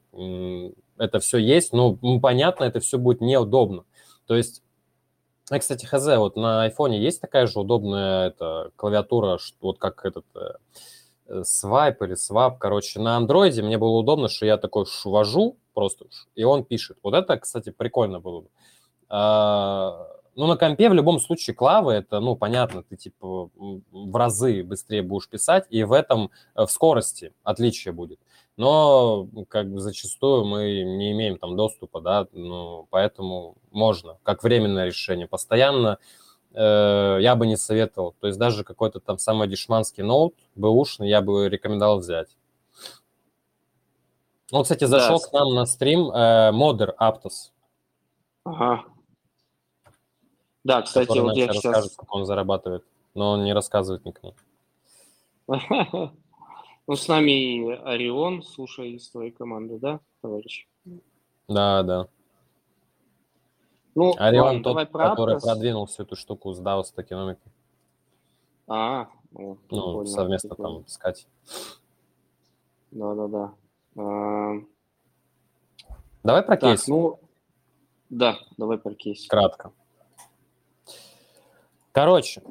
это 0.96 1.20
все 1.20 1.36
есть, 1.36 1.72
но 1.74 1.98
понятно, 2.20 2.64
это 2.64 2.80
все 2.80 2.96
будет 2.96 3.20
неудобно. 3.20 3.84
То 4.26 4.36
есть 4.36 4.62
а, 5.50 5.58
кстати, 5.58 5.86
хз, 5.86 6.06
вот 6.18 6.36
на 6.36 6.64
айфоне 6.64 7.00
есть 7.00 7.20
такая 7.22 7.46
же 7.46 7.58
удобная 7.58 8.28
эта 8.28 8.70
клавиатура, 8.76 9.38
вот 9.62 9.78
как 9.78 10.04
этот 10.04 10.26
э, 10.34 11.42
свайп 11.42 12.02
или 12.02 12.14
свап, 12.14 12.58
короче, 12.58 13.00
на 13.00 13.16
андроиде 13.16 13.62
мне 13.62 13.78
было 13.78 13.98
удобно, 13.98 14.28
что 14.28 14.44
я 14.44 14.58
такой 14.58 14.84
ввожу 15.04 15.56
просто, 15.72 16.04
и 16.34 16.44
он 16.44 16.64
пишет. 16.64 16.98
Вот 17.02 17.14
это, 17.14 17.38
кстати, 17.38 17.70
прикольно 17.70 18.20
было 18.20 18.42
бы. 18.42 18.48
Ну, 20.38 20.46
на 20.46 20.56
компе 20.56 20.88
в 20.88 20.94
любом 20.94 21.18
случае 21.18 21.54
клавы, 21.54 21.92
это, 21.94 22.20
ну, 22.20 22.36
понятно, 22.36 22.84
ты, 22.84 22.96
типа, 22.96 23.50
в 23.56 24.16
разы 24.16 24.62
быстрее 24.62 25.02
будешь 25.02 25.28
писать, 25.28 25.66
и 25.68 25.82
в 25.82 25.92
этом, 25.92 26.30
э, 26.54 26.64
в 26.64 26.70
скорости 26.70 27.32
отличие 27.42 27.92
будет 27.92 28.20
но 28.58 29.28
как 29.48 29.70
бы 29.70 29.78
зачастую 29.78 30.44
мы 30.44 30.82
не 30.82 31.12
имеем 31.12 31.38
там 31.38 31.56
доступа, 31.56 32.00
да, 32.00 32.26
ну, 32.32 32.88
поэтому 32.90 33.56
можно, 33.70 34.18
как 34.24 34.42
временное 34.42 34.86
решение. 34.86 35.28
Постоянно 35.28 35.98
э, 36.52 37.18
я 37.20 37.36
бы 37.36 37.46
не 37.46 37.56
советовал, 37.56 38.16
то 38.20 38.26
есть 38.26 38.38
даже 38.38 38.64
какой-то 38.64 38.98
там 38.98 39.18
самый 39.18 39.46
дешманский 39.46 40.02
ноут, 40.02 40.34
бэушный, 40.56 41.08
я 41.08 41.22
бы 41.22 41.48
рекомендовал 41.48 42.00
взять. 42.00 42.36
Ну, 44.50 44.62
кстати, 44.64 44.84
зашел 44.86 45.20
да. 45.20 45.28
к 45.28 45.32
нам 45.32 45.54
на 45.54 45.64
стрим 45.64 46.10
э, 46.10 46.50
модер 46.50 46.96
Aptos. 47.00 47.52
Ага. 48.42 48.84
Да, 50.68 50.82
кстати, 50.82 51.16
вот 51.18 51.34
я 51.34 51.46
сейчас... 51.46 51.64
расскажет, 51.64 51.96
как 51.96 52.14
он 52.14 52.26
зарабатывает, 52.26 52.84
но 53.14 53.30
он 53.30 53.44
не 53.44 53.54
рассказывает 53.54 54.04
никому. 54.04 54.34
Ну, 56.86 56.96
с 56.96 57.06
нами 57.06 57.74
Орион, 57.86 58.42
слушай, 58.42 58.92
из 58.92 59.10
твоей 59.10 59.30
команды, 59.30 59.78
да, 59.78 60.00
товарищ? 60.22 60.66
Да, 61.46 61.82
да. 61.82 62.08
Ну, 63.94 64.14
Орион 64.16 64.46
ладно, 64.46 64.62
тот, 64.62 64.90
который 64.90 65.36
Aptos. 65.36 65.40
продвинул 65.42 65.84
всю 65.84 66.04
эту 66.04 66.16
штуку 66.16 66.54
с 66.54 66.60
DAO, 66.62 66.82
с 66.82 66.90
токеномикой. 66.90 67.52
А, 68.66 69.08
ну, 69.32 69.58
прикольно, 69.68 70.06
совместно 70.06 70.48
прикольно. 70.48 70.78
там 70.78 70.86
искать. 70.86 71.26
Да-да-да. 72.90 73.52
А... 73.98 74.54
Давай 76.22 76.42
про 76.42 76.56
так, 76.56 76.70
кейс. 76.70 76.88
ну, 76.88 77.20
да, 78.08 78.38
давай 78.56 78.78
про 78.78 78.94
кейс. 78.94 79.26
Кратко. 79.26 79.72
Короче, 81.98 82.42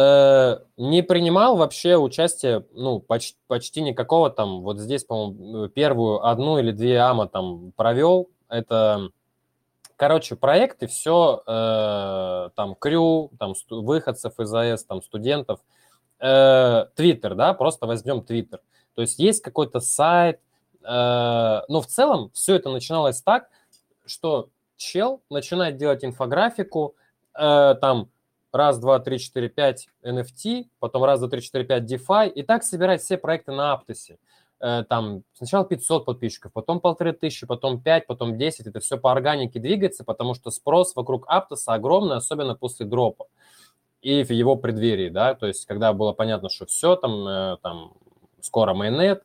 Э, 0.00 0.58
не 0.76 1.02
принимал 1.02 1.56
вообще 1.56 1.96
участие, 1.96 2.64
ну, 2.72 3.00
почти, 3.00 3.36
почти 3.48 3.80
никакого 3.80 4.30
там. 4.30 4.62
Вот 4.62 4.78
здесь, 4.78 5.02
по-моему, 5.02 5.68
первую 5.68 6.24
одну 6.24 6.58
или 6.58 6.70
две 6.70 7.00
АМА 7.00 7.26
там 7.26 7.72
провел. 7.72 8.28
Это, 8.48 9.10
короче, 9.96 10.36
проекты, 10.36 10.86
все, 10.86 11.42
э, 11.44 12.50
там, 12.54 12.76
крю, 12.76 13.32
там, 13.40 13.54
выходцев 13.70 14.38
из 14.38 14.54
АЭС, 14.54 14.84
там, 14.84 15.02
студентов. 15.02 15.58
Э, 16.20 16.86
Твиттер, 16.94 17.34
да, 17.34 17.52
просто 17.54 17.86
возьмем 17.86 18.22
Твиттер. 18.22 18.60
То 18.94 19.02
есть 19.02 19.18
есть 19.18 19.42
какой-то 19.42 19.80
сайт, 19.80 20.38
э, 20.84 20.86
но 20.86 21.80
в 21.80 21.86
целом 21.88 22.30
все 22.34 22.54
это 22.54 22.70
начиналось 22.70 23.20
так, 23.20 23.48
что 24.06 24.50
чел 24.76 25.22
начинает 25.28 25.76
делать 25.76 26.04
инфографику, 26.04 26.94
э, 27.34 27.74
там, 27.80 28.10
раз, 28.52 28.78
два, 28.78 28.98
три, 28.98 29.18
четыре, 29.18 29.48
пять 29.48 29.88
NFT, 30.04 30.66
потом 30.78 31.04
раз, 31.04 31.20
два, 31.20 31.28
три, 31.28 31.42
четыре, 31.42 31.64
пять 31.64 31.90
DeFi, 31.90 32.28
и 32.28 32.42
так 32.42 32.62
собирать 32.62 33.02
все 33.02 33.18
проекты 33.18 33.52
на 33.52 33.72
Аптосе. 33.72 34.18
Э, 34.60 34.84
там 34.88 35.22
сначала 35.34 35.64
500 35.64 36.04
подписчиков, 36.04 36.52
потом 36.52 36.80
полторы 36.80 37.12
тысячи, 37.12 37.46
потом 37.46 37.80
5, 37.80 38.06
потом 38.06 38.36
10. 38.36 38.66
Это 38.66 38.80
все 38.80 38.98
по 38.98 39.12
органике 39.12 39.60
двигается, 39.60 40.04
потому 40.04 40.34
что 40.34 40.50
спрос 40.50 40.96
вокруг 40.96 41.24
Аптоса 41.28 41.74
огромный, 41.74 42.16
особенно 42.16 42.54
после 42.54 42.86
дропа 42.86 43.26
и 44.00 44.22
в 44.22 44.30
его 44.30 44.56
преддверии, 44.56 45.08
да, 45.08 45.34
то 45.34 45.46
есть 45.46 45.66
когда 45.66 45.92
было 45.92 46.12
понятно, 46.12 46.48
что 46.48 46.66
все, 46.66 46.96
там, 46.96 47.26
э, 47.26 47.56
там 47.62 47.92
скоро 48.40 48.74
майонет, 48.74 49.24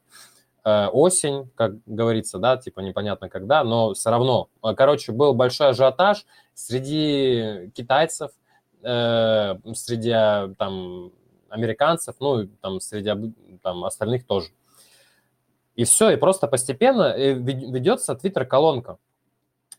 э, 0.66 0.88
осень, 0.88 1.50
как 1.56 1.76
говорится, 1.86 2.40
да, 2.40 2.58
типа 2.58 2.80
непонятно 2.80 3.30
когда, 3.30 3.64
но 3.64 3.94
все 3.94 4.10
равно, 4.10 4.50
короче, 4.76 5.12
был 5.12 5.34
большой 5.34 5.70
ажиотаж 5.70 6.26
среди 6.54 7.72
китайцев, 7.76 8.32
э, 8.84 9.56
среди 9.74 10.12
а, 10.12 10.54
там 10.58 11.12
американцев, 11.50 12.16
ну, 12.20 12.48
там, 12.62 12.80
среди 12.80 13.12
там, 13.62 13.84
остальных 13.86 14.26
тоже. 14.26 14.50
И 15.76 15.86
все, 15.86 16.12
и 16.12 16.16
просто 16.16 16.48
постепенно 16.48 17.14
э, 17.16 17.34
ведется 17.34 18.14
Twitter-колонка. 18.14 18.98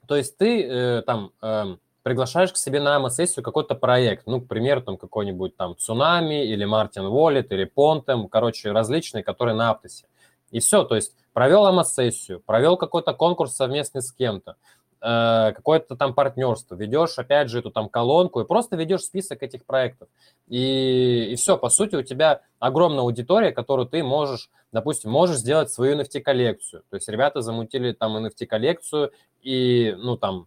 То 0.06 0.16
есть 0.16 0.36
ты 0.36 0.62
э, 0.62 1.02
там 1.02 1.32
э, 1.40 1.76
приглашаешь 2.02 2.52
к 2.52 2.56
себе 2.56 2.80
на 2.80 2.96
АМА-сессию 2.96 3.42
какой-то 3.42 3.74
проект, 3.74 4.26
ну, 4.26 4.40
к 4.40 4.48
примеру, 4.48 4.82
там 4.82 4.96
какой-нибудь 4.96 5.56
там 5.56 5.76
Цунами 5.76 6.44
или 6.44 6.64
Мартин 6.64 7.04
Wallet 7.04 7.46
или 7.50 7.64
Понтем, 7.64 8.28
короче, 8.28 8.72
различные, 8.72 9.22
которые 9.22 9.54
на 9.54 9.70
Аптосе. 9.70 10.06
И 10.50 10.60
все, 10.60 10.84
то 10.84 10.94
есть 10.94 11.14
провел 11.32 11.66
АМА-сессию, 11.66 12.40
провел 12.40 12.76
какой-то 12.76 13.14
конкурс 13.14 13.54
совместный 13.54 14.02
с 14.02 14.12
кем-то, 14.12 14.56
Э, 14.56 14.73
какое-то 15.04 15.96
там 15.96 16.14
партнерство, 16.14 16.74
ведешь, 16.76 17.18
опять 17.18 17.50
же, 17.50 17.58
эту 17.58 17.70
там 17.70 17.90
колонку 17.90 18.40
и 18.40 18.46
просто 18.46 18.76
ведешь 18.76 19.02
список 19.02 19.42
этих 19.42 19.66
проектов. 19.66 20.08
И, 20.48 21.28
и 21.30 21.34
все, 21.36 21.58
по 21.58 21.68
сути, 21.68 21.96
у 21.96 22.02
тебя 22.02 22.40
огромная 22.58 23.02
аудитория, 23.02 23.52
которую 23.52 23.86
ты 23.86 24.02
можешь, 24.02 24.48
допустим, 24.72 25.10
можешь 25.10 25.36
сделать 25.36 25.70
свою 25.70 26.00
NFT-коллекцию. 26.00 26.84
То 26.88 26.96
есть 26.96 27.06
ребята 27.08 27.42
замутили 27.42 27.92
там 27.92 28.16
NFT-коллекцию 28.24 29.12
и, 29.42 29.94
ну, 29.98 30.16
там, 30.16 30.46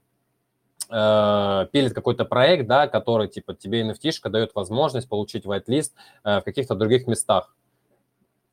э, 0.89 1.67
пилит 1.71 1.93
какой-то 1.93 2.25
проект, 2.25 2.65
да, 2.67 2.87
который, 2.87 3.27
типа, 3.27 3.53
тебе 3.53 3.87
NFT-шка 3.87 4.29
дает 4.29 4.55
возможность 4.55 5.07
получить 5.07 5.45
whitelist 5.45 5.91
э, 6.23 6.39
в 6.39 6.43
каких-то 6.43 6.73
других 6.73 7.05
местах. 7.05 7.55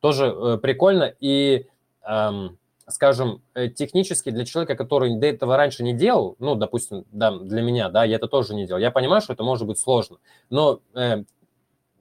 Тоже 0.01 0.27
э, 0.27 0.57
прикольно. 0.61 1.15
И... 1.19 1.67
Эм, 2.07 2.59
скажем, 2.87 3.41
э, 3.53 3.69
технически 3.69 4.29
для 4.29 4.45
человека, 4.45 4.75
который 4.75 5.17
до 5.17 5.27
этого 5.27 5.57
раньше 5.57 5.83
не 5.83 5.93
делал, 5.93 6.35
ну, 6.39 6.55
допустим, 6.55 7.05
да, 7.11 7.31
для 7.31 7.61
меня, 7.61 7.89
да, 7.89 8.03
я 8.03 8.17
это 8.17 8.27
тоже 8.27 8.53
не 8.53 8.67
делал, 8.67 8.79
я 8.79 8.91
понимаю, 8.91 9.21
что 9.21 9.33
это 9.33 9.43
может 9.43 9.67
быть 9.67 9.79
сложно, 9.79 10.17
но 10.49 10.79
э, 10.93 11.23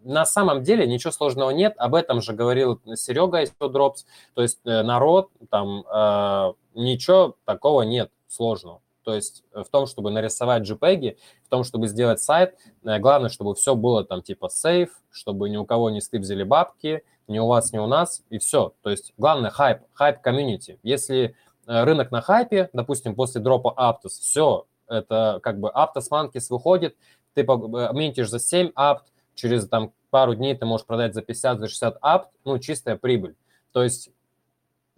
на 0.04 0.26
самом 0.26 0.62
деле 0.62 0.86
ничего 0.86 1.10
сложного 1.10 1.50
нет, 1.50 1.74
об 1.78 1.94
этом 1.94 2.20
же 2.20 2.34
говорил 2.34 2.80
Серега 2.94 3.40
из 3.40 3.52
Drops, 3.58 4.04
то 4.34 4.42
есть 4.42 4.60
э, 4.64 4.82
народ, 4.82 5.30
там, 5.50 5.84
э, 5.86 6.52
ничего 6.74 7.36
такого 7.44 7.82
нет 7.82 8.10
сложного. 8.28 8.80
То 9.04 9.14
есть 9.14 9.44
в 9.52 9.66
том, 9.70 9.86
чтобы 9.86 10.10
нарисовать 10.10 10.68
JPEG, 10.68 11.16
в 11.44 11.48
том, 11.48 11.62
чтобы 11.62 11.86
сделать 11.86 12.20
сайт, 12.20 12.56
главное, 12.82 13.28
чтобы 13.28 13.54
все 13.54 13.74
было 13.74 14.04
там 14.04 14.22
типа 14.22 14.48
сейф, 14.48 14.90
чтобы 15.10 15.48
ни 15.50 15.56
у 15.56 15.64
кого 15.64 15.90
не 15.90 16.00
стыбзили 16.00 16.42
бабки, 16.42 17.04
ни 17.28 17.38
у 17.38 17.46
вас, 17.46 17.72
ни 17.72 17.78
у 17.78 17.86
нас, 17.86 18.22
и 18.30 18.38
все. 18.38 18.74
То 18.82 18.90
есть 18.90 19.12
главное 19.16 19.50
хайп, 19.50 19.82
хайп 19.92 20.20
комьюнити. 20.20 20.78
Если 20.82 21.36
рынок 21.66 22.10
на 22.10 22.20
хайпе, 22.20 22.70
допустим, 22.72 23.14
после 23.14 23.40
дропа 23.40 23.74
Aptos, 23.76 24.20
все, 24.20 24.66
это 24.88 25.40
как 25.42 25.60
бы 25.60 25.68
Aptos 25.68 26.10
Monkeys 26.10 26.46
выходит, 26.50 26.96
ты 27.34 27.42
минтишь 27.42 28.30
за 28.30 28.38
7 28.38 28.72
апт, 28.74 29.06
через 29.34 29.68
там 29.68 29.92
пару 30.10 30.34
дней 30.34 30.54
ты 30.56 30.66
можешь 30.66 30.86
продать 30.86 31.14
за 31.14 31.22
50, 31.22 31.58
за 31.58 31.68
60 31.68 31.98
апт, 32.00 32.30
ну, 32.44 32.58
чистая 32.58 32.96
прибыль. 32.96 33.34
То 33.72 33.82
есть 33.82 34.10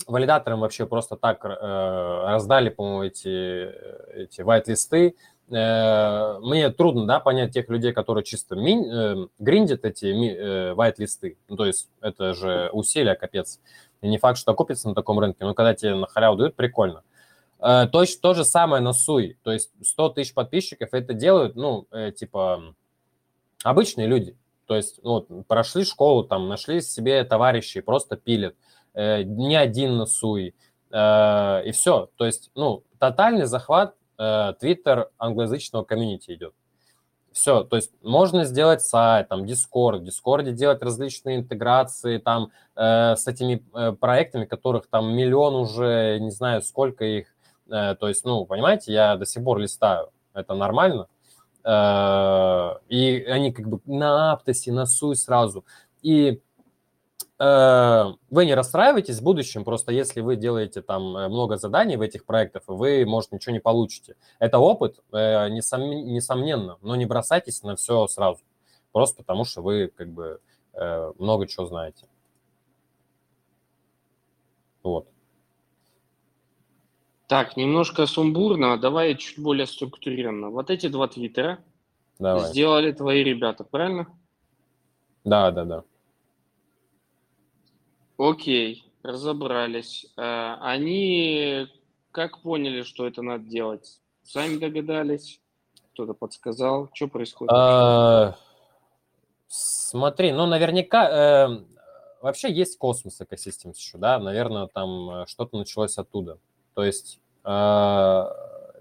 валидаторам 0.06 0.60
вообще 0.60 0.86
просто 0.86 1.16
так 1.16 1.44
э, 1.44 1.48
раздали, 1.48 2.68
по-моему, 2.68 3.04
эти, 3.04 3.70
эти 4.14 4.40
white-листы. 4.40 5.16
Э, 5.50 6.38
мне 6.40 6.70
трудно, 6.70 7.06
да, 7.06 7.20
понять 7.20 7.52
тех 7.52 7.68
людей, 7.68 7.92
которые 7.92 8.24
чисто 8.24 8.56
ми, 8.56 8.84
э, 8.86 9.26
гриндят 9.38 9.84
эти 9.84 10.06
ми, 10.06 10.30
э, 10.30 10.74
white-листы. 10.74 11.38
Ну, 11.48 11.56
то 11.56 11.66
есть 11.66 11.88
это 12.00 12.34
же 12.34 12.70
усилия, 12.72 13.14
капец. 13.14 13.60
И 14.02 14.08
не 14.08 14.18
факт, 14.18 14.38
что 14.38 14.52
окупится 14.52 14.88
на 14.88 14.94
таком 14.94 15.18
рынке, 15.18 15.44
но 15.44 15.54
когда 15.54 15.74
тебе 15.74 15.94
на 15.94 16.06
халяву 16.06 16.36
дают, 16.36 16.56
прикольно. 16.56 17.02
Э, 17.58 17.86
то, 17.90 18.04
то 18.20 18.34
же 18.34 18.44
самое 18.44 18.82
на 18.82 18.92
Суи. 18.92 19.38
То 19.42 19.52
есть 19.52 19.70
100 19.82 20.10
тысяч 20.10 20.34
подписчиков 20.34 20.90
это 20.92 21.14
делают, 21.14 21.56
ну, 21.56 21.86
э, 21.90 22.12
типа, 22.12 22.74
обычные 23.62 24.06
люди. 24.06 24.36
То 24.66 24.74
есть, 24.76 25.00
вот, 25.02 25.28
прошли 25.46 25.84
школу, 25.84 26.24
там, 26.24 26.48
нашли 26.48 26.80
себе 26.80 27.22
товарищей, 27.24 27.80
просто 27.80 28.16
пилят. 28.16 28.56
Э, 28.96 29.20
один 29.20 29.98
на 29.98 30.06
Суи. 30.06 30.54
Э, 30.90 31.62
и 31.64 31.70
все. 31.70 32.08
То 32.16 32.24
есть, 32.24 32.50
ну, 32.54 32.82
тотальный 32.98 33.44
захват 33.44 33.94
Твиттер 34.16 34.98
э, 34.98 35.06
англоязычного 35.18 35.84
комьюнити 35.84 36.32
идет. 36.32 36.54
Все, 37.32 37.64
то 37.64 37.76
есть 37.76 37.92
можно 38.02 38.44
сделать 38.44 38.80
сайт, 38.80 39.28
там, 39.28 39.44
Discord, 39.44 39.98
в 39.98 40.04
Discord 40.04 40.50
делать 40.52 40.82
различные 40.82 41.36
интеграции, 41.36 42.16
там, 42.16 42.50
э, 42.74 43.14
с 43.14 43.26
этими 43.26 43.62
э, 43.74 43.92
проектами, 43.92 44.46
которых 44.46 44.86
там 44.86 45.14
миллион 45.14 45.54
уже, 45.54 46.18
не 46.18 46.30
знаю, 46.30 46.62
сколько 46.62 47.04
их, 47.04 47.26
э, 47.70 47.94
то 47.96 48.08
есть, 48.08 48.24
ну, 48.24 48.46
понимаете, 48.46 48.94
я 48.94 49.16
до 49.16 49.26
сих 49.26 49.44
пор 49.44 49.58
листаю, 49.58 50.08
это 50.32 50.54
нормально, 50.54 51.08
э, 51.62 52.70
и 52.88 53.22
они 53.28 53.52
как 53.52 53.68
бы 53.68 53.80
на 53.84 54.32
Аптосе, 54.32 54.72
на 54.72 54.86
Суй 54.86 55.14
сразу, 55.14 55.66
и 56.00 56.40
вы 57.38 58.46
не 58.46 58.54
расстраивайтесь 58.54 59.18
в 59.18 59.22
будущем, 59.22 59.64
просто 59.64 59.92
если 59.92 60.22
вы 60.22 60.36
делаете 60.36 60.80
там 60.80 61.16
э, 61.16 61.28
много 61.28 61.58
заданий 61.58 61.96
в 61.96 62.00
этих 62.00 62.24
проектах, 62.24 62.62
вы, 62.66 63.04
может, 63.04 63.32
ничего 63.32 63.52
не 63.52 63.60
получите. 63.60 64.16
Это 64.38 64.58
опыт, 64.58 65.00
э, 65.12 65.48
несомненно, 65.50 66.78
но 66.80 66.96
не 66.96 67.04
бросайтесь 67.04 67.62
на 67.62 67.76
все 67.76 68.06
сразу, 68.06 68.40
просто 68.92 69.18
потому 69.18 69.44
что 69.44 69.60
вы 69.60 69.88
как 69.88 70.08
бы 70.08 70.40
много 71.18 71.46
чего 71.46 71.64
знаете. 71.66 72.06
Вот. 74.82 75.08
Так, 77.26 77.56
немножко 77.56 78.06
сумбурно, 78.06 78.78
давай 78.78 79.14
чуть 79.16 79.38
более 79.38 79.66
структурированно. 79.66 80.50
Вот 80.50 80.70
эти 80.70 80.88
два 80.88 81.08
твиттера 81.08 81.58
давай. 82.18 82.50
сделали 82.50 82.92
твои 82.92 83.24
ребята, 83.24 83.64
правильно? 83.64 84.06
Да, 85.24 85.50
да, 85.50 85.64
да. 85.64 85.84
Окей, 88.18 88.84
разобрались. 89.02 90.06
Э, 90.16 90.56
они 90.60 91.68
как 92.10 92.40
поняли, 92.40 92.82
что 92.82 93.06
это 93.06 93.22
надо 93.22 93.44
делать? 93.44 94.00
Сами 94.22 94.56
догадались? 94.56 95.40
Кто-то 95.92 96.14
подсказал? 96.14 96.88
Что 96.94 97.08
происходит? 97.08 97.52
А, 97.52 98.36
смотри, 99.48 100.32
ну, 100.32 100.46
наверняка... 100.46 101.48
Э, 101.48 101.64
вообще 102.22 102.52
есть 102.52 102.78
космос 102.78 103.20
экосистем 103.20 103.72
еще, 103.72 103.98
да? 103.98 104.18
Наверное, 104.18 104.66
там 104.66 105.10
э, 105.10 105.26
что-то 105.26 105.58
началось 105.58 105.98
оттуда. 105.98 106.38
То 106.74 106.84
есть... 106.84 107.20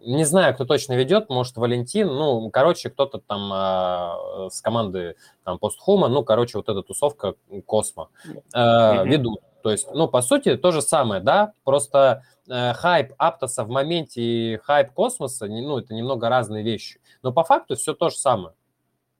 Не 0.05 0.23
знаю, 0.23 0.53
кто 0.53 0.65
точно 0.65 0.93
ведет, 0.93 1.29
может, 1.29 1.57
Валентин, 1.57 2.07
ну, 2.07 2.51
короче, 2.51 2.91
кто-то 2.91 3.17
там 3.17 3.49
а, 3.51 4.49
с 4.51 4.61
команды 4.61 5.15
там 5.43 5.57
постхума, 5.57 6.07
ну, 6.07 6.23
короче, 6.23 6.59
вот 6.59 6.69
эта 6.69 6.83
тусовка 6.83 7.33
Космо 7.65 8.09
mm-hmm. 8.27 9.07
ведут. 9.07 9.41
То 9.63 9.71
есть, 9.71 9.87
ну, 9.91 10.07
по 10.07 10.21
сути, 10.21 10.57
то 10.57 10.71
же 10.71 10.83
самое, 10.83 11.21
да, 11.21 11.53
просто 11.63 12.23
э, 12.47 12.73
хайп 12.73 13.13
Аптоса 13.17 13.63
в 13.63 13.69
моменте 13.69 14.21
и 14.21 14.57
хайп 14.57 14.91
Космоса, 14.91 15.47
ну, 15.47 15.79
это 15.79 15.95
немного 15.95 16.29
разные 16.29 16.63
вещи. 16.63 17.01
Но 17.23 17.33
по 17.33 17.43
факту 17.43 17.75
все 17.75 17.95
то 17.95 18.09
же 18.11 18.17
самое. 18.17 18.53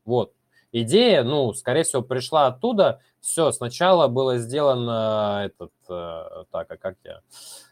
Вот. 0.06 0.34
Идея, 0.72 1.24
ну, 1.24 1.52
скорее 1.56 1.82
всего, 1.82 2.04
пришла 2.04 2.46
оттуда. 2.46 3.02
Все, 3.22 3.52
сначала 3.52 4.08
было 4.08 4.38
сделано 4.38 5.46
этот, 5.46 5.72
э, 5.90 6.44
так, 6.52 6.72
а 6.72 6.78
как 6.78 6.96
я... 7.04 7.22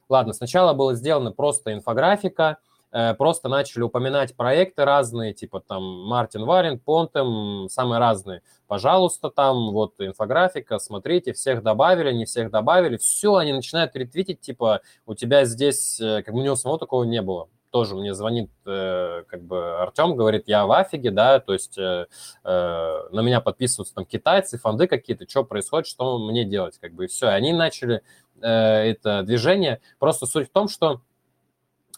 Ладно, 0.09 0.33
сначала 0.33 0.73
было 0.73 0.95
сделано 0.95 1.31
просто 1.31 1.73
инфографика, 1.73 2.57
Э, 2.57 2.72
просто 3.17 3.49
начали 3.49 3.81
упоминать 3.81 4.35
проекты 4.35 4.85
разные, 4.85 5.33
типа 5.33 5.59
там 5.59 5.83
Мартин 6.07 6.45
Варин, 6.45 6.79
Понтем, 6.79 7.67
самые 7.69 7.99
разные. 7.99 8.41
Пожалуйста, 8.67 9.29
там 9.29 9.71
вот 9.71 9.93
инфографика, 9.99 10.79
смотрите, 10.79 11.33
всех 11.33 11.63
добавили, 11.63 12.11
не 12.11 12.25
всех 12.25 12.51
добавили. 12.51 12.97
Все, 12.97 13.35
они 13.35 13.53
начинают 13.53 13.95
ретвитить, 13.95 14.41
типа 14.41 14.81
у 15.05 15.15
тебя 15.15 15.45
здесь, 15.45 15.99
э, 15.99 16.23
как 16.23 16.33
у 16.33 16.41
него 16.41 16.55
самого 16.55 16.79
такого 16.79 17.03
не 17.03 17.21
было 17.21 17.49
тоже 17.73 17.95
мне 17.95 18.13
звонит 18.13 18.51
э, 18.67 19.23
как 19.27 19.41
бы 19.41 19.81
Артем, 19.81 20.15
говорит, 20.15 20.43
я 20.45 20.67
в 20.67 20.71
афиге, 20.71 21.09
да, 21.09 21.39
то 21.39 21.53
есть 21.53 21.75
э, 21.79 22.05
э, 22.43 22.99
на 23.11 23.21
меня 23.21 23.41
подписываются 23.41 23.95
там 23.95 24.05
китайцы, 24.05 24.59
фонды 24.59 24.85
какие-то, 24.85 25.27
что 25.27 25.43
происходит, 25.43 25.87
что 25.87 26.19
мне 26.19 26.45
делать, 26.45 26.77
как 26.79 26.93
бы, 26.93 27.05
и 27.05 27.07
все. 27.07 27.29
Они 27.29 27.51
начали 27.51 28.03
э, 28.41 28.47
это 28.47 29.23
движение. 29.23 29.81
Просто 29.97 30.27
суть 30.27 30.49
в 30.49 30.51
том, 30.51 30.67
что 30.67 31.01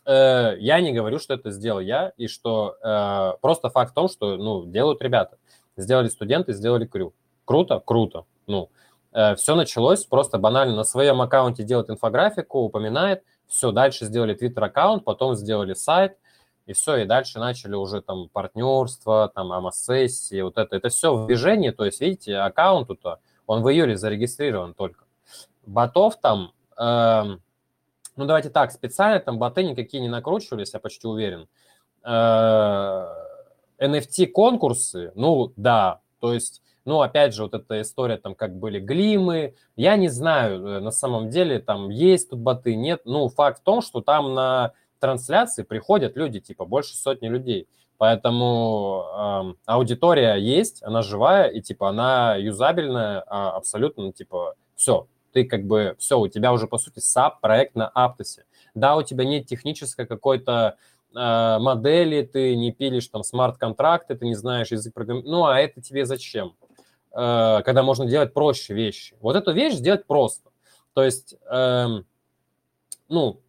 э, 0.06 0.56
я 0.60 0.82
не 0.82 0.93
говорю, 0.93 1.20
что 1.20 1.34
это 1.34 1.51
сделал 1.51 1.80
я, 1.80 2.14
и 2.18 2.28
что 2.28 2.76
э, 2.84 3.34
просто 3.41 3.70
факт 3.70 3.91
в 3.91 3.93
том, 3.93 4.08
что, 4.08 4.38
ну, 4.38 4.66
делают 4.66 5.01
ребята. 5.01 5.38
Сделали 5.78 6.08
студенты, 6.08 6.53
сделали 6.53 6.86
крю. 6.86 7.14
Круто? 7.45 7.82
Круто. 7.84 8.26
Ну, 8.47 8.70
э, 9.12 9.36
все 9.36 9.56
началось 9.56 10.06
просто 10.06 10.38
банально 10.38 10.76
на 10.76 10.84
своем 10.84 11.22
аккаунте 11.22 11.64
делать 11.64 11.89
инфографику, 11.89 12.60
упоминает, 12.60 13.24
все, 13.47 13.72
дальше 13.72 14.06
сделали 14.06 14.34
твиттер-аккаунт, 14.34 15.03
потом 15.03 15.36
сделали 15.36 15.74
сайт, 15.74 16.18
и 16.66 16.74
все, 16.74 16.97
и 16.97 17.06
дальше 17.06 17.39
начали 17.39 17.76
уже 17.76 18.01
там 18.01 18.30
партнерство, 18.30 19.32
там 19.34 19.51
АМА-сессии, 19.51 20.41
вот 20.41 20.58
это, 20.58 20.76
это 20.76 20.89
все 20.89 21.16
в 21.16 21.28
движении, 21.28 21.70
то 21.70 21.86
есть, 21.86 22.01
видите, 22.01 22.38
аккаунт-то, 22.38 23.20
он 23.45 23.62
в 23.62 23.70
июле 23.70 23.97
зарегистрирован 23.97 24.74
только. 24.74 25.06
Ботов 25.66 26.20
там, 26.20 26.53
э, 26.78 27.38
ну, 28.16 28.26
давайте 28.26 28.49
так, 28.49 28.72
специально 28.72 29.20
там 29.20 29.38
боты 29.38 29.63
никакие 29.63 30.01
не 30.01 30.09
накручивались, 30.09 30.74
я 30.74 30.80
почти 30.80 31.07
уверен. 31.07 31.47
NFT-конкурсы, 33.80 35.07
э, 35.07 35.11
ну, 35.16 35.51
да, 35.55 36.01
то 36.20 36.34
есть, 36.34 36.61
ну, 36.86 37.01
опять 37.01 37.34
же, 37.34 37.43
вот 37.43 37.53
эта 37.53 37.82
история, 37.82 38.18
там, 38.18 38.36
как 38.36 38.55
были 38.55 38.80
глимы, 38.80 39.55
я 39.76 39.97
не 39.97 40.07
знаю, 40.09 40.66
э, 40.66 40.80
на 40.80 40.91
самом 40.91 41.30
деле, 41.30 41.59
там, 41.59 41.89
есть 41.89 42.30
тут 42.30 42.39
боты, 42.39 42.76
нет, 42.76 43.01
ну, 43.05 43.28
факт 43.28 43.59
в 43.61 43.63
том, 43.63 43.82
что 43.82 44.01
там 44.01 44.34
на 44.34 44.74
трансляции 44.99 45.63
приходят 45.63 46.16
люди, 46.16 46.39
типа, 46.39 46.66
больше 46.66 46.95
сотни 46.95 47.28
людей, 47.28 47.68
поэтому 47.97 49.03
э, 49.13 49.53
аудитория 49.66 50.36
есть, 50.36 50.84
она 50.84 51.01
живая, 51.01 51.47
и, 51.47 51.61
типа, 51.61 51.89
она 51.89 52.36
юзабельная, 52.36 53.24
а, 53.28 53.51
абсолютно, 53.51 54.13
типа, 54.13 54.55
все, 54.76 55.07
ты 55.36 55.43
как 55.43 55.65
бы, 55.65 55.97
все, 55.99 56.17
у 56.17 56.29
тебя 56.29 56.53
уже, 56.53 56.65
по 56.65 56.77
сути, 56.77 56.99
SAP-проект 56.99 57.75
на 57.75 57.89
Аптосе. 57.89 58.45
Да, 58.73 58.95
у 58.95 59.03
тебя 59.03 59.25
нет 59.25 59.47
технической 59.47 60.07
какой-то 60.07 60.77
э, 61.13 61.57
модели, 61.59 62.21
ты 62.21 62.55
не 62.55 62.71
пилишь 62.71 63.09
там 63.09 63.21
смарт-контракты, 63.21 64.15
ты 64.15 64.25
не 64.25 64.36
знаешь 64.36 64.71
язык 64.71 64.93
программирования. 64.93 65.31
Ну, 65.31 65.45
а 65.45 65.59
это 65.59 65.81
тебе 65.81 66.05
зачем? 66.05 66.55
Э, 67.11 67.63
когда 67.65 67.83
можно 67.83 68.05
делать 68.05 68.33
проще 68.33 68.73
вещи. 68.73 69.17
Вот 69.19 69.36
эту 69.36 69.51
вещь 69.51 69.73
сделать 69.73 70.05
просто. 70.07 70.51
То 70.93 71.03
есть, 71.03 71.36
э, 71.51 71.88
ну, 73.09 73.41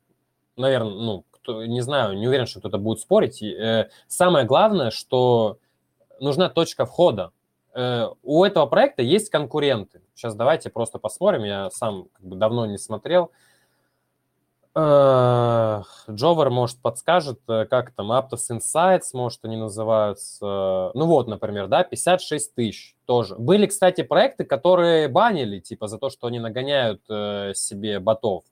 наверное, 0.56 0.90
ну, 0.90 1.24
кто, 1.30 1.64
не 1.64 1.82
знаю, 1.82 2.18
не 2.18 2.26
уверен, 2.26 2.46
что 2.46 2.58
кто-то 2.58 2.78
будет 2.78 2.98
спорить. 2.98 3.40
Э, 3.44 3.90
самое 4.08 4.44
главное, 4.44 4.90
что 4.90 5.58
нужна 6.18 6.48
точка 6.48 6.84
входа. 6.84 7.30
Э, 7.76 8.08
у 8.22 8.42
этого 8.42 8.64
проекта 8.66 9.02
есть 9.02 9.28
конкуренты. 9.28 10.00
Сейчас 10.14 10.34
давайте 10.34 10.70
просто 10.70 10.98
посмотрим. 10.98 11.44
Я 11.44 11.70
сам 11.70 12.08
как 12.14 12.24
бы 12.24 12.36
давно 12.36 12.64
не 12.64 12.78
смотрел. 12.78 13.30
Э, 14.74 15.82
Джовер, 16.10 16.48
может, 16.48 16.80
подскажет, 16.80 17.38
э, 17.48 17.66
как 17.66 17.90
там, 17.90 18.12
Aptos 18.12 18.50
Insights, 18.50 19.10
может, 19.12 19.44
они 19.44 19.56
называются. 19.56 20.90
Ну 20.94 21.06
вот, 21.06 21.28
например, 21.28 21.66
да, 21.68 21.84
56 21.84 22.54
тысяч 22.54 22.96
тоже. 23.04 23.36
Были, 23.36 23.66
кстати, 23.66 24.02
проекты, 24.02 24.44
которые 24.44 25.08
банили, 25.08 25.60
типа, 25.60 25.86
за 25.86 25.98
то, 25.98 26.08
что 26.08 26.28
они 26.28 26.40
нагоняют 26.40 27.02
себе 27.04 28.00
ботов. 28.00 28.44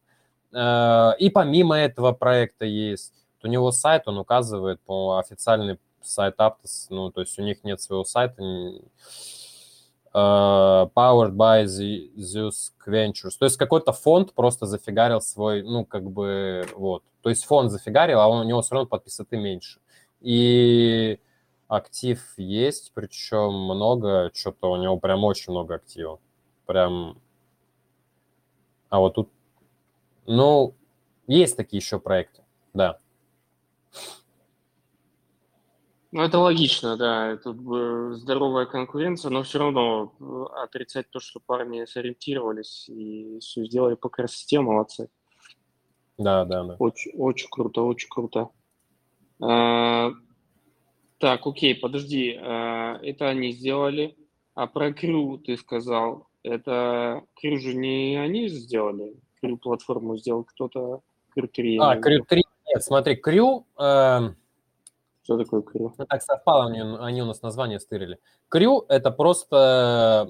И 0.52 1.30
помимо 1.34 1.76
этого 1.76 2.12
проекта 2.12 2.64
есть. 2.66 3.14
у 3.42 3.48
него 3.48 3.72
сайт, 3.72 4.06
он 4.06 4.18
указывает 4.18 4.80
по 4.82 5.18
официальный 5.18 5.78
сайт 6.06 6.36
Aptos, 6.38 6.86
ну, 6.90 7.10
то 7.10 7.20
есть 7.20 7.38
у 7.38 7.42
них 7.42 7.64
нет 7.64 7.80
своего 7.80 8.04
сайта, 8.04 8.42
Uh, 10.16 10.88
powered 10.94 11.32
by 11.32 11.64
Zeus 11.64 12.72
Ventures. 12.86 13.36
То 13.36 13.46
есть 13.46 13.56
какой-то 13.56 13.92
фонд 13.92 14.32
просто 14.32 14.64
зафигарил 14.64 15.20
свой, 15.20 15.64
ну, 15.64 15.84
как 15.84 16.08
бы, 16.08 16.64
вот. 16.76 17.02
То 17.20 17.30
есть 17.30 17.44
фонд 17.44 17.72
зафигарил, 17.72 18.20
а 18.20 18.28
он, 18.28 18.46
у 18.46 18.48
него 18.48 18.62
все 18.62 18.76
равно 18.76 18.88
подписаты 18.88 19.36
меньше. 19.36 19.80
И 20.20 21.18
актив 21.66 22.22
есть, 22.36 22.92
причем 22.94 23.54
много, 23.54 24.30
что-то 24.32 24.70
у 24.70 24.76
него 24.76 24.98
прям 24.98 25.24
очень 25.24 25.50
много 25.52 25.74
активов. 25.74 26.20
Прям... 26.64 27.20
А 28.90 29.00
вот 29.00 29.14
тут... 29.14 29.30
Ну, 30.26 30.76
есть 31.26 31.56
такие 31.56 31.80
еще 31.80 31.98
проекты, 31.98 32.44
да. 32.72 33.00
Ну, 36.14 36.22
это 36.22 36.38
логично, 36.38 36.96
да. 36.96 37.36
Тут 37.38 37.56
здоровая 38.18 38.66
конкуренция, 38.66 39.32
но 39.32 39.42
все 39.42 39.58
равно 39.58 40.14
э, 40.20 40.62
отрицать 40.62 41.10
то, 41.10 41.18
что 41.18 41.40
парни 41.44 41.84
сориентировались 41.86 42.88
и 42.88 43.40
все 43.40 43.64
сделали 43.64 43.96
по 43.96 44.08
красоте, 44.08 44.60
молодцы. 44.60 45.08
Да, 46.16 46.44
да, 46.44 46.62
да. 46.62 46.76
Очень, 46.78 47.10
очень 47.16 47.48
круто, 47.50 47.82
очень 47.82 48.08
круто. 48.08 48.50
А, 49.42 50.12
так, 51.18 51.44
окей, 51.48 51.74
подожди. 51.74 52.38
А, 52.40 52.96
это 53.02 53.28
они 53.28 53.50
сделали. 53.50 54.16
А 54.54 54.68
про 54.68 54.92
Крю 54.92 55.38
ты 55.38 55.56
сказал. 55.56 56.28
Это 56.44 57.24
Крю 57.34 57.58
же 57.58 57.74
не 57.74 58.14
они 58.22 58.46
сделали? 58.46 59.16
Крю 59.40 59.58
платформу 59.58 60.16
сделал 60.16 60.44
кто-то? 60.44 61.00
Крю 61.30 61.48
3. 61.48 61.78
А, 61.78 61.96
Крю 61.96 62.24
3. 62.24 62.40
Нет, 62.68 62.84
смотри, 62.84 63.16
Крю... 63.16 63.66
Э 63.76 64.30
что 65.24 65.38
такое 65.38 65.62
крю? 65.62 65.94
Ну, 65.96 66.06
так 66.06 66.22
совпало, 66.22 66.66
они, 66.66 66.80
они 66.80 67.22
у 67.22 67.24
нас 67.24 67.40
название 67.40 67.80
стырили. 67.80 68.18
Крю– 68.48 68.84
это 68.88 69.10
просто, 69.10 70.28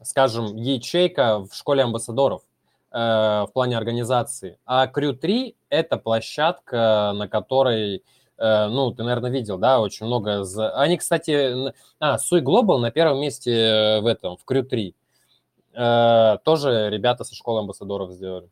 э, 0.00 0.04
скажем, 0.04 0.56
ячейка 0.56 1.38
в 1.38 1.54
школе 1.54 1.84
амбассадоров 1.84 2.42
э, 2.90 2.96
в 2.98 3.50
плане 3.54 3.78
организации. 3.78 4.58
А 4.66 4.88
Крю 4.88 5.14
3– 5.14 5.56
это 5.68 5.96
площадка, 5.96 7.12
на 7.14 7.28
которой, 7.28 8.02
э, 8.36 8.66
ну, 8.66 8.90
ты, 8.90 9.04
наверное, 9.04 9.30
видел, 9.30 9.58
да, 9.58 9.80
очень 9.80 10.06
много… 10.06 10.44
Они, 10.74 10.96
кстати… 10.96 11.72
А, 12.00 12.18
Суй 12.18 12.42
Global 12.42 12.78
на 12.78 12.90
первом 12.90 13.20
месте 13.20 13.52
э, 13.52 14.00
в 14.00 14.06
этом, 14.06 14.36
в 14.36 14.44
Крю 14.44 14.64
3. 14.64 14.96
Э, 15.74 16.38
тоже 16.44 16.90
ребята 16.90 17.22
со 17.22 17.36
школы 17.36 17.60
амбассадоров 17.60 18.10
сделали. 18.10 18.50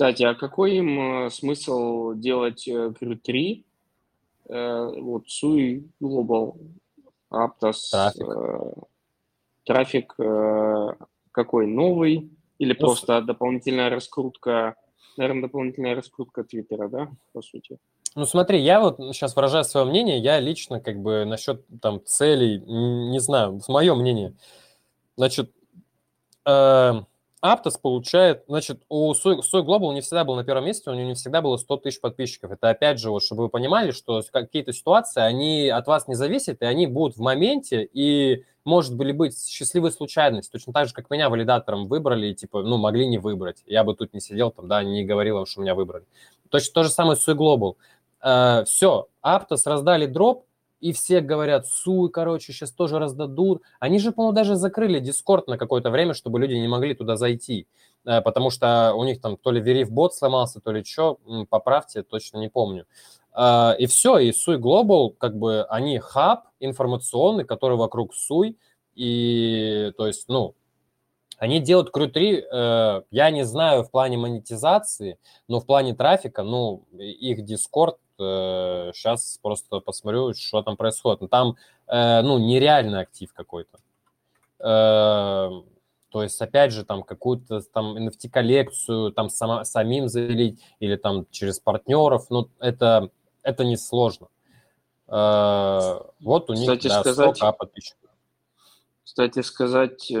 Кстати, 0.00 0.22
а 0.22 0.34
какой 0.34 0.76
им 0.76 1.26
э, 1.26 1.30
смысл 1.30 2.14
делать 2.14 2.66
Crew 2.66 3.16
3? 3.16 3.64
Э, 4.48 4.92
вот 4.96 5.24
SUI 5.26 5.90
Global, 6.00 6.56
Aptos, 7.30 7.90
трафик, 7.90 8.24
э, 8.26 8.72
трафик 9.66 10.14
какой 11.32 11.66
новый 11.66 12.30
или 12.58 12.72
ну, 12.72 12.78
просто 12.78 13.20
дополнительная 13.20 13.90
раскрутка, 13.90 14.74
наверное, 15.18 15.42
дополнительная 15.42 15.94
раскрутка 15.94 16.44
Твиттера, 16.44 16.88
да, 16.88 17.10
по 17.34 17.42
сути? 17.42 17.76
Ну 18.14 18.24
смотри, 18.24 18.58
я 18.58 18.80
вот 18.80 18.96
сейчас 19.12 19.36
выражаю 19.36 19.64
свое 19.64 19.84
мнение, 19.84 20.18
я 20.18 20.40
лично 20.40 20.80
как 20.80 20.98
бы 20.98 21.26
насчет 21.26 21.62
там 21.82 22.02
целей, 22.06 22.58
не 22.60 23.20
знаю, 23.20 23.60
мое 23.68 23.94
мнение, 23.94 24.32
значит, 25.16 25.52
э, 26.46 27.02
Aptos 27.42 27.80
получает, 27.80 28.44
значит, 28.48 28.82
у 28.90 29.12
Soy 29.12 29.40
Global 29.64 29.94
не 29.94 30.02
всегда 30.02 30.24
был 30.24 30.36
на 30.36 30.44
первом 30.44 30.66
месте, 30.66 30.90
у 30.90 30.94
него 30.94 31.08
не 31.08 31.14
всегда 31.14 31.40
было 31.40 31.56
100 31.56 31.76
тысяч 31.78 32.00
подписчиков. 32.00 32.52
Это 32.52 32.68
опять 32.68 32.98
же, 32.98 33.10
вот, 33.10 33.22
чтобы 33.22 33.44
вы 33.44 33.48
понимали, 33.48 33.92
что 33.92 34.22
какие-то 34.30 34.74
ситуации, 34.74 35.22
они 35.22 35.68
от 35.68 35.86
вас 35.86 36.06
не 36.06 36.14
зависят, 36.14 36.60
и 36.60 36.66
они 36.66 36.86
будут 36.86 37.16
в 37.16 37.20
моменте, 37.20 37.82
и 37.82 38.44
может 38.64 38.94
были 38.94 39.12
быть 39.12 39.42
счастливой 39.48 39.90
случайность. 39.90 40.52
Точно 40.52 40.74
так 40.74 40.88
же, 40.88 40.92
как 40.92 41.08
меня 41.08 41.30
валидатором 41.30 41.88
выбрали, 41.88 42.28
и, 42.28 42.34
типа, 42.34 42.62
ну, 42.62 42.76
могли 42.76 43.06
не 43.06 43.16
выбрать. 43.16 43.62
Я 43.66 43.84
бы 43.84 43.94
тут 43.94 44.12
не 44.12 44.20
сидел 44.20 44.50
там, 44.50 44.68
да, 44.68 44.84
не 44.84 45.04
говорил 45.04 45.46
что 45.46 45.62
меня 45.62 45.74
выбрали. 45.74 46.04
Точно 46.50 46.74
то 46.74 46.82
же 46.82 46.90
самое 46.90 47.16
с 47.16 47.26
Soy 47.26 47.34
Global. 47.34 47.76
Uh, 48.22 48.66
все, 48.66 49.08
Aptos 49.24 49.62
раздали 49.64 50.04
дроп, 50.04 50.44
и 50.80 50.92
все 50.92 51.20
говорят, 51.20 51.66
суй, 51.66 52.10
короче, 52.10 52.52
сейчас 52.52 52.72
тоже 52.72 52.98
раздадут. 52.98 53.62
Они 53.78 53.98
же, 53.98 54.12
по-моему, 54.12 54.34
даже 54.34 54.56
закрыли 54.56 54.98
Дискорд 54.98 55.46
на 55.46 55.58
какое-то 55.58 55.90
время, 55.90 56.14
чтобы 56.14 56.40
люди 56.40 56.54
не 56.54 56.68
могли 56.68 56.94
туда 56.94 57.16
зайти, 57.16 57.66
э, 58.04 58.20
потому 58.22 58.50
что 58.50 58.94
у 58.94 59.04
них 59.04 59.20
там 59.20 59.36
то 59.36 59.50
ли 59.50 59.60
Верив 59.60 59.90
бот 59.90 60.14
сломался, 60.14 60.60
то 60.60 60.72
ли 60.72 60.82
что, 60.84 61.18
поправьте, 61.48 62.02
точно 62.02 62.38
не 62.38 62.48
помню. 62.48 62.86
Э, 63.36 63.74
и 63.78 63.86
все, 63.86 64.18
и 64.18 64.32
Суй 64.32 64.56
Global, 64.56 65.14
как 65.16 65.36
бы, 65.36 65.64
они 65.64 65.98
хаб 65.98 66.44
информационный, 66.60 67.44
который 67.44 67.76
вокруг 67.76 68.14
Суй, 68.14 68.56
и, 68.94 69.92
то 69.96 70.06
есть, 70.06 70.28
ну, 70.28 70.54
они 71.40 71.58
делают 71.60 71.88
Crew 71.94 72.08
3, 72.08 72.44
э, 72.52 73.02
я 73.10 73.30
не 73.30 73.44
знаю 73.44 73.82
в 73.82 73.90
плане 73.90 74.18
монетизации, 74.18 75.18
но 75.48 75.60
в 75.60 75.66
плане 75.66 75.94
трафика, 75.94 76.42
ну, 76.42 76.84
их 76.98 77.40
Discord 77.44 77.96
сейчас 78.20 79.36
э, 79.36 79.38
просто 79.42 79.80
посмотрю, 79.80 80.34
что 80.34 80.62
там 80.62 80.76
происходит. 80.76 81.20
Но 81.20 81.28
там, 81.28 81.56
э, 81.86 82.22
ну, 82.22 82.38
нереальный 82.38 83.00
актив 83.00 83.32
какой-то. 83.32 83.78
Э, 84.58 85.50
то 86.10 86.22
есть, 86.22 86.40
опять 86.40 86.72
же, 86.72 86.84
там 86.84 87.02
какую-то 87.02 87.60
там 87.62 87.96
NFT-коллекцию 87.96 89.12
там 89.12 89.28
сама, 89.30 89.64
самим 89.64 90.08
заявить 90.08 90.60
или 90.80 90.96
там 90.96 91.26
через 91.30 91.60
партнеров, 91.60 92.26
ну, 92.30 92.48
это, 92.58 93.10
это 93.42 93.64
несложно. 93.64 94.28
Вот 95.06 96.50
у 96.50 96.54
них, 96.54 96.70
Кстати, 96.70 96.88
да, 96.88 97.00
сказать, 97.00 97.36
100 97.36 97.52
подписчиков. 97.52 98.10
Кстати, 99.02 99.42
сказать, 99.42 100.12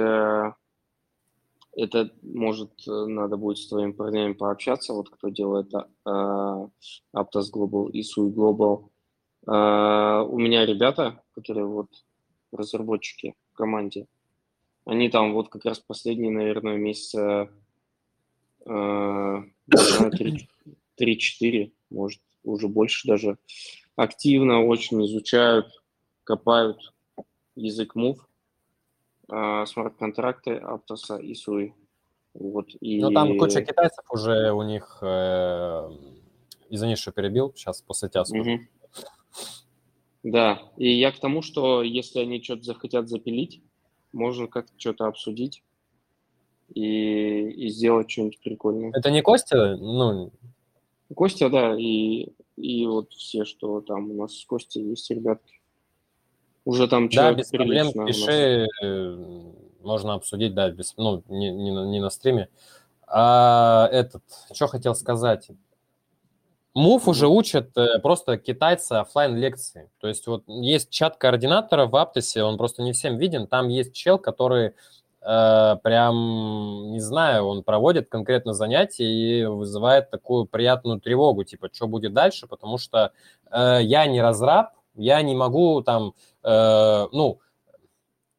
это, 1.76 2.10
может, 2.22 2.70
э, 2.86 2.90
надо 2.90 3.36
будет 3.36 3.58
с 3.58 3.68
твоими 3.68 3.92
парнями 3.92 4.32
пообщаться, 4.32 4.92
вот 4.92 5.10
кто 5.10 5.28
делает 5.28 5.72
uh, 5.72 6.70
Aptos 7.14 7.50
Global 7.52 7.90
и 7.90 8.02
Sui 8.02 8.32
Global. 8.32 8.88
Uh, 9.46 10.24
у 10.24 10.38
меня 10.38 10.66
ребята, 10.66 11.22
которые 11.34 11.66
вот 11.66 11.88
разработчики 12.52 13.34
в 13.52 13.56
команде, 13.56 14.06
они 14.84 15.08
там 15.08 15.32
вот 15.32 15.48
как 15.48 15.64
раз 15.64 15.78
последние, 15.78 16.30
наверное, 16.30 16.76
месяца 16.76 17.50
uh, 18.66 19.44
3-4, 21.00 21.72
может, 21.90 22.20
уже 22.44 22.68
больше 22.68 23.06
даже, 23.06 23.38
активно 23.96 24.64
очень 24.64 25.04
изучают, 25.06 25.66
копают 26.24 26.92
язык 27.54 27.94
Move, 27.96 28.18
а, 29.30 29.66
смарт-контракты 29.66 30.56
Аптоса 30.56 31.16
и 31.16 31.34
Суи. 31.34 31.74
Вот, 32.34 32.68
и... 32.80 33.00
Ну, 33.00 33.10
там 33.10 33.38
куча 33.38 33.62
китайцев 33.62 34.04
уже 34.10 34.52
у 34.52 34.62
них, 34.62 34.98
э, 35.02 35.90
извини, 36.68 36.94
что 36.94 37.10
перебил, 37.10 37.52
сейчас 37.56 37.82
после 37.82 38.08
тебя 38.08 38.24
скажу. 38.24 38.52
Угу. 38.52 38.60
Да, 40.22 40.62
и 40.76 40.92
я 40.92 41.12
к 41.12 41.18
тому, 41.18 41.42
что 41.42 41.82
если 41.82 42.20
они 42.20 42.42
что-то 42.42 42.62
захотят 42.62 43.08
запилить, 43.08 43.62
можно 44.12 44.46
как-то 44.46 44.72
что-то 44.76 45.06
обсудить 45.06 45.64
и, 46.74 47.48
и 47.48 47.68
сделать 47.68 48.10
что-нибудь 48.10 48.40
прикольное. 48.40 48.92
Это 48.94 49.10
не 49.10 49.22
Костя? 49.22 49.76
Ну... 49.76 50.30
Костя, 51.14 51.48
да, 51.48 51.76
и, 51.76 52.28
и 52.56 52.86
вот 52.86 53.12
все, 53.12 53.44
что 53.44 53.80
там 53.80 54.10
у 54.10 54.14
нас 54.14 54.36
с 54.36 54.44
Костей 54.44 54.84
есть 54.84 55.10
ребятки. 55.10 55.59
Уже 56.64 56.88
там 56.88 57.08
Да, 57.08 57.32
без 57.32 57.48
проблем, 57.48 57.92
пиши, 58.06 58.68
э, 58.82 59.16
можно 59.82 60.14
обсудить, 60.14 60.54
да, 60.54 60.70
без, 60.70 60.94
ну, 60.96 61.22
не, 61.28 61.50
не, 61.50 61.70
не 61.70 62.00
на 62.00 62.10
стриме. 62.10 62.48
А 63.06 63.88
этот, 63.90 64.22
что 64.52 64.66
хотел 64.66 64.94
сказать? 64.94 65.50
Мув 66.74 67.08
уже 67.08 67.26
учат 67.26 67.76
э, 67.76 67.98
просто 67.98 68.38
китайцы 68.38 68.92
офлайн 68.92 69.36
лекции. 69.36 69.90
То 70.00 70.06
есть 70.06 70.26
вот 70.28 70.44
есть 70.46 70.90
чат 70.90 71.16
координатора 71.16 71.86
в 71.86 71.96
Аптосе, 71.96 72.44
он 72.44 72.58
просто 72.58 72.82
не 72.82 72.92
всем 72.92 73.16
виден. 73.16 73.48
Там 73.48 73.68
есть 73.68 73.92
чел, 73.92 74.18
который 74.18 74.74
э, 75.22 75.76
прям, 75.82 76.92
не 76.92 77.00
знаю, 77.00 77.46
он 77.46 77.64
проводит 77.64 78.08
конкретно 78.08 78.54
занятия 78.54 79.04
и 79.04 79.44
вызывает 79.46 80.10
такую 80.10 80.46
приятную 80.46 81.00
тревогу, 81.00 81.42
типа, 81.42 81.68
что 81.72 81.88
будет 81.88 82.12
дальше, 82.12 82.46
потому 82.46 82.78
что 82.78 83.10
э, 83.50 83.78
я 83.82 84.06
не 84.06 84.22
разраб, 84.22 84.70
я 85.00 85.22
не 85.22 85.34
могу 85.34 85.82
там, 85.82 86.14
э, 86.42 87.06
ну, 87.12 87.40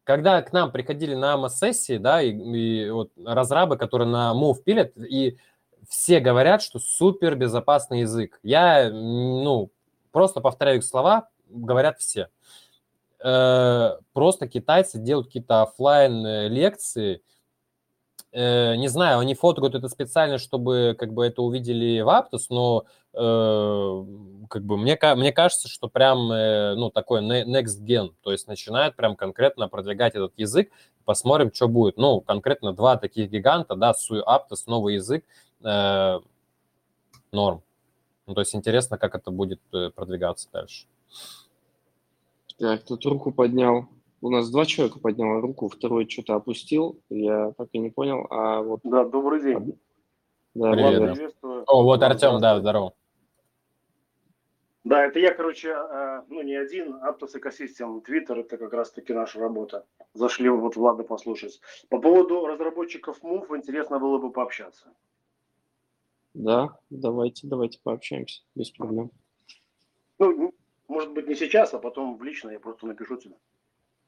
когда 0.04 0.42
к 0.42 0.52
нам 0.54 0.72
приходили 0.72 1.16
на 1.16 1.34
АМА-сессии, 1.34 1.98
да, 1.98 2.22
и, 2.22 2.32
и 2.32 2.90
вот 2.90 3.12
разрабы, 3.24 3.78
которые 3.78 4.08
на 4.08 4.34
Move 4.34 4.64
пилят, 4.64 4.98
и 4.98 5.38
все 5.88 6.20
говорят, 6.20 6.62
что 6.62 6.80
супер 6.80 7.36
безопасный 7.36 8.02
язык. 8.02 8.40
Я, 8.44 8.90
ну, 8.90 9.72
просто 10.12 10.42
повторяю 10.42 10.80
их 10.80 10.84
слова, 10.84 11.30
говорят 11.50 12.00
все. 12.00 12.30
Э, 13.24 13.98
просто 14.14 14.48
китайцы 14.48 15.00
делают 15.00 15.28
какие-то 15.28 15.62
офлайн 15.62 16.52
лекции, 16.52 17.22
э, 18.32 18.76
не 18.76 18.88
знаю, 18.88 19.20
они 19.20 19.36
фоткают 19.36 19.76
это 19.76 19.90
специально, 19.90 20.38
чтобы 20.38 20.96
как 20.98 21.14
бы 21.14 21.26
это 21.26 21.42
увидели 21.42 22.02
в 22.02 22.10
Aptos, 22.10 22.48
но 22.50 22.86
э, 23.14 24.06
как 24.50 24.64
бы 24.64 24.78
мне, 24.78 24.98
мне 25.16 25.32
кажется, 25.32 25.68
что 25.68 25.88
прям, 25.88 26.32
э, 26.32 26.76
ну, 26.76 26.90
такой 26.90 27.22
next 27.22 27.84
gen, 27.84 28.14
то 28.22 28.32
есть 28.32 28.48
начинают 28.48 28.96
прям 28.96 29.16
конкретно 29.16 29.68
продвигать 29.68 30.16
этот 30.16 30.34
язык, 30.38 30.72
посмотрим, 31.06 31.52
что 31.54 31.68
будет. 31.68 31.98
Ну, 31.98 32.22
конкретно 32.22 32.74
два 32.74 32.98
таких 32.98 33.30
гиганта, 33.30 33.76
да, 33.76 33.92
Aptos, 33.92 34.64
новый 34.68 34.96
язык, 34.96 35.26
э, 35.64 36.20
норм. 37.32 37.64
Ну, 38.28 38.34
то 38.34 38.42
есть 38.42 38.56
интересно, 38.56 38.98
как 38.98 39.16
это 39.16 39.32
будет 39.32 39.60
э, 39.74 39.90
продвигаться 39.90 40.48
дальше. 40.52 40.86
Так, 42.58 42.84
тут 42.84 43.06
руку 43.06 43.32
поднял. 43.32 43.88
У 44.22 44.30
нас 44.30 44.52
два 44.52 44.66
человека 44.66 45.00
подняло 45.00 45.42
руку, 45.42 45.68
второй 45.68 46.08
что-то 46.08 46.36
опустил, 46.36 47.02
я 47.10 47.54
так 47.58 47.70
и 47.72 47.80
не 47.80 47.90
понял. 47.90 48.28
А 48.30 48.62
вот... 48.62 48.82
Да, 48.84 49.04
добрый 49.04 49.42
день. 49.42 49.80
Да, 50.54 50.72
Привет, 50.74 51.14
приветствую. 51.14 51.64
О, 51.66 51.84
вот 51.84 52.04
Артем, 52.04 52.40
да, 52.40 52.60
здорово. 52.60 52.94
Да, 54.84 55.06
это 55.06 55.20
я, 55.20 55.34
короче, 55.34 55.70
э, 55.70 56.24
ну 56.28 56.42
не 56.42 56.56
один, 56.56 56.96
Aptos 56.96 57.36
Ecosystem, 57.36 58.04
Twitter, 58.04 58.40
это 58.40 58.58
как 58.58 58.74
раз-таки 58.74 59.14
наша 59.14 59.40
работа. 59.40 59.86
Зашли 60.14 60.50
вот 60.50 60.76
Влада 60.76 61.04
послушать. 61.04 61.62
По 61.90 62.00
поводу 62.00 62.46
разработчиков 62.46 63.24
Move 63.24 63.58
интересно 63.58 64.00
было 64.00 64.18
бы 64.18 64.32
пообщаться. 64.32 64.92
Да, 66.34 66.78
давайте, 66.90 67.48
давайте 67.48 67.80
пообщаемся, 67.84 68.42
без 68.56 68.72
проблем. 68.72 69.12
Ну, 70.20 70.54
может 70.88 71.14
быть, 71.14 71.28
не 71.28 71.36
сейчас, 71.36 71.74
а 71.74 71.80
потом 71.80 72.18
в 72.18 72.24
лично 72.24 72.50
я 72.50 72.60
просто 72.60 72.88
напишу 72.88 73.18
тебе. 73.18 73.36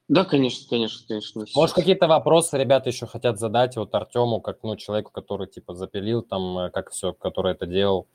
Да, 0.08 0.24
конечно, 0.24 0.68
конечно, 0.68 1.06
конечно. 1.08 1.44
Может, 1.54 1.74
какие-то 1.74 2.06
вопросы 2.06 2.58
ребята 2.58 2.90
еще 2.90 3.06
хотят 3.06 3.38
задать 3.38 3.76
вот 3.76 3.94
Артему, 3.94 4.40
как 4.40 4.62
ну, 4.62 4.76
человеку, 4.76 5.10
который 5.10 5.46
типа 5.46 5.74
запилил 5.74 6.22
там, 6.22 6.58
э, 6.58 6.70
как 6.70 6.90
все, 6.90 7.14
который 7.14 7.52
это 7.52 7.66
делал. 7.66 8.06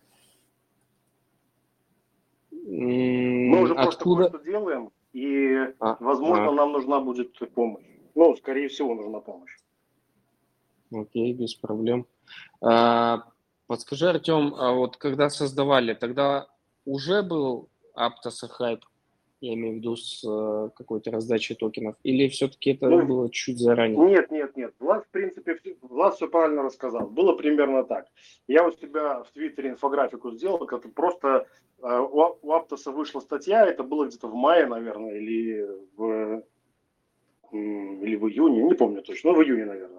Мы 2.51 3.61
уже 3.61 3.73
Откуда? 3.73 4.29
просто 4.29 4.37
кое-что 4.37 4.51
делаем, 4.51 4.91
и, 5.13 5.55
а, 5.79 5.97
возможно, 5.99 6.49
а. 6.49 6.51
нам 6.51 6.71
нужна 6.71 6.99
будет 6.99 7.35
помощь. 7.55 7.83
Ну, 8.13 8.35
скорее 8.35 8.67
всего, 8.67 8.93
нужна 8.93 9.19
помощь. 9.21 9.55
Окей, 10.93 11.33
без 11.33 11.55
проблем. 11.55 12.05
А, 12.61 13.23
подскажи, 13.65 14.09
Артем, 14.09 14.53
а 14.55 14.73
вот 14.73 14.97
когда 14.97 15.31
создавали, 15.31 15.95
тогда 15.95 16.47
уже 16.85 17.23
был 17.23 17.69
Aptos 17.97 18.47
Hype 18.59 18.81
я 19.41 19.53
имею 19.53 19.75
в 19.75 19.77
виду 19.77 19.95
с 19.95 20.23
э, 20.23 20.69
какой-то 20.75 21.11
раздачей 21.11 21.55
токенов, 21.55 21.95
или 22.03 22.27
все-таки 22.27 22.71
это 22.71 22.89
ну, 22.89 23.05
было 23.05 23.29
чуть 23.29 23.59
заранее? 23.59 23.97
Нет, 23.97 24.31
нет, 24.31 24.55
нет. 24.57 24.73
Влад, 24.79 25.05
в 25.05 25.09
принципе, 25.09 25.57
Влад 25.81 26.15
все 26.15 26.27
правильно 26.27 26.63
рассказал. 26.63 27.07
Было 27.07 27.33
примерно 27.33 27.83
так. 27.83 28.07
Я 28.47 28.67
у 28.67 28.71
себя 28.71 29.23
в 29.23 29.31
Твиттере 29.31 29.69
инфографику 29.69 30.31
сделал, 30.31 30.65
как 30.65 30.91
просто 30.93 31.47
э, 31.81 31.99
у, 31.99 32.37
у 32.41 32.51
Аптоса 32.51 32.91
вышла 32.91 33.19
статья, 33.19 33.65
это 33.65 33.83
было 33.83 34.07
где-то 34.07 34.27
в 34.27 34.35
мае, 34.35 34.65
наверное, 34.65 35.15
или 35.15 35.67
в, 35.95 36.43
или 37.51 38.15
в 38.15 38.27
июне, 38.27 38.63
не 38.63 38.73
помню 38.73 39.01
точно, 39.01 39.31
но 39.31 39.37
в 39.37 39.43
июне, 39.43 39.65
наверное. 39.65 39.98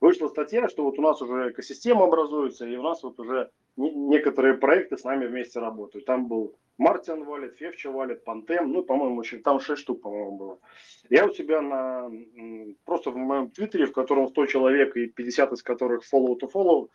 Вышла 0.00 0.28
статья, 0.28 0.68
что 0.68 0.84
вот 0.84 0.98
у 0.98 1.02
нас 1.02 1.20
уже 1.20 1.50
экосистема 1.50 2.04
образуется, 2.04 2.66
и 2.66 2.74
у 2.76 2.82
нас 2.82 3.02
вот 3.02 3.20
уже 3.20 3.50
некоторые 3.76 4.54
проекты 4.54 4.96
с 4.96 5.04
нами 5.04 5.26
вместе 5.26 5.60
работают. 5.60 6.06
Там 6.06 6.26
был 6.26 6.56
Мартин 6.78 7.24
валит, 7.24 7.56
Февча 7.58 7.90
валит, 7.90 8.24
Пантем, 8.24 8.72
ну, 8.72 8.82
по-моему, 8.82 9.22
там 9.44 9.60
6 9.60 9.80
штук, 9.80 10.00
по-моему, 10.00 10.36
было. 10.38 10.58
Я 11.10 11.26
у 11.26 11.34
себя 11.34 11.60
на, 11.60 12.10
просто 12.86 13.10
в 13.10 13.16
моем 13.16 13.50
твиттере, 13.50 13.84
в 13.84 13.92
котором 13.92 14.28
100 14.28 14.46
человек 14.46 14.96
и 14.96 15.06
50 15.06 15.52
из 15.52 15.62
которых 15.62 16.02
follow 16.10 16.38
to 16.40 16.50
follow, 16.50 16.88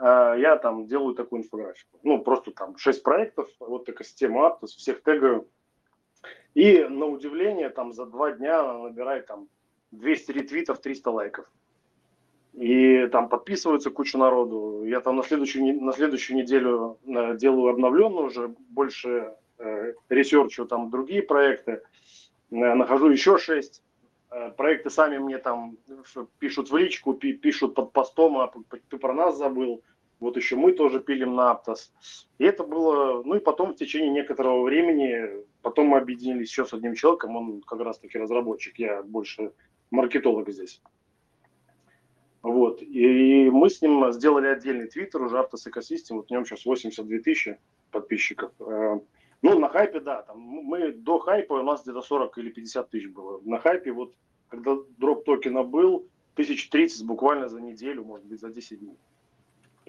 э, 0.00 0.40
я 0.40 0.56
там 0.56 0.86
делаю 0.86 1.14
такую 1.14 1.42
инфографику. 1.42 1.98
Ну, 2.02 2.22
просто 2.22 2.52
там 2.52 2.78
6 2.78 3.02
проектов, 3.02 3.50
вот 3.60 3.84
такая 3.84 4.08
система 4.08 4.48
Aptos, 4.48 4.68
всех 4.68 5.02
тегаю. 5.02 5.46
И 6.54 6.82
на 6.84 7.04
удивление, 7.04 7.68
там 7.68 7.92
за 7.92 8.06
два 8.06 8.32
дня 8.32 8.62
набирает 8.62 9.26
там 9.26 9.48
200 9.90 10.32
ретвитов, 10.32 10.80
300 10.80 11.10
лайков. 11.10 11.46
И 12.58 13.06
там 13.12 13.28
подписывается 13.28 13.90
куча 13.90 14.18
народу. 14.18 14.82
Я 14.84 15.00
там 15.00 15.16
на 15.16 15.22
следующую, 15.22 15.80
на 15.80 15.92
следующую 15.92 16.38
неделю 16.38 16.98
э, 17.06 17.36
делаю 17.36 17.70
обновленную 17.70 18.26
уже, 18.26 18.48
больше 18.70 19.34
э, 19.58 19.92
ресерчу 20.08 20.66
там 20.66 20.90
другие 20.90 21.22
проекты. 21.22 21.82
Э, 22.50 22.74
нахожу 22.74 23.10
еще 23.10 23.38
шесть. 23.38 23.84
Э, 24.32 24.50
проекты 24.50 24.90
сами 24.90 25.18
мне 25.18 25.38
там 25.38 25.76
пишут 26.40 26.72
в 26.72 26.76
личку, 26.76 27.14
пи, 27.14 27.32
пишут 27.32 27.76
под 27.76 27.92
постом, 27.92 28.38
а 28.38 28.52
ты 28.88 28.98
про 28.98 29.14
нас 29.14 29.38
забыл. 29.38 29.84
Вот 30.18 30.36
еще 30.36 30.56
мы 30.56 30.72
тоже 30.72 30.98
пилим 30.98 31.36
на 31.36 31.52
Аптос. 31.52 31.92
И 32.38 32.44
это 32.44 32.64
было, 32.64 33.22
ну 33.22 33.36
и 33.36 33.40
потом 33.40 33.72
в 33.72 33.76
течение 33.76 34.10
некоторого 34.10 34.64
времени, 34.64 35.44
потом 35.62 35.86
мы 35.88 35.98
объединились 35.98 36.48
еще 36.48 36.66
с 36.66 36.72
одним 36.72 36.96
человеком, 36.96 37.36
он 37.36 37.60
как 37.60 37.78
раз 37.82 38.00
таки 38.00 38.18
разработчик, 38.18 38.76
я 38.80 39.04
больше 39.04 39.52
маркетолог 39.92 40.50
здесь. 40.50 40.82
Вот. 42.42 42.82
И 42.82 43.50
мы 43.50 43.68
с 43.68 43.82
ним 43.82 44.12
сделали 44.12 44.46
отдельный 44.46 44.86
твиттер, 44.86 45.22
уже 45.22 45.36
Aptos 45.36 45.66
Ecosystem, 45.66 46.16
вот 46.16 46.28
в 46.28 46.30
нем 46.30 46.44
сейчас 46.44 46.64
82 46.64 47.18
тысячи 47.18 47.58
подписчиков. 47.90 48.52
Э, 48.60 49.00
ну, 49.42 49.58
на 49.58 49.68
хайпе, 49.68 50.00
да, 50.00 50.22
там 50.22 50.38
мы 50.40 50.92
до 50.92 51.18
хайпа 51.18 51.54
у 51.54 51.62
нас 51.62 51.82
где-то 51.82 52.02
40 52.02 52.38
или 52.38 52.50
50 52.50 52.90
тысяч 52.90 53.08
было. 53.08 53.40
На 53.44 53.58
хайпе 53.58 53.92
вот, 53.92 54.14
когда 54.48 54.76
дроп 54.98 55.24
токена 55.24 55.62
был, 55.62 56.06
1030 56.34 57.04
буквально 57.04 57.48
за 57.48 57.60
неделю, 57.60 58.04
может 58.04 58.26
быть, 58.26 58.40
за 58.40 58.50
10 58.50 58.80
дней 58.80 58.96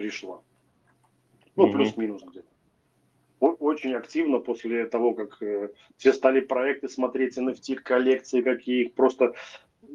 пришло. 0.00 0.42
Ну, 1.56 1.70
плюс-минус 1.72 2.22
где-то. 2.22 2.48
Очень 3.38 3.94
активно 3.94 4.38
после 4.38 4.86
того, 4.86 5.14
как 5.14 5.42
э, 5.42 5.70
все 5.96 6.12
стали 6.12 6.40
проекты 6.40 6.88
смотреть, 6.88 7.36
NFT, 7.36 7.76
коллекции 7.76 8.40
какие 8.40 8.86
их 8.86 8.94
просто 8.94 9.34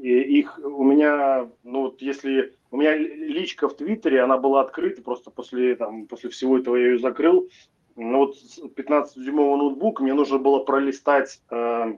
их 0.09 0.59
у 0.59 0.83
меня, 0.83 1.49
ну 1.63 1.81
вот 1.83 2.01
если 2.01 2.55
у 2.71 2.77
меня 2.77 2.95
личка 2.95 3.67
в 3.67 3.75
Твиттере, 3.75 4.21
она 4.21 4.37
была 4.37 4.61
открыта 4.61 5.01
просто 5.01 5.31
после 5.31 5.75
там 5.75 6.05
после 6.07 6.29
всего 6.29 6.57
этого 6.57 6.75
я 6.75 6.87
ее 6.91 6.99
закрыл. 6.99 7.49
Ну 7.95 8.17
вот 8.19 8.35
15-дюймовый 8.75 9.57
ноутбук, 9.57 10.01
мне 10.01 10.13
нужно 10.13 10.37
было 10.37 10.59
пролистать, 10.59 11.41
э, 11.49 11.95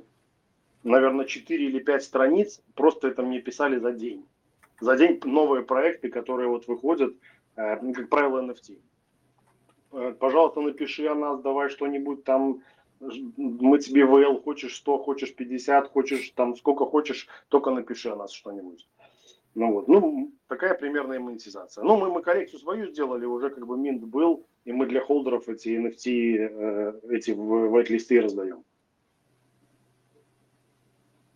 наверное, 0.84 1.26
4 1.26 1.66
или 1.66 1.80
5 1.80 2.04
страниц, 2.04 2.62
просто 2.76 3.08
это 3.08 3.24
мне 3.24 3.42
писали 3.42 3.80
за 3.80 3.92
день. 3.92 4.24
За 4.80 4.96
день 4.96 5.20
новые 5.24 5.64
проекты, 5.64 6.10
которые 6.10 6.50
вот 6.50 6.68
выходят, 6.68 7.16
э, 7.56 7.94
как 7.94 8.10
правило, 8.10 8.42
NFT. 8.42 8.78
Э, 9.94 10.14
пожалуйста, 10.20 10.62
напиши 10.62 11.08
о 11.08 11.16
нас, 11.16 11.42
давай 11.42 11.70
что-нибудь 11.70 12.24
там 12.24 12.62
мы 13.00 13.80
тебе 13.80 14.06
ВЛ, 14.06 14.42
хочешь 14.42 14.78
100, 14.78 15.00
хочешь 15.00 15.36
50, 15.36 15.88
хочешь 15.90 16.32
там 16.36 16.56
сколько 16.56 16.86
хочешь, 16.86 17.28
только 17.50 17.72
напиши 17.72 18.10
о 18.10 18.16
нас 18.16 18.32
что-нибудь. 18.32 18.88
Ну 19.56 19.74
вот, 19.74 19.88
ну, 19.88 20.32
такая 20.48 20.76
примерная 20.76 21.20
монетизация. 21.20 21.84
Ну, 21.84 21.98
мы, 21.98 22.12
мы 22.12 22.22
коррекцию 22.22 22.60
свою 22.60 22.92
сделали, 22.92 23.26
уже 23.26 23.50
как 23.50 23.66
бы 23.66 23.76
минт 23.76 24.04
был, 24.04 24.46
и 24.66 24.72
мы 24.72 24.86
для 24.86 25.02
холдеров 25.02 25.50
эти 25.50 25.70
NFT, 25.70 26.38
э, 26.38 27.00
эти 27.10 27.32
white-листы 27.32 28.22
раздаем. 28.22 28.64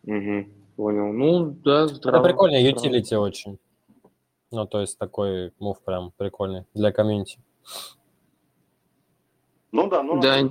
Угу, 0.03 0.49
понял. 0.75 1.13
Ну, 1.13 1.49
да, 1.63 1.87
здраво. 1.87 2.17
Это 2.17 2.29
прикольно, 2.29 2.57
utility 2.57 3.15
очень. 3.15 3.57
Ну, 4.51 4.67
то 4.67 4.81
есть 4.81 4.99
такой 4.99 5.51
мув 5.59 5.81
прям 5.81 6.11
прикольный 6.17 6.65
для 6.73 6.91
комьюнити. 6.91 7.39
Ну 9.71 9.87
да, 9.87 10.03
но 10.03 10.19
да. 10.19 10.49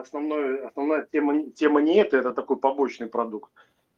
основной, 0.00 0.66
основная 0.66 1.06
тема, 1.12 1.50
тема 1.50 1.82
не 1.82 1.96
это, 1.96 2.16
это 2.16 2.32
такой 2.32 2.56
побочный 2.56 3.06
продукт. 3.06 3.52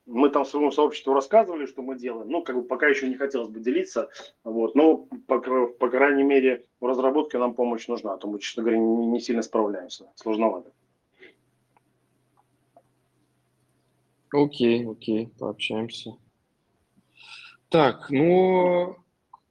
Мы 0.06 0.30
там 0.30 0.44
своему 0.46 0.72
сообществу 0.72 1.12
рассказывали, 1.12 1.66
что 1.66 1.82
мы 1.82 1.96
делаем. 1.96 2.30
Ну, 2.30 2.42
как 2.42 2.56
бы 2.56 2.62
пока 2.62 2.88
еще 2.88 3.08
не 3.08 3.16
хотелось 3.16 3.50
бы 3.50 3.60
делиться. 3.60 4.08
Вот. 4.42 4.74
Но, 4.74 5.06
по, 5.26 5.38
по 5.38 5.90
крайней 5.90 6.22
мере, 6.22 6.64
в 6.80 6.86
разработке 6.86 7.38
нам 7.38 7.54
помощь 7.54 7.86
нужна. 7.88 8.14
А 8.14 8.16
то 8.16 8.26
мы, 8.26 8.40
честно 8.40 8.62
говоря, 8.62 8.78
не, 8.78 9.06
не 9.06 9.20
сильно 9.20 9.42
справляемся. 9.42 10.10
Сложновато. 10.14 10.72
Окей, 14.32 14.86
окей, 14.88 15.28
пообщаемся. 15.38 16.16
Так, 17.68 18.08
ну, 18.08 18.96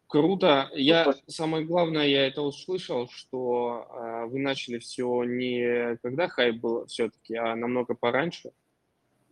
Круто. 0.07 0.69
Я 0.73 1.13
самое 1.27 1.65
главное, 1.65 2.07
я 2.07 2.27
это 2.27 2.41
услышал, 2.41 3.09
что 3.09 3.87
э, 3.89 4.25
вы 4.27 4.39
начали 4.39 4.79
все 4.79 5.23
не 5.25 5.97
когда 5.97 6.29
хайп 6.29 6.61
был 6.61 6.85
все-таки, 6.85 7.35
а 7.35 7.55
намного 7.57 7.93
пораньше, 7.93 8.51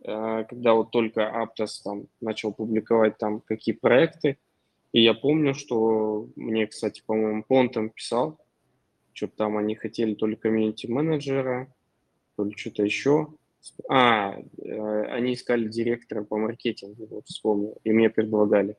э, 0.04 0.44
когда 0.46 0.74
вот 0.74 0.90
только 0.90 1.22
Aptos 1.22 1.80
там 1.82 2.08
начал 2.20 2.52
публиковать 2.52 3.16
там 3.16 3.40
какие 3.40 3.74
проекты. 3.74 4.38
И 4.92 5.02
я 5.02 5.14
помню, 5.14 5.54
что 5.54 6.28
мне, 6.36 6.66
кстати, 6.66 7.02
по-моему, 7.06 7.44
он 7.48 7.70
там 7.70 7.88
писал, 7.88 8.38
что 9.14 9.28
там 9.28 9.56
они 9.56 9.76
хотели 9.76 10.14
то 10.14 10.26
ли 10.26 10.36
комьюнити-менеджера, 10.36 11.72
то 12.36 12.44
ли 12.44 12.54
что-то 12.54 12.82
еще. 12.82 13.28
А, 13.88 14.36
э, 14.58 15.02
они 15.06 15.32
искали 15.32 15.68
директора 15.68 16.22
по 16.22 16.36
маркетингу, 16.36 17.06
вот 17.06 17.26
вспомнил, 17.26 17.78
и 17.82 17.92
мне 17.92 18.10
предлагали. 18.10 18.76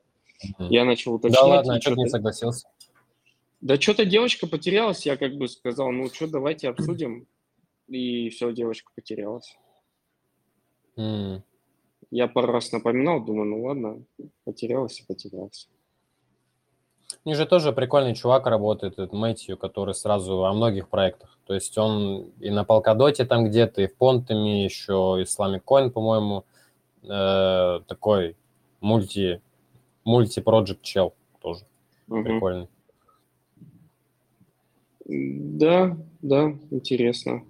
Я 0.58 0.84
начал 0.84 1.14
уточнять. 1.14 1.40
Да 1.40 1.46
ладно, 1.46 1.72
и 1.72 1.76
а 1.76 1.80
что 1.80 1.90
ты 1.90 1.96
не 1.96 2.02
что-то- 2.04 2.10
согласился? 2.18 2.68
Да 3.60 3.80
что-то 3.80 4.04
девочка 4.04 4.46
потерялась, 4.46 5.04
я 5.04 5.16
как 5.16 5.34
бы 5.36 5.48
сказал, 5.48 5.90
ну 5.90 6.08
что, 6.08 6.28
давайте 6.28 6.68
обсудим. 6.68 7.26
И 7.88 8.28
все, 8.28 8.52
девочка 8.52 8.92
потерялась. 8.94 9.56
М, 10.96 11.42
Я 12.10 12.28
пару 12.28 12.52
раз 12.52 12.72
напоминал, 12.72 13.20
думаю, 13.24 13.46
ну 13.50 13.62
ладно, 13.64 14.02
потерялась 14.44 15.00
и 15.00 15.06
потерялась. 15.06 15.68
У 17.24 17.28
них 17.28 17.36
же 17.38 17.46
тоже 17.46 17.72
прикольный 17.72 18.14
чувак 18.14 18.46
работает, 18.46 18.94
этот 18.94 19.12
Мэтью, 19.12 19.56
который 19.58 19.94
сразу 19.94 20.44
о 20.44 20.52
многих 20.52 20.88
проектах. 20.88 21.38
То 21.46 21.54
есть 21.54 21.76
он 21.78 22.30
и 22.40 22.50
на 22.50 22.64
Полкадоте 22.64 23.24
там 23.24 23.46
где-то, 23.46 23.82
и 23.82 23.86
в 23.86 23.96
Понтами 23.96 24.62
еще, 24.64 25.18
Islamic 25.22 25.62
Coin, 25.66 25.90
по-моему, 25.90 26.44
э, 27.02 27.80
такой 27.86 28.36
мульти, 28.80 29.40
мульти-проджект 30.08 30.82
чел 30.82 31.14
тоже 31.40 31.64
Мгм. 32.06 32.24
прикольный. 32.24 32.68
Да, 35.04 35.96
да, 36.22 36.56
интересно. 36.70 37.44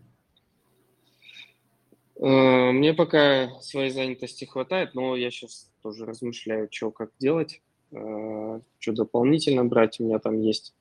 Э, 2.20 2.72
Мне 2.72 2.94
пока 2.94 3.60
своей 3.60 3.90
занятости 3.90 4.44
хватает, 4.44 4.94
но 4.94 5.16
я 5.16 5.30
сейчас 5.30 5.70
тоже 5.82 6.04
размышляю, 6.04 6.68
что 6.70 6.90
как 6.90 7.10
делать, 7.18 7.62
что 7.90 8.92
дополнительно 8.92 9.64
брать. 9.64 10.00
У 10.00 10.04
меня 10.04 10.18
там 10.18 10.40
есть 10.40 10.74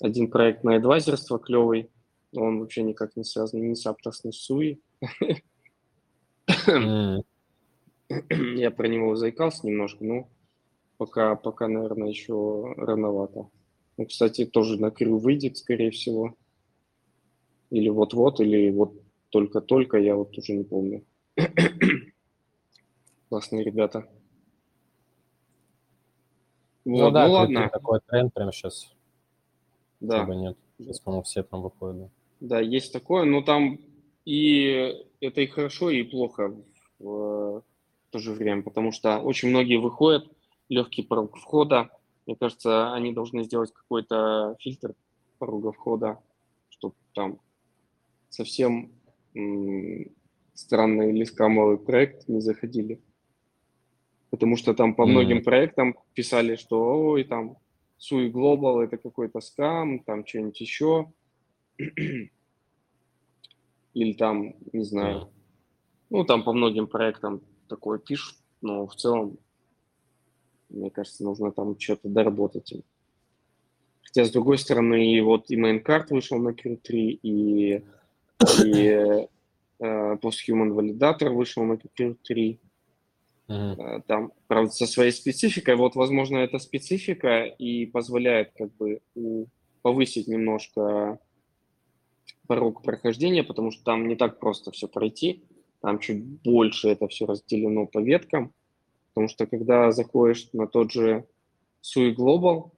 один 0.00 0.30
проект 0.30 0.64
на 0.64 0.76
адвайзерство 0.76 1.38
клевый, 1.38 1.90
но 2.32 2.44
он 2.44 2.60
вообще 2.60 2.82
никак 2.82 3.16
не 3.16 3.24
связан 3.24 3.68
ни 3.68 3.74
с 3.74 3.84
Aptos, 3.86 4.20
ни 4.24 4.30
с 4.30 4.36
Суи. 4.36 4.78
Я 8.08 8.70
про 8.70 8.88
него 8.88 9.16
заикался 9.16 9.66
немножко, 9.66 10.02
но 10.04 10.28
пока, 10.98 11.34
пока, 11.36 11.68
наверное, 11.68 12.08
еще 12.08 12.74
рановато. 12.76 13.48
Ну, 13.96 14.06
кстати, 14.06 14.44
тоже 14.44 14.78
на 14.78 14.90
крю 14.90 15.18
выйдет, 15.18 15.56
скорее 15.56 15.90
всего. 15.90 16.34
Или 17.70 17.88
вот-вот, 17.88 18.40
или 18.40 18.70
вот 18.70 18.94
только-только, 19.30 19.98
я 19.98 20.16
вот 20.16 20.36
уже 20.36 20.52
не 20.52 20.64
помню. 20.64 21.04
Классные 23.28 23.64
ребята. 23.64 24.08
Ну 26.84 27.04
Вот, 27.04 27.12
да, 27.12 27.26
ну 27.26 27.32
ладно, 27.32 27.68
такой 27.70 28.00
тренд 28.06 28.32
прямо 28.32 28.50
сейчас, 28.50 28.90
да. 30.00 30.18
чтобы 30.22 30.36
нет. 30.36 30.56
Сейчас, 30.78 31.00
по-моему, 31.00 31.22
все 31.24 31.42
там 31.42 31.60
выходят. 31.60 32.10
да. 32.40 32.60
Есть 32.60 32.92
такое, 32.92 33.24
но 33.24 33.42
там 33.42 33.78
и 34.24 34.94
это 35.20 35.40
и 35.42 35.46
хорошо, 35.46 35.90
и 35.90 36.02
плохо 36.02 36.54
в, 36.98 37.60
в 37.60 37.62
то 38.10 38.18
же 38.18 38.32
время, 38.32 38.62
потому 38.62 38.92
что 38.92 39.18
очень 39.18 39.50
многие 39.50 39.76
выходят, 39.76 40.30
легкий 40.68 41.02
порог 41.02 41.36
входа. 41.36 41.90
Мне 42.26 42.36
кажется, 42.36 42.92
они 42.92 43.12
должны 43.12 43.44
сделать 43.44 43.72
какой-то 43.72 44.56
фильтр 44.60 44.94
порога 45.38 45.72
входа, 45.72 46.18
чтобы 46.68 46.94
там 47.14 47.40
совсем 48.28 48.92
странный 50.54 51.10
или 51.10 51.24
скамовый 51.24 51.78
проект 51.78 52.28
не 52.28 52.40
заходили. 52.40 53.00
Потому 54.30 54.56
что 54.56 54.74
там 54.74 54.94
по 54.94 55.06
многим 55.06 55.42
проектам 55.42 55.96
писали, 56.14 56.56
что 56.56 57.10
ой, 57.12 57.24
там 57.24 57.56
Sui 57.98 58.30
Global 58.30 58.82
это 58.82 58.98
какой-то 58.98 59.40
скам, 59.40 60.00
там 60.00 60.26
что-нибудь 60.26 60.60
еще. 60.60 61.12
Или 63.94 64.12
там, 64.12 64.54
не 64.72 64.84
знаю, 64.84 65.30
ну, 66.10 66.24
там 66.24 66.44
по 66.44 66.52
многим 66.52 66.86
проектам 66.86 67.42
такое 67.68 67.98
пишут, 67.98 68.36
но 68.60 68.86
в 68.86 68.94
целом, 68.94 69.38
мне 70.68 70.90
кажется, 70.90 71.24
нужно 71.24 71.52
там 71.52 71.78
что-то 71.78 72.08
доработать. 72.08 72.72
Хотя, 74.02 74.24
с 74.24 74.30
другой 74.30 74.58
стороны, 74.58 75.12
и 75.14 75.20
вот 75.20 75.50
и 75.50 75.56
Maincard 75.60 76.06
вышел 76.10 76.38
на 76.38 76.50
Q3, 76.50 76.92
и, 76.92 77.82
и 78.64 78.82
э, 78.86 79.26
Posthuman 79.80 80.72
Validator 80.74 81.30
вышел 81.30 81.64
на 81.64 81.74
Q3. 81.74 82.58
Мгм. 83.48 83.80
Э, 83.80 84.02
Там, 84.06 84.32
правда, 84.46 84.70
со 84.70 84.86
своей 84.86 85.12
спецификой. 85.12 85.76
Вот, 85.76 85.94
возможно, 85.94 86.38
эта 86.38 86.58
специфика 86.58 87.44
и 87.44 87.86
позволяет 87.86 88.52
как 88.56 88.74
бы 88.76 89.00
у- 89.14 89.46
повысить 89.82 90.26
немножко 90.28 91.18
порог 92.46 92.82
прохождения, 92.82 93.42
потому 93.44 93.70
что 93.70 93.84
там 93.84 94.08
не 94.08 94.16
так 94.16 94.38
просто 94.38 94.70
все 94.70 94.88
пройти. 94.88 95.44
Там 95.80 95.98
чуть 95.98 96.24
больше 96.24 96.88
это 96.88 97.08
все 97.08 97.26
разделено 97.26 97.86
по 97.86 98.00
веткам. 98.00 98.52
Потому 99.18 99.30
что 99.30 99.46
когда 99.48 99.90
заходишь 99.90 100.48
на 100.52 100.68
тот 100.68 100.92
же 100.92 101.26
Sui 101.82 102.14
Global, 102.14 102.70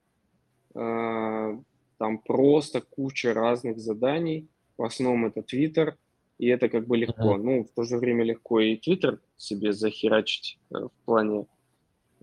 э, 0.74 1.58
там 1.98 2.18
просто 2.18 2.80
куча 2.80 3.34
разных 3.34 3.78
заданий. 3.78 4.48
В 4.78 4.84
основном 4.84 5.26
это 5.26 5.40
Twitter, 5.40 5.96
и 6.38 6.46
это 6.46 6.70
как 6.70 6.86
бы 6.86 6.96
легко. 6.96 7.36
Ну, 7.36 7.64
в 7.64 7.68
то 7.72 7.82
же 7.82 7.98
время 7.98 8.24
легко 8.24 8.58
и 8.58 8.80
Twitter 8.80 9.18
себе 9.36 9.74
захерачить 9.74 10.58
э, 10.70 10.78
в 10.78 11.04
плане 11.04 11.46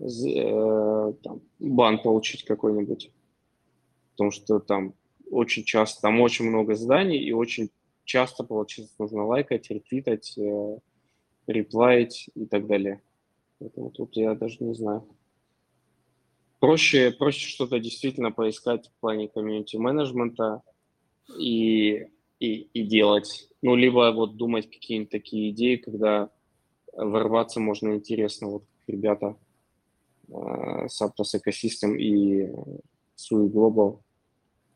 э, 0.00 1.12
там, 1.22 1.40
бан 1.60 2.02
получить 2.02 2.44
какой-нибудь. 2.44 3.12
Потому 4.14 4.32
что 4.32 4.58
там 4.58 4.94
очень 5.30 5.62
часто, 5.62 6.00
там 6.02 6.20
очень 6.20 6.46
много 6.48 6.74
заданий, 6.74 7.18
и 7.18 7.30
очень 7.30 7.70
часто, 8.02 8.42
получается, 8.42 8.96
нужно 8.98 9.24
лайкать, 9.26 9.70
ретвитать, 9.70 10.36
реплаить 11.46 12.30
и 12.34 12.46
так 12.46 12.66
далее. 12.66 13.00
Поэтому 13.58 13.90
тут 13.90 14.16
я 14.16 14.34
даже 14.34 14.56
не 14.60 14.74
знаю. 14.74 15.04
Проще, 16.60 17.12
проще 17.12 17.48
что-то 17.48 17.78
действительно 17.78 18.32
поискать 18.32 18.88
в 18.88 19.00
плане 19.00 19.28
комьюнити-менеджмента 19.28 20.62
и, 21.38 22.08
и, 22.40 22.54
и 22.72 22.82
делать. 22.82 23.48
Ну, 23.62 23.76
либо 23.76 24.12
вот 24.12 24.36
думать 24.36 24.68
какие-нибудь 24.68 25.10
такие 25.10 25.50
идеи, 25.50 25.76
когда 25.76 26.30
ворваться 26.92 27.60
можно 27.60 27.94
интересно, 27.94 28.48
вот 28.48 28.62
как 28.62 28.94
ребята 28.94 29.36
э, 30.28 30.88
с 30.88 31.00
Aptos 31.00 31.34
Ecosystem 31.34 31.96
и 31.96 32.48
Sui 33.16 33.48
Global. 33.48 34.00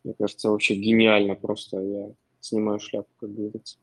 Мне 0.04 0.14
кажется, 0.14 0.50
вообще 0.50 0.74
гениально 0.74 1.34
просто. 1.34 1.80
Я 1.80 2.12
снимаю 2.40 2.78
шляпу, 2.78 3.08
как 3.18 3.34
говорится. 3.34 3.78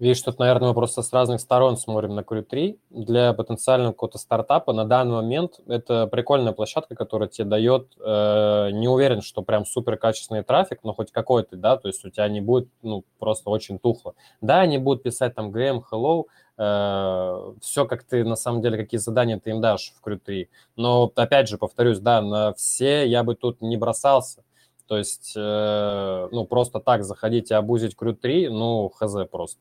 Видишь, 0.00 0.22
тут, 0.22 0.38
наверное, 0.38 0.68
мы 0.68 0.74
просто 0.74 1.02
с 1.02 1.12
разных 1.12 1.42
сторон 1.42 1.76
смотрим 1.76 2.14
на 2.14 2.20
Crew3. 2.20 2.78
Для 2.88 3.34
потенциального 3.34 3.92
какого-то 3.92 4.16
стартапа 4.16 4.72
на 4.72 4.86
данный 4.86 5.16
момент 5.16 5.60
это 5.66 6.06
прикольная 6.06 6.54
площадка, 6.54 6.94
которая 6.94 7.28
тебе 7.28 7.44
дает, 7.44 7.92
э, 8.02 8.70
не 8.72 8.88
уверен, 8.88 9.20
что 9.20 9.42
прям 9.42 9.66
супер 9.66 9.98
качественный 9.98 10.42
трафик, 10.42 10.80
но 10.84 10.94
хоть 10.94 11.12
какой-то, 11.12 11.56
да, 11.56 11.76
то 11.76 11.88
есть 11.88 12.02
у 12.06 12.08
тебя 12.08 12.26
не 12.30 12.40
будет, 12.40 12.70
ну, 12.80 13.04
просто 13.18 13.50
очень 13.50 13.78
тухло. 13.78 14.14
Да, 14.40 14.60
они 14.60 14.78
будут 14.78 15.02
писать 15.02 15.34
там 15.34 15.50
GM, 15.50 15.82
hello, 15.92 16.24
э, 16.56 17.52
все, 17.60 17.84
как 17.84 18.02
ты, 18.04 18.24
на 18.24 18.36
самом 18.36 18.62
деле, 18.62 18.78
какие 18.78 18.98
задания 18.98 19.38
ты 19.38 19.50
им 19.50 19.60
дашь 19.60 19.92
в 20.00 20.08
Crew3. 20.08 20.48
Но, 20.76 21.12
опять 21.14 21.46
же, 21.46 21.58
повторюсь, 21.58 21.98
да, 21.98 22.22
на 22.22 22.54
все 22.54 23.06
я 23.06 23.22
бы 23.22 23.34
тут 23.34 23.60
не 23.60 23.76
бросался. 23.76 24.44
То 24.90 24.98
есть, 24.98 25.34
э, 25.36 26.28
ну, 26.32 26.44
просто 26.46 26.80
так 26.80 27.04
заходить 27.04 27.52
и 27.52 27.54
обузить 27.54 27.94
Crew 27.94 28.12
3, 28.12 28.48
ну, 28.48 28.88
хз 28.88 29.14
просто. 29.30 29.60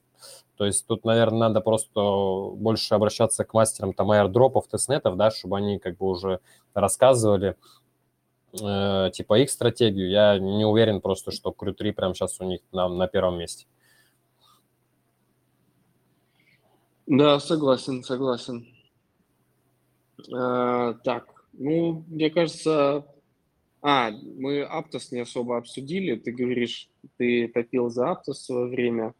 То 0.55 0.65
есть 0.65 0.87
тут, 0.87 1.05
наверное, 1.05 1.49
надо 1.49 1.61
просто 1.61 2.01
больше 2.55 2.95
обращаться 2.95 3.45
к 3.45 3.53
мастерам 3.53 3.93
там 3.93 4.09
аирдропов, 4.09 4.67
тестнетов, 4.67 5.17
да, 5.17 5.29
чтобы 5.29 5.57
они 5.57 5.77
как 5.77 5.97
бы 5.97 6.07
уже 6.07 6.39
рассказывали 6.73 7.55
э, 8.59 9.11
типа 9.13 9.37
их 9.37 9.51
стратегию. 9.51 10.09
Я 10.09 10.39
не 10.39 10.65
уверен 10.65 10.99
просто, 10.99 11.29
что 11.29 11.51
Crew 11.51 11.73
3 11.73 11.91
прямо 11.91 12.15
сейчас 12.15 12.41
у 12.41 12.45
них 12.45 12.61
на, 12.71 12.89
на 12.89 13.07
первом 13.07 13.37
месте. 13.37 13.67
Да, 17.05 17.39
согласен, 17.39 18.03
согласен. 18.03 18.67
Э, 20.35 20.95
так, 21.03 21.45
ну, 21.53 22.03
мне 22.07 22.31
кажется, 22.31 23.05
а, 23.81 24.11
мы 24.11 24.61
Аптос 24.61 25.11
не 25.11 25.19
особо 25.19 25.57
обсудили. 25.57 26.15
Ты 26.15 26.31
говоришь, 26.31 26.89
ты 27.17 27.47
топил 27.47 27.89
за 27.89 28.11
Аптос 28.11 28.39
в 28.39 28.45
свое 28.45 28.67
время. 28.67 29.13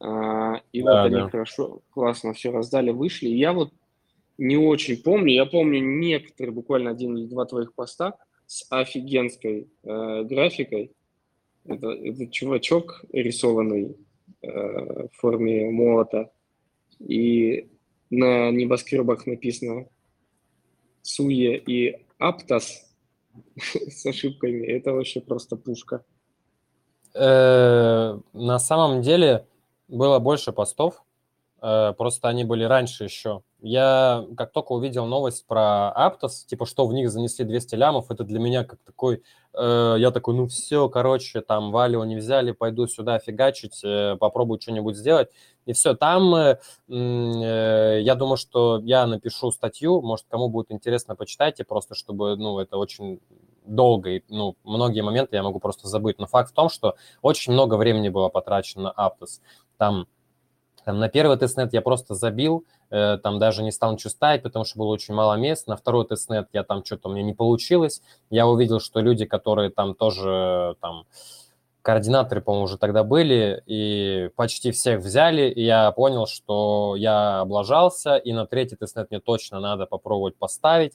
А, 0.00 0.62
и 0.72 0.82
Да, 0.82 1.02
вот 1.02 1.06
они 1.06 1.16
да. 1.16 1.30
хорошо, 1.30 1.82
классно 1.90 2.32
все 2.32 2.50
раздали, 2.50 2.90
вышли. 2.90 3.28
Я 3.28 3.52
вот 3.52 3.72
не 4.38 4.56
очень 4.56 5.02
помню. 5.02 5.34
Я 5.34 5.46
помню 5.46 5.80
некоторые, 5.80 6.52
буквально 6.52 6.90
один 6.90 7.16
или 7.16 7.26
два 7.26 7.44
твоих 7.44 7.74
поста 7.74 8.16
с 8.46 8.66
офигенской 8.70 9.68
э, 9.82 10.22
графикой. 10.24 10.92
Это, 11.64 11.90
это 11.90 12.26
чувачок 12.26 13.04
рисованный 13.12 13.96
э, 14.42 14.48
в 14.48 15.10
форме 15.12 15.70
молота. 15.70 16.32
И 16.98 17.68
на 18.10 18.50
небоскребах 18.50 19.26
написано 19.26 19.86
Суе 21.02 21.56
и 21.58 21.98
Аптос 22.18 22.91
с 23.56 24.06
ошибками. 24.06 24.66
Это 24.66 24.92
вообще 24.92 25.20
просто 25.20 25.56
пушка. 25.56 26.04
Э, 27.14 28.18
на 28.32 28.58
самом 28.58 29.02
деле 29.02 29.46
было 29.88 30.18
больше 30.18 30.52
постов 30.52 31.02
просто 31.62 32.28
они 32.28 32.44
были 32.44 32.64
раньше 32.64 33.04
еще. 33.04 33.42
Я 33.60 34.26
как 34.36 34.50
только 34.50 34.72
увидел 34.72 35.06
новость 35.06 35.46
про 35.46 35.92
Aptos, 35.96 36.44
типа, 36.46 36.66
что 36.66 36.84
в 36.88 36.92
них 36.92 37.12
занесли 37.12 37.44
200 37.44 37.76
лямов, 37.76 38.10
это 38.10 38.24
для 38.24 38.40
меня 38.40 38.64
как 38.64 38.80
такой, 38.82 39.22
э, 39.54 39.94
я 39.98 40.10
такой, 40.10 40.34
ну 40.34 40.48
все, 40.48 40.88
короче, 40.88 41.42
там 41.42 41.70
в 41.70 41.77
Aleo 41.77 42.04
не 42.04 42.16
взяли, 42.16 42.50
пойду 42.50 42.88
сюда 42.88 43.20
фигачить, 43.20 43.80
э, 43.84 44.16
попробую 44.18 44.60
что-нибудь 44.60 44.96
сделать. 44.96 45.28
И 45.64 45.74
все, 45.74 45.94
там 45.94 46.34
э, 46.34 46.58
э, 46.88 48.00
я 48.02 48.16
думаю, 48.16 48.36
что 48.36 48.80
я 48.82 49.06
напишу 49.06 49.52
статью, 49.52 50.02
может, 50.02 50.26
кому 50.28 50.48
будет 50.48 50.72
интересно, 50.72 51.14
почитайте, 51.14 51.62
просто 51.62 51.94
чтобы, 51.94 52.34
ну, 52.34 52.58
это 52.58 52.76
очень 52.78 53.20
долго, 53.64 54.10
и, 54.10 54.24
ну, 54.28 54.56
многие 54.64 55.02
моменты 55.02 55.36
я 55.36 55.44
могу 55.44 55.60
просто 55.60 55.86
забыть. 55.86 56.18
Но 56.18 56.26
факт 56.26 56.50
в 56.50 56.54
том, 56.54 56.68
что 56.68 56.96
очень 57.22 57.52
много 57.52 57.76
времени 57.76 58.08
было 58.08 58.28
потрачено 58.28 58.92
на 58.96 59.06
Aptos. 59.06 59.40
Там 59.76 60.08
там, 60.84 60.98
на 60.98 61.08
первый 61.08 61.36
testnet 61.36 61.72
я 61.72 61.80
просто 61.80 62.14
забил, 62.14 62.64
э, 62.90 63.18
там 63.22 63.38
даже 63.38 63.62
не 63.62 63.70
стал 63.70 63.92
ничего 63.92 64.10
ставить, 64.10 64.42
потому 64.42 64.64
что 64.64 64.78
было 64.78 64.88
очень 64.88 65.14
мало 65.14 65.34
мест. 65.34 65.66
На 65.66 65.76
второй 65.76 66.06
testnet 66.06 66.48
я 66.52 66.62
там 66.64 66.84
что-то 66.84 67.08
у 67.08 67.12
меня 67.12 67.22
не 67.22 67.34
получилось. 67.34 68.02
Я 68.30 68.46
увидел, 68.46 68.80
что 68.80 69.00
люди, 69.00 69.24
которые 69.24 69.70
там 69.70 69.94
тоже 69.94 70.76
там 70.80 71.04
координаторы, 71.82 72.40
по-моему, 72.40 72.64
уже 72.64 72.78
тогда 72.78 73.04
были, 73.04 73.62
и 73.66 74.30
почти 74.36 74.70
всех 74.70 75.00
взяли, 75.00 75.50
и 75.50 75.64
я 75.64 75.90
понял, 75.90 76.26
что 76.26 76.94
я 76.96 77.40
облажался, 77.40 78.16
и 78.16 78.32
на 78.32 78.46
третий 78.46 78.76
тестнет 78.76 79.10
мне 79.10 79.20
точно 79.20 79.60
надо 79.60 79.86
попробовать 79.86 80.36
поставить. 80.36 80.94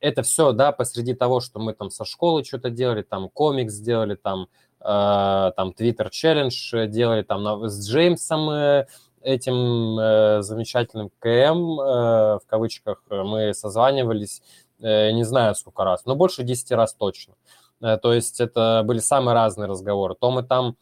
Это 0.00 0.22
все, 0.22 0.52
да, 0.52 0.72
посреди 0.72 1.14
того, 1.14 1.40
что 1.40 1.58
мы 1.58 1.74
там 1.74 1.90
со 1.90 2.04
школы 2.04 2.42
что-то 2.44 2.70
делали, 2.70 3.02
там 3.02 3.28
комикс 3.28 3.74
сделали, 3.74 4.14
там, 4.14 4.46
э, 4.80 5.52
там 5.56 5.74
Twitter 5.78 6.08
Challenge 6.10 6.86
делали, 6.86 7.22
там 7.22 7.68
с 7.68 7.86
Джеймсом 7.86 8.50
э, 8.50 8.86
этим 9.22 9.98
э, 9.98 10.42
замечательным 10.42 11.10
КМ, 11.18 11.80
э, 11.80 12.38
в 12.38 12.42
кавычках, 12.46 13.02
мы 13.10 13.54
созванивались, 13.54 14.42
э, 14.80 15.10
не 15.12 15.24
знаю 15.24 15.54
сколько 15.54 15.84
раз, 15.84 16.04
но 16.06 16.14
больше 16.14 16.42
10 16.42 16.72
раз 16.72 16.94
точно. 16.94 17.34
Э, 17.80 17.96
то 17.98 18.12
есть 18.12 18.40
это 18.40 18.82
были 18.84 18.98
самые 18.98 19.34
разные 19.34 19.68
разговоры. 19.68 20.14
То 20.14 20.30
мы 20.30 20.42
там, 20.42 20.76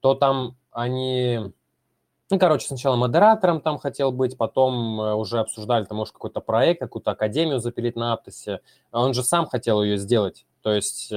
то 0.00 0.14
там 0.14 0.56
они... 0.70 1.40
Ну, 2.28 2.40
короче, 2.40 2.66
сначала 2.66 2.96
модератором 2.96 3.60
там 3.60 3.78
хотел 3.78 4.10
быть, 4.10 4.36
потом 4.36 5.00
э, 5.00 5.14
уже 5.14 5.38
обсуждали, 5.38 5.84
там, 5.84 5.98
может, 5.98 6.12
какой-то 6.12 6.40
проект, 6.40 6.80
какую-то 6.80 7.12
академию 7.12 7.60
запилить 7.60 7.96
на 7.96 8.12
Аптосе. 8.12 8.60
Он 8.90 9.14
же 9.14 9.22
сам 9.22 9.46
хотел 9.46 9.82
ее 9.82 9.96
сделать. 9.96 10.44
То 10.62 10.72
есть, 10.72 11.08
э, 11.12 11.16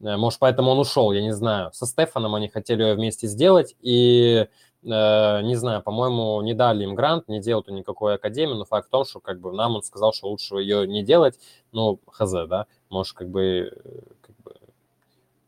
э, 0.00 0.16
может, 0.16 0.38
поэтому 0.38 0.70
он 0.70 0.78
ушел, 0.78 1.10
я 1.10 1.20
не 1.20 1.32
знаю. 1.32 1.72
Со 1.72 1.86
Стефаном 1.86 2.36
они 2.36 2.48
хотели 2.48 2.84
ее 2.84 2.94
вместе 2.94 3.26
сделать, 3.26 3.74
и 3.80 4.46
не 4.84 5.54
знаю, 5.56 5.82
по-моему, 5.82 6.40
не 6.42 6.54
дали 6.54 6.84
им 6.84 6.94
грант, 6.94 7.28
не 7.28 7.40
делают 7.40 7.68
никакой 7.68 8.14
академии, 8.14 8.54
но 8.54 8.64
факт 8.64 8.88
в 8.88 8.90
том, 8.90 9.04
что 9.04 9.20
как 9.20 9.40
бы 9.40 9.52
нам 9.52 9.76
он 9.76 9.82
сказал, 9.82 10.12
что 10.12 10.28
лучше 10.28 10.56
ее 10.56 10.86
не 10.86 11.02
делать, 11.02 11.38
ну, 11.72 11.98
хз, 12.06 12.32
да, 12.48 12.66
может, 12.90 13.16
как 13.16 13.28
бы, 13.28 13.72
как 14.20 14.36
бы 14.44 14.56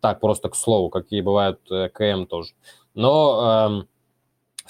так, 0.00 0.20
просто 0.20 0.48
к 0.48 0.56
слову, 0.56 0.88
какие 0.88 1.20
бывают 1.20 1.60
э, 1.70 1.88
КМ 1.90 2.26
тоже. 2.26 2.52
Но 2.94 3.68
эм, 3.68 3.88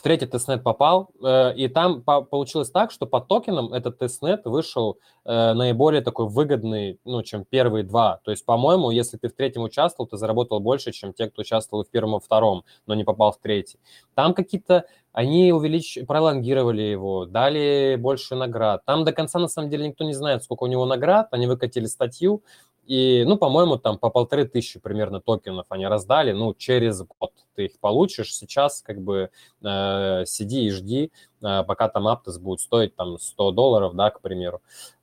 третий 0.07 0.27
testnet 0.27 0.63
попал, 0.63 1.11
э, 1.21 1.57
и 1.57 1.67
там 1.67 2.01
получилось 2.01 2.71
так, 2.71 2.93
что 2.93 3.07
по 3.07 3.21
токенам 3.21 3.73
этот 3.73 3.99
testnet 3.99 4.45
вышел 4.45 4.99
э, 5.25 5.53
наиболее 5.53 6.01
такой 6.01 6.29
выгодный, 6.29 7.01
ну, 7.05 7.25
чем 7.25 7.45
первые 7.45 7.83
два. 7.83 8.21
То 8.25 8.31
есть, 8.31 8.45
по-моему, 8.45 8.93
если 8.93 9.17
ты 9.17 9.29
в 9.29 9.33
третьем 9.35 9.65
участвовал, 9.65 10.07
ты 10.07 10.17
заработал 10.17 10.61
больше, 10.61 10.93
чем 10.93 11.13
те, 11.13 11.29
кто 11.29 11.43
участвовал 11.43 11.83
в 11.83 11.89
первом 11.91 12.19
и 12.19 12.21
втором, 12.21 12.63
но 12.87 12.95
не 12.95 13.03
попал 13.03 13.33
в 13.33 13.39
третий. 13.39 13.81
Там 14.15 14.33
какие-то 14.33 14.85
они 15.11 15.53
увелич... 15.53 15.99
пролонгировали 16.07 16.83
его, 16.83 17.27
дали 17.27 17.97
больше 17.99 18.37
наград. 18.37 18.85
Там 18.85 19.05
до 19.05 19.13
конца, 19.13 19.41
на 19.41 19.49
самом 19.49 19.71
деле, 19.71 19.89
никто 19.89 20.05
не 20.05 20.15
знает, 20.15 20.45
сколько 20.45 20.63
у 20.63 20.69
него 20.69 20.87
наград. 20.87 21.27
Они 21.33 21.49
выкатили 21.49 21.87
статью, 21.87 22.45
и, 22.87 23.25
ну, 23.27 23.37
по-моему, 23.37 23.79
там 23.79 23.99
по 23.99 24.11
полторы 24.11 24.47
тысячи 24.47 24.79
примерно 24.79 25.21
токенов 25.21 25.67
они 25.71 25.87
раздали, 25.87 26.33
ну, 26.33 26.55
через 26.55 27.03
год 27.03 27.33
ты 27.55 27.67
их 27.67 27.81
получишь. 27.81 28.35
Сейчас 28.35 28.81
как 28.83 29.01
бы 29.01 29.31
э, 29.63 30.25
сиди 30.27 30.67
и 30.67 30.71
жди, 30.71 31.11
э, 31.43 31.65
пока 31.65 31.89
там 31.89 32.07
Aptos 32.07 32.39
будет 32.39 32.61
стоить 32.61 32.95
там 32.95 33.19
100 33.19 33.51
долларов, 33.51 33.95
да, 33.97 34.11
к 34.11 34.21
примеру. 34.21 34.63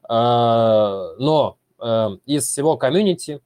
Э, 0.09 1.15
но 1.19 1.57
э, 1.79 2.09
из 2.25 2.47
всего 2.47 2.77
комьюнити 2.77 3.41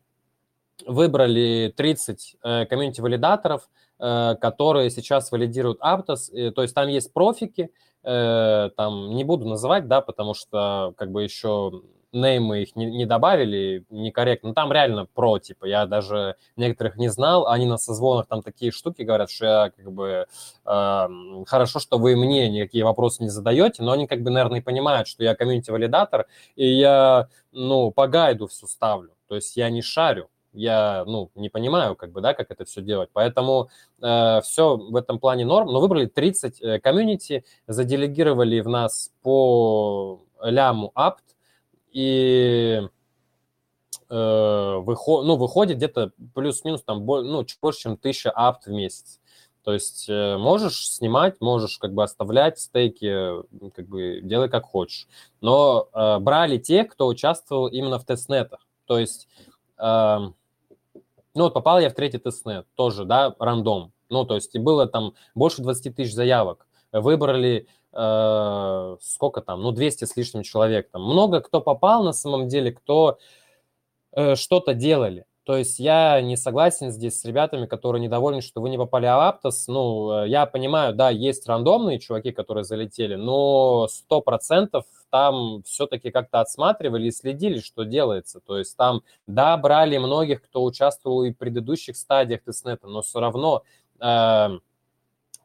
выбрали 0.86 1.74
30 1.76 2.38
э, 2.44 2.66
комьюнити-валидаторов, 2.68 3.70
э, 4.00 4.36
которые 4.40 4.92
сейчас 4.92 5.32
валидируют 5.32 5.80
Aptos. 5.82 6.32
И, 6.32 6.52
то 6.52 6.62
есть 6.62 6.76
там 6.76 6.88
есть 6.90 7.12
профики, 7.12 7.72
э, 8.04 8.70
там 8.78 9.16
не 9.16 9.24
буду 9.24 9.48
называть, 9.48 9.88
да, 9.88 10.02
потому 10.02 10.36
что 10.36 10.94
как 10.96 11.12
бы 11.12 11.24
еще 11.24 11.82
неймы 12.22 12.64
их 12.64 12.76
не, 12.76 12.86
не 12.86 13.06
добавили 13.06 13.86
некорректно. 13.90 14.50
Ну, 14.50 14.56
там 14.56 14.72
реально 14.72 15.06
про, 15.06 15.40
типа, 15.40 15.66
я 15.66 15.86
даже 15.86 16.36
некоторых 16.56 16.98
не 16.98 17.10
знал, 17.10 17.48
они 17.48 17.66
на 17.66 17.78
созвонах 17.78 18.28
там 18.28 18.42
такие 18.42 18.72
штуки 18.72 19.04
говорят, 19.04 19.30
что 19.30 19.46
я 19.46 19.72
как 19.76 19.92
бы 19.92 20.28
э, 20.66 21.08
хорошо, 21.46 21.80
что 21.80 21.98
вы 21.98 22.16
мне 22.16 22.50
никакие 22.50 22.84
вопросы 22.84 23.24
не 23.24 23.30
задаете, 23.30 23.84
но 23.84 23.92
они 23.92 24.08
как 24.08 24.22
бы, 24.22 24.30
наверное, 24.30 24.62
понимают, 24.62 25.08
что 25.08 25.24
я 25.24 25.36
комьюнити-валидатор, 25.36 26.28
и 26.56 26.68
я, 26.68 27.28
ну, 27.52 27.92
по 27.92 28.08
гайду 28.08 28.48
все 28.48 28.68
ставлю, 28.68 29.12
то 29.28 29.36
есть 29.36 29.56
я 29.58 29.70
не 29.70 29.82
шарю, 29.82 30.30
я, 30.54 31.04
ну, 31.06 31.30
не 31.36 31.50
понимаю, 31.50 31.96
как 31.96 32.12
бы, 32.12 32.22
да, 32.22 32.34
как 32.34 32.52
это 32.52 32.66
все 32.66 32.82
делать. 32.82 33.10
Поэтому 33.14 33.70
э, 34.02 34.42
все 34.42 34.76
в 34.76 34.96
этом 34.96 35.20
плане 35.20 35.46
норм. 35.46 35.68
Но 35.72 35.80
выбрали 35.80 36.08
30 36.08 36.62
э, 36.62 36.80
комьюнити, 36.80 37.46
заделегировали 37.68 38.60
в 38.62 38.68
нас 38.68 39.12
по 39.22 40.26
ляму 40.42 40.92
апт, 40.96 41.24
и 41.92 42.82
э, 44.10 44.76
выход, 44.78 45.26
ну, 45.26 45.36
выходит 45.36 45.78
где-то 45.78 46.12
плюс-минус 46.34 46.84
там 46.84 47.06
ну, 47.06 47.44
чуть 47.44 47.60
больше, 47.60 47.82
чем 47.82 47.94
1000 47.94 48.30
APT 48.32 48.66
в 48.66 48.72
месяц. 48.72 49.20
То 49.68 49.74
есть 49.74 50.08
э, 50.08 50.38
можешь 50.38 50.90
снимать, 50.90 51.42
можешь 51.42 51.78
как 51.78 51.94
бы 51.94 52.02
оставлять 52.02 52.58
в 52.58 52.68
стейке, 52.69 53.44
как 53.72 53.86
бы 53.86 54.22
делай 54.24 54.48
как 54.48 54.64
хочешь. 54.64 55.10
Но 55.42 55.90
э, 55.92 56.20
брали 56.20 56.58
те, 56.58 56.86
кто 56.86 57.06
участвовал 57.06 57.68
именно 57.68 58.00
в 58.00 58.06
тестнетах. 58.06 58.66
То 58.86 58.98
есть, 58.98 59.28
э, 59.78 60.18
ну 60.24 60.34
вот 61.34 61.54
попал 61.54 61.82
я 61.82 61.90
в 61.90 61.96
третий 61.96 62.18
testnet, 62.18 62.66
тоже, 62.76 63.04
да, 63.04 63.36
рандом. 63.40 63.92
Ну, 64.10 64.24
то 64.24 64.36
есть 64.36 64.58
было 64.58 64.88
там 64.88 65.16
больше 65.36 65.62
20 65.62 65.94
тысяч 65.98 66.14
заявок. 66.14 66.66
Выбрали 66.94 67.68
э, 67.98 68.98
сколько 69.02 69.42
там, 69.42 69.62
ну, 69.62 69.72
200 69.72 70.06
с 70.06 70.16
лишним 70.16 70.44
человек. 70.44 70.90
Там 70.92 71.04
много 71.04 71.42
кто 71.42 71.62
попал 71.62 72.04
на 72.04 72.14
самом 72.14 72.48
деле, 72.48 72.72
кто 72.72 73.18
э, 74.14 74.36
что-то 74.36 74.74
делали. 74.74 75.26
То 75.44 75.56
есть 75.56 75.80
я 75.80 76.20
не 76.20 76.36
согласен 76.36 76.92
здесь 76.92 77.22
с 77.22 77.26
ребятами, 77.26 77.68
которые 77.68 78.02
недовольны, 78.02 78.42
что 78.42 78.60
вы 78.60 78.70
не 78.70 78.78
попали 78.78 79.06
в 79.06 79.28
Аптос. 79.28 79.68
Ну, 79.68 80.24
э, 80.24 80.28
я 80.28 80.46
понимаю, 80.46 80.94
да, 80.94 81.10
есть 81.10 81.48
рандомные 81.48 82.00
чуваки, 82.00 82.32
которые 82.32 82.66
залетели, 82.66 83.16
но 83.16 83.88
100% 84.12 84.84
там 85.10 85.64
все-таки 85.64 86.12
как-то 86.12 86.42
отсматривали 86.42 87.08
и 87.08 87.12
следили, 87.12 87.60
что 87.60 87.84
делается. 87.84 88.42
То 88.42 88.58
есть 88.58 88.76
там, 88.76 89.04
да, 89.26 89.56
брали 89.58 89.98
многих, 89.98 90.42
кто 90.44 90.64
участвовал 90.64 91.24
и 91.24 91.32
в 91.32 91.38
предыдущих 91.38 91.96
стадиях 91.96 92.44
тестнета, 92.44 92.88
но 92.88 93.02
все 93.02 93.22
равно 93.22 93.64
э, 94.02 94.60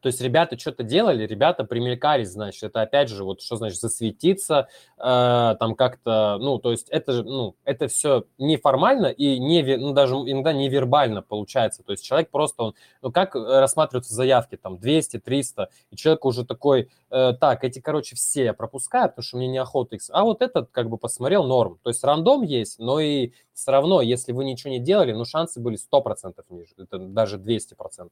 то 0.03 0.07
есть 0.07 0.19
ребята 0.19 0.59
что-то 0.59 0.83
делали, 0.83 1.25
ребята 1.25 1.63
примелькались, 1.63 2.31
значит, 2.31 2.61
это 2.61 2.81
опять 2.81 3.07
же, 3.07 3.23
вот 3.23 3.41
что 3.41 3.55
значит 3.55 3.79
засветиться, 3.79 4.67
э, 4.97 5.55
там 5.57 5.75
как-то, 5.75 6.37
ну, 6.41 6.59
то 6.59 6.71
есть 6.71 6.89
это 6.89 7.13
же, 7.13 7.23
ну, 7.23 7.55
это 7.63 7.87
все 7.87 8.25
неформально 8.37 9.05
и 9.05 9.39
не, 9.39 9.63
ну, 9.77 9.93
даже 9.93 10.15
иногда 10.15 10.51
невербально 10.51 11.21
получается. 11.21 11.83
То 11.83 11.93
есть 11.93 12.03
человек 12.03 12.31
просто, 12.31 12.63
он, 12.63 12.75
ну, 13.01 13.13
как 13.13 13.33
рассматриваются 13.35 14.13
заявки, 14.13 14.57
там, 14.57 14.77
200, 14.77 15.19
300, 15.19 15.69
и 15.89 15.95
человек 15.95 16.25
уже 16.25 16.45
такой, 16.45 16.89
э, 17.09 17.33
так, 17.39 17.63
эти, 17.63 17.79
короче, 17.79 18.17
все 18.17 18.43
я 18.43 18.53
пропускаю, 18.53 19.07
потому 19.07 19.23
что 19.23 19.37
мне 19.37 19.47
неохота 19.47 19.95
их... 19.95 20.01
А 20.09 20.23
вот 20.25 20.41
этот, 20.41 20.69
как 20.71 20.89
бы, 20.89 20.97
посмотрел 20.97 21.45
норм. 21.45 21.79
То 21.81 21.89
есть 21.89 22.03
рандом 22.03 22.41
есть, 22.41 22.77
но 22.77 22.99
и 22.99 23.31
все 23.53 23.71
равно, 23.71 24.01
если 24.01 24.31
вы 24.31 24.45
ничего 24.45 24.71
не 24.71 24.79
делали, 24.79 25.13
ну, 25.13 25.25
шансы 25.25 25.59
были 25.59 25.77
100% 25.77 26.43
ниже, 26.49 26.73
это 26.77 26.97
даже 26.97 27.37
200%. 27.37 28.09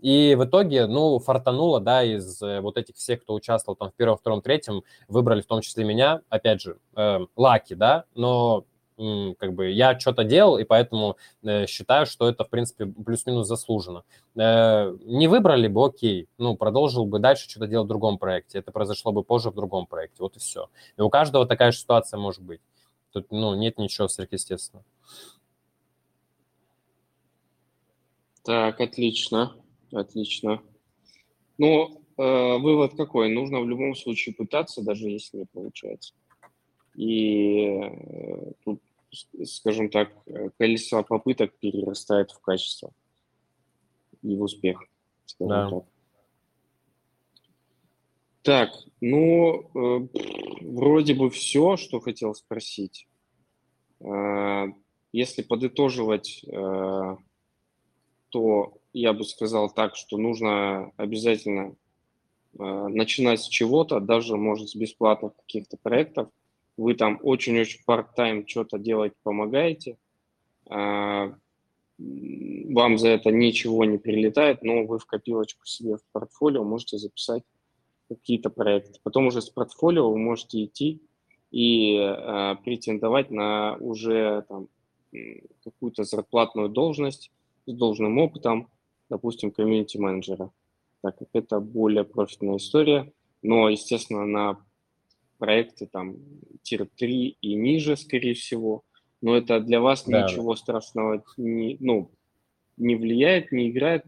И 0.00 0.34
в 0.34 0.44
итоге, 0.44 0.86
ну, 0.86 1.18
фартануло, 1.30 1.78
да, 1.80 2.02
из 2.02 2.42
э, 2.42 2.60
вот 2.60 2.76
этих 2.76 2.96
всех, 2.96 3.22
кто 3.22 3.34
участвовал 3.34 3.76
там 3.76 3.90
в 3.90 3.94
первом, 3.94 4.16
втором, 4.16 4.42
третьем, 4.42 4.82
выбрали 5.06 5.42
в 5.42 5.46
том 5.46 5.60
числе 5.60 5.84
меня, 5.84 6.22
опять 6.28 6.60
же, 6.60 6.78
э, 6.96 7.20
лаки, 7.36 7.74
да, 7.74 8.04
но 8.16 8.64
как 9.38 9.54
бы 9.54 9.70
я 9.70 9.98
что-то 9.98 10.24
делал, 10.24 10.58
и 10.58 10.64
поэтому 10.64 11.16
э, 11.42 11.66
считаю, 11.66 12.04
что 12.04 12.28
это, 12.28 12.44
в 12.44 12.50
принципе, 12.50 12.84
плюс-минус 12.86 13.46
заслуженно. 13.46 14.02
Э, 14.36 14.92
не 15.04 15.28
выбрали 15.28 15.68
бы, 15.68 15.86
окей, 15.86 16.28
ну, 16.36 16.56
продолжил 16.56 17.06
бы 17.06 17.20
дальше 17.20 17.48
что-то 17.48 17.68
делать 17.68 17.86
в 17.86 17.88
другом 17.88 18.18
проекте, 18.18 18.58
это 18.58 18.72
произошло 18.72 19.12
бы 19.12 19.22
позже 19.22 19.50
в 19.50 19.54
другом 19.54 19.86
проекте, 19.86 20.16
вот 20.18 20.36
и 20.36 20.40
все. 20.40 20.68
И 20.98 21.00
у 21.00 21.10
каждого 21.10 21.46
такая 21.46 21.70
же 21.70 21.78
ситуация 21.78 22.18
может 22.18 22.42
быть. 22.42 22.60
Тут, 23.12 23.30
ну, 23.30 23.54
нет 23.54 23.78
ничего 23.78 24.08
сверхъестественного. 24.08 24.84
Так, 28.42 28.80
отлично, 28.80 29.54
отлично. 29.92 30.60
Ну, 31.60 32.02
э, 32.16 32.56
вывод 32.56 32.96
какой? 32.96 33.28
Нужно 33.28 33.60
в 33.60 33.68
любом 33.68 33.94
случае 33.94 34.34
пытаться, 34.34 34.82
даже 34.82 35.10
если 35.10 35.36
не 35.36 35.44
получается. 35.44 36.14
И 36.94 37.66
э, 37.66 38.52
тут, 38.64 38.80
скажем 39.44 39.90
так, 39.90 40.10
количество 40.56 41.02
попыток 41.02 41.52
перерастает 41.58 42.30
в 42.30 42.40
качество 42.40 42.92
и 44.22 44.34
в 44.34 44.42
успех. 44.42 44.82
Да. 45.38 45.68
Так. 45.68 45.84
так, 48.42 48.70
ну, 49.02 49.60
э, 49.74 50.08
вроде 50.62 51.12
бы 51.14 51.28
все, 51.28 51.76
что 51.76 52.00
хотел 52.00 52.34
спросить. 52.34 53.06
Э, 54.00 54.68
если 55.12 55.42
подытоживать, 55.42 56.42
э, 56.46 57.16
то 58.30 58.79
я 58.92 59.12
бы 59.12 59.24
сказал 59.24 59.70
так, 59.70 59.96
что 59.96 60.16
нужно 60.16 60.92
обязательно 60.96 61.74
э, 62.58 62.62
начинать 62.88 63.40
с 63.40 63.48
чего-то, 63.48 64.00
даже, 64.00 64.36
может, 64.36 64.70
с 64.70 64.74
бесплатных 64.74 65.34
каких-то 65.36 65.76
проектов. 65.76 66.28
Вы 66.76 66.94
там 66.94 67.18
очень-очень 67.22 67.80
part-time 67.86 68.44
что-то 68.46 68.78
делать 68.78 69.12
помогаете, 69.22 69.96
э, 70.70 71.32
вам 71.98 72.98
за 72.98 73.08
это 73.08 73.30
ничего 73.30 73.84
не 73.84 73.98
прилетает, 73.98 74.62
но 74.62 74.84
вы 74.84 74.98
в 74.98 75.06
копилочку 75.06 75.66
себе 75.66 75.96
в 75.96 76.04
портфолио 76.12 76.64
можете 76.64 76.98
записать 76.98 77.42
какие-то 78.08 78.48
проекты. 78.48 78.98
Потом 79.02 79.26
уже 79.26 79.42
с 79.42 79.50
портфолио 79.50 80.10
вы 80.10 80.18
можете 80.18 80.64
идти 80.64 81.02
и 81.50 81.96
э, 81.96 82.56
претендовать 82.64 83.30
на 83.30 83.76
уже 83.80 84.44
там, 84.48 84.68
какую-то 85.64 86.04
зарплатную 86.04 86.68
должность 86.68 87.30
с 87.66 87.72
должным 87.72 88.18
опытом, 88.18 88.68
допустим, 89.10 89.50
комьюнити-менеджера, 89.50 90.50
так 91.02 91.18
как 91.18 91.28
это 91.34 91.60
более 91.60 92.04
профитная 92.04 92.56
история. 92.56 93.12
Но, 93.42 93.68
естественно, 93.68 94.24
на 94.24 94.64
проекты 95.38 95.86
там 95.86 96.16
тир-3 96.62 97.36
и 97.40 97.54
ниже, 97.54 97.96
скорее 97.96 98.34
всего, 98.34 98.84
но 99.20 99.36
это 99.36 99.60
для 99.60 99.80
вас 99.80 100.04
да. 100.06 100.22
ничего 100.22 100.54
страшного 100.56 101.22
не, 101.36 101.76
ну, 101.80 102.10
не 102.76 102.96
влияет, 102.96 103.52
не 103.52 103.70
играет. 103.70 104.04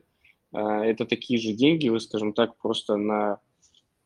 А, 0.52 0.84
это 0.84 1.04
такие 1.04 1.38
же 1.38 1.52
деньги, 1.52 1.88
вы, 1.88 2.00
скажем 2.00 2.32
так, 2.32 2.56
просто 2.56 2.96
на 2.96 3.40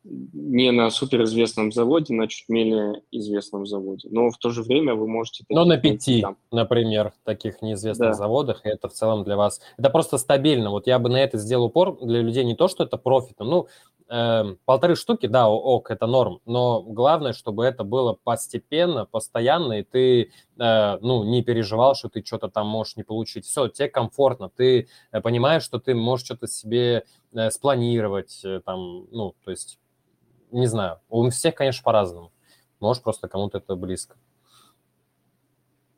не 0.09 0.71
на 0.71 0.89
суперизвестном 0.89 1.71
заводе, 1.71 2.13
на 2.13 2.27
чуть 2.27 2.47
менее 2.49 3.01
известном 3.11 3.65
заводе. 3.65 4.07
Но 4.11 4.29
в 4.29 4.37
то 4.37 4.49
же 4.49 4.63
время 4.63 4.95
вы 4.95 5.07
можете... 5.07 5.43
Но 5.49 5.65
на 5.65 5.77
пяти, 5.77 6.21
там. 6.21 6.37
например, 6.51 7.13
таких 7.23 7.61
неизвестных 7.61 8.09
да. 8.09 8.13
заводах, 8.13 8.65
и 8.65 8.69
это 8.69 8.87
в 8.89 8.93
целом 8.93 9.23
для 9.23 9.35
вас... 9.35 9.61
Это 9.77 9.89
просто 9.89 10.17
стабильно. 10.17 10.69
Вот 10.69 10.87
я 10.87 10.99
бы 10.99 11.09
на 11.09 11.17
это 11.17 11.37
сделал 11.37 11.65
упор 11.65 11.97
для 12.01 12.21
людей 12.21 12.43
не 12.43 12.55
то, 12.55 12.67
что 12.67 12.83
это 12.83 12.97
профит, 12.97 13.35
ну, 13.39 13.67
э, 14.09 14.55
полторы 14.65 14.95
штуки, 14.95 15.27
да, 15.27 15.49
ок, 15.49 15.91
это 15.91 16.07
норм, 16.07 16.39
но 16.45 16.81
главное, 16.81 17.33
чтобы 17.33 17.65
это 17.65 17.83
было 17.83 18.17
постепенно, 18.23 19.05
постоянно, 19.05 19.79
и 19.79 19.83
ты, 19.83 20.31
э, 20.57 20.97
ну, 21.01 21.23
не 21.23 21.43
переживал, 21.43 21.95
что 21.95 22.09
ты 22.09 22.23
что-то 22.23 22.47
там 22.47 22.67
можешь 22.67 22.95
не 22.95 23.03
получить. 23.03 23.45
Все, 23.45 23.67
тебе 23.67 23.89
комфортно, 23.89 24.49
ты 24.49 24.87
э, 25.11 25.21
понимаешь, 25.21 25.63
что 25.63 25.79
ты 25.79 25.93
можешь 25.93 26.25
что-то 26.25 26.47
себе 26.47 27.03
э, 27.33 27.51
спланировать, 27.51 28.41
э, 28.45 28.61
там, 28.65 29.07
ну, 29.11 29.35
то 29.43 29.51
есть 29.51 29.79
не 30.51 30.67
знаю, 30.67 30.99
у 31.09 31.29
всех, 31.29 31.55
конечно, 31.55 31.83
по-разному. 31.83 32.31
Может, 32.79 33.03
просто 33.03 33.27
кому-то 33.27 33.57
это 33.57 33.75
близко. 33.75 34.17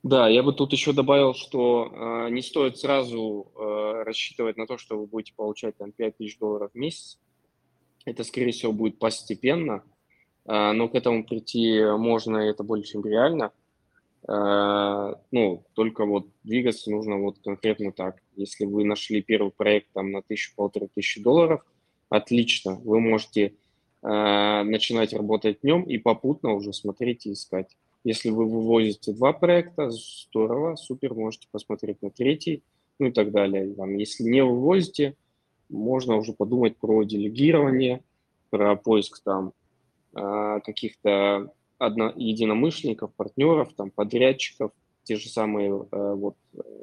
Да, 0.01 0.29
я 0.29 0.43
бы 0.43 0.53
тут 0.53 0.71
еще 0.71 0.93
добавил, 0.93 1.33
что 1.33 1.91
э, 1.91 2.29
не 2.31 2.41
стоит 2.41 2.77
сразу 2.77 3.51
э, 3.53 4.03
рассчитывать 4.05 4.55
на 4.55 4.65
то, 4.65 4.77
что 4.77 4.97
вы 4.97 5.05
будете 5.07 5.33
получать 5.35 5.75
там 5.75 5.91
5 5.91 6.17
тысяч 6.17 6.37
долларов 6.37 6.71
в 6.73 6.77
месяц. 6.77 7.19
Это, 8.05 8.23
скорее 8.23 8.51
всего, 8.51 8.71
будет 8.71 8.97
постепенно, 8.97 9.83
э, 10.45 10.71
но 10.71 10.87
к 10.87 10.95
этому 10.95 11.25
прийти 11.25 11.83
можно, 11.97 12.37
и 12.37 12.49
это 12.49 12.63
более 12.63 12.85
чем 12.85 13.03
реально. 13.03 13.51
Э, 14.25 15.15
ну, 15.31 15.65
только 15.73 16.05
вот 16.05 16.27
двигаться 16.43 16.91
нужно 16.91 17.17
вот 17.17 17.39
конкретно 17.43 17.91
так. 17.91 18.21
Если 18.37 18.63
вы 18.63 18.85
нашли 18.85 19.21
первый 19.21 19.51
проект 19.51 19.87
там 19.93 20.11
на 20.11 20.21
тысячу-полторы 20.21 20.87
тысячи 20.93 21.21
долларов, 21.21 21.65
отлично, 22.07 22.75
вы 22.75 23.01
можете 23.01 23.55
начинать 24.01 25.13
работать 25.13 25.59
днем 25.61 25.83
и 25.83 25.97
попутно 25.97 26.53
уже 26.53 26.71
смотреть 26.71 27.25
и 27.25 27.33
искать. 27.33 27.75
Если 28.03 28.29
вы 28.29 28.45
вывозите 28.45 29.11
два 29.11 29.33
проекта, 29.33 29.89
здорово, 29.91 30.75
супер, 30.75 31.13
можете 31.13 31.47
посмотреть 31.51 32.01
на 32.01 32.09
третий, 32.09 32.63
ну 32.97 33.07
и 33.07 33.11
так 33.11 33.31
далее. 33.31 33.73
Там, 33.73 33.95
если 33.97 34.23
не 34.23 34.43
вывозите, 34.43 35.15
можно 35.67 36.15
уже 36.15 36.33
подумать 36.33 36.77
про 36.77 37.03
делегирование, 37.03 38.01
про 38.49 38.75
поиск 38.77 39.21
там 39.21 39.51
э, 40.15 40.59
каких-то 40.65 41.51
одно, 41.77 42.13
единомышленников, 42.15 43.13
партнеров, 43.13 43.73
там, 43.75 43.91
подрядчиков, 43.91 44.71
те 45.03 45.17
же 45.17 45.27
самые 45.27 45.69
э, 45.69 46.13
вот 46.15 46.35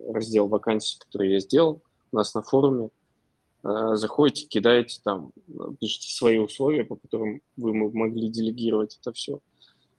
раздел 0.08 0.48
вакансий, 0.48 0.98
который 0.98 1.32
я 1.32 1.40
сделал 1.40 1.82
у 2.12 2.16
нас 2.16 2.34
на 2.34 2.42
форуме, 2.42 2.90
Э, 2.90 2.95
заходите, 3.94 4.46
кидаете 4.46 5.00
там, 5.02 5.32
пишите 5.80 6.14
свои 6.14 6.38
условия, 6.38 6.84
по 6.84 6.96
которым 6.96 7.42
вы 7.56 7.72
могли 7.74 8.28
делегировать 8.28 8.98
это 9.00 9.12
все, 9.12 9.40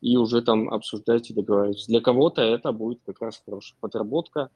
и 0.01 0.17
уже 0.17 0.41
там 0.41 0.69
обсуждаете, 0.69 1.33
договариваетесь. 1.33 1.87
Для 1.87 2.01
кого-то 2.01 2.41
это 2.41 2.71
будет 2.71 2.99
как 3.05 3.21
раз 3.21 3.41
хорошая 3.43 3.77
подработка, 3.79 4.49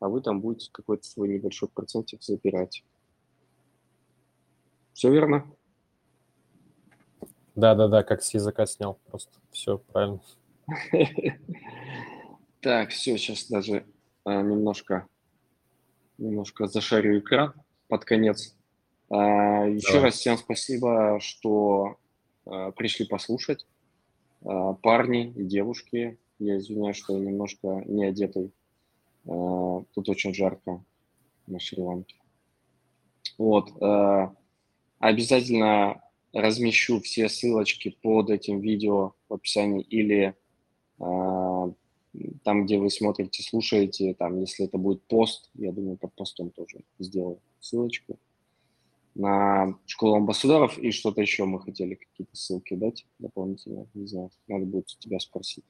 а 0.00 0.08
вы 0.08 0.20
там 0.20 0.40
будете 0.40 0.70
какой-то 0.72 1.04
свой 1.04 1.28
небольшой 1.28 1.68
процентик 1.68 2.22
забирать. 2.22 2.84
Все 4.92 5.10
верно? 5.10 5.44
Да-да-да, 7.54 8.02
как 8.02 8.22
с 8.22 8.32
языка 8.34 8.66
снял, 8.66 8.98
просто 9.06 9.38
все 9.50 9.78
правильно. 9.78 10.20
Так, 12.60 12.92
все, 12.92 13.18
сейчас 13.18 13.50
даже 13.50 13.84
а, 14.24 14.40
немножко, 14.40 15.06
немножко 16.16 16.66
зашарю 16.66 17.18
экран 17.18 17.52
под 17.88 18.04
конец. 18.04 18.54
А, 19.10 19.66
еще 19.66 19.94
Давай. 19.94 20.04
раз 20.04 20.14
всем 20.14 20.36
спасибо, 20.38 21.18
что 21.20 21.96
а, 22.46 22.70
пришли 22.72 23.06
послушать. 23.06 23.66
А, 24.44 24.74
парни 24.74 25.32
и 25.36 25.44
девушки, 25.44 26.18
я 26.38 26.56
извиняюсь, 26.56 26.96
что 26.96 27.16
я 27.16 27.24
немножко 27.24 27.82
не 27.86 28.04
одетый. 28.04 28.52
Тут 29.24 30.08
очень 30.10 30.34
жарко 30.34 30.84
на 31.46 31.58
Шри-Ланке. 31.58 32.16
Вот. 33.38 33.72
Обязательно 34.98 36.02
размещу 36.34 37.00
все 37.00 37.30
ссылочки 37.30 37.96
под 38.02 38.28
этим 38.28 38.60
видео 38.60 39.14
в 39.30 39.34
описании 39.34 39.82
или 39.82 40.34
там, 42.42 42.64
где 42.64 42.78
вы 42.78 42.90
смотрите, 42.90 43.42
слушаете, 43.42 44.14
там, 44.14 44.40
если 44.40 44.66
это 44.66 44.78
будет 44.78 45.02
пост, 45.02 45.50
я 45.54 45.72
думаю, 45.72 45.96
под 45.96 46.12
постом 46.14 46.50
тоже 46.50 46.80
сделаю 46.98 47.40
ссылочку 47.60 48.18
на 49.14 49.78
школу 49.86 50.16
амбассадоров 50.16 50.76
и 50.78 50.90
что-то 50.90 51.20
еще 51.20 51.44
мы 51.44 51.60
хотели 51.60 51.94
какие-то 51.94 52.34
ссылки 52.36 52.74
дать 52.74 53.06
дополнительно, 53.18 53.86
не 53.94 54.06
знаю, 54.06 54.30
надо 54.48 54.66
будет 54.66 54.90
у 54.90 55.00
тебя 55.00 55.20
спросить. 55.20 55.64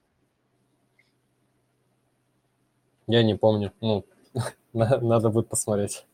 Я 3.07 3.23
не 3.23 3.37
помню, 3.37 3.73
ну, 3.81 4.05
надо 4.73 5.29
будет 5.29 5.49
посмотреть. 5.49 6.05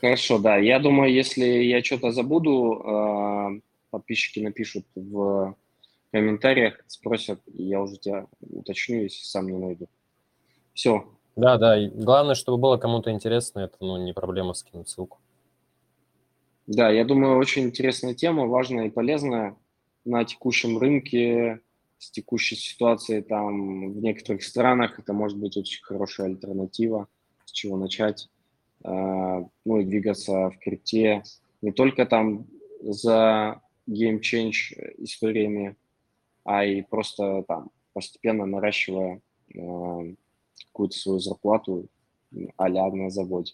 Хорошо, 0.00 0.38
да, 0.38 0.58
я 0.58 0.78
думаю, 0.78 1.12
если 1.12 1.44
я 1.44 1.82
что-то 1.82 2.12
забуду, 2.12 2.82
а, 2.84 3.50
подписчики 3.90 4.40
напишут 4.40 4.84
в 4.94 5.56
комментариях, 6.12 6.78
спросят, 6.86 7.40
и 7.52 7.64
я 7.64 7.80
уже 7.80 7.96
тебя 7.96 8.26
уточню, 8.40 9.02
если 9.02 9.24
сам 9.24 9.46
не 9.46 9.58
найду. 9.58 9.88
Все. 10.74 11.08
Да, 11.34 11.58
да, 11.58 11.78
и 11.78 11.88
главное, 11.88 12.34
чтобы 12.34 12.58
было 12.58 12.76
кому-то 12.76 13.10
интересно, 13.10 13.60
это 13.60 13.76
ну, 13.80 13.96
не 13.96 14.12
проблема 14.12 14.54
скинуть 14.54 14.88
ссылку. 14.88 15.18
Да, 16.66 16.90
я 16.90 17.04
думаю, 17.04 17.38
очень 17.38 17.64
интересная 17.64 18.14
тема, 18.14 18.46
важная 18.46 18.86
и 18.86 18.90
полезная 18.90 19.56
на 20.04 20.24
текущем 20.24 20.78
рынке, 20.78 21.60
с 21.98 22.10
текущей 22.10 22.56
ситуацией 22.56 23.22
там 23.22 23.92
в 23.92 24.02
некоторых 24.02 24.42
странах. 24.42 24.98
Это 24.98 25.12
может 25.12 25.38
быть 25.38 25.56
очень 25.56 25.82
хорошая 25.82 26.28
альтернатива, 26.28 27.08
с 27.44 27.52
чего 27.52 27.76
начать, 27.76 28.28
э, 28.84 28.88
ну 28.88 29.78
и 29.78 29.84
двигаться 29.84 30.50
в 30.50 30.58
крипте 30.58 31.22
не 31.62 31.72
только 31.72 32.04
там 32.04 32.46
за 32.80 33.60
game 33.88 34.20
change 34.20 34.74
историями, 34.98 35.76
а 36.44 36.64
и 36.64 36.82
просто 36.82 37.44
там 37.46 37.70
постепенно 37.92 38.46
наращивая 38.46 39.20
э, 39.54 40.14
какую-то 40.66 40.96
свою 40.96 41.18
зарплату 41.18 41.88
а 42.56 42.68
на 42.68 43.10
заводе. 43.10 43.52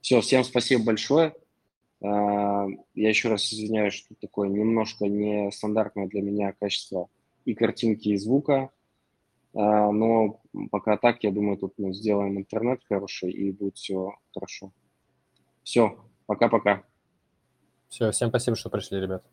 Все, 0.00 0.20
всем 0.20 0.44
спасибо 0.44 0.84
большое. 0.84 1.34
Э, 2.00 2.66
я 2.94 3.08
еще 3.08 3.28
раз 3.28 3.52
извиняюсь, 3.52 3.94
что 3.94 4.14
такое 4.20 4.48
немножко 4.48 5.06
нестандартное 5.06 6.06
для 6.06 6.22
меня 6.22 6.52
качество 6.52 7.08
и 7.44 7.54
картинки, 7.54 8.08
и 8.08 8.16
звука. 8.16 8.70
Э, 9.54 9.90
но 9.90 10.40
пока 10.70 10.96
так, 10.96 11.22
я 11.24 11.30
думаю, 11.30 11.58
тут 11.58 11.74
мы 11.78 11.92
сделаем 11.92 12.38
интернет 12.38 12.80
хороший, 12.88 13.30
и 13.30 13.52
будет 13.52 13.76
все 13.76 14.14
хорошо. 14.32 14.72
Все, 15.62 15.98
пока-пока. 16.26 16.84
Все, 17.88 18.10
всем 18.10 18.28
спасибо, 18.30 18.56
что 18.56 18.70
пришли, 18.70 19.00
ребят. 19.00 19.24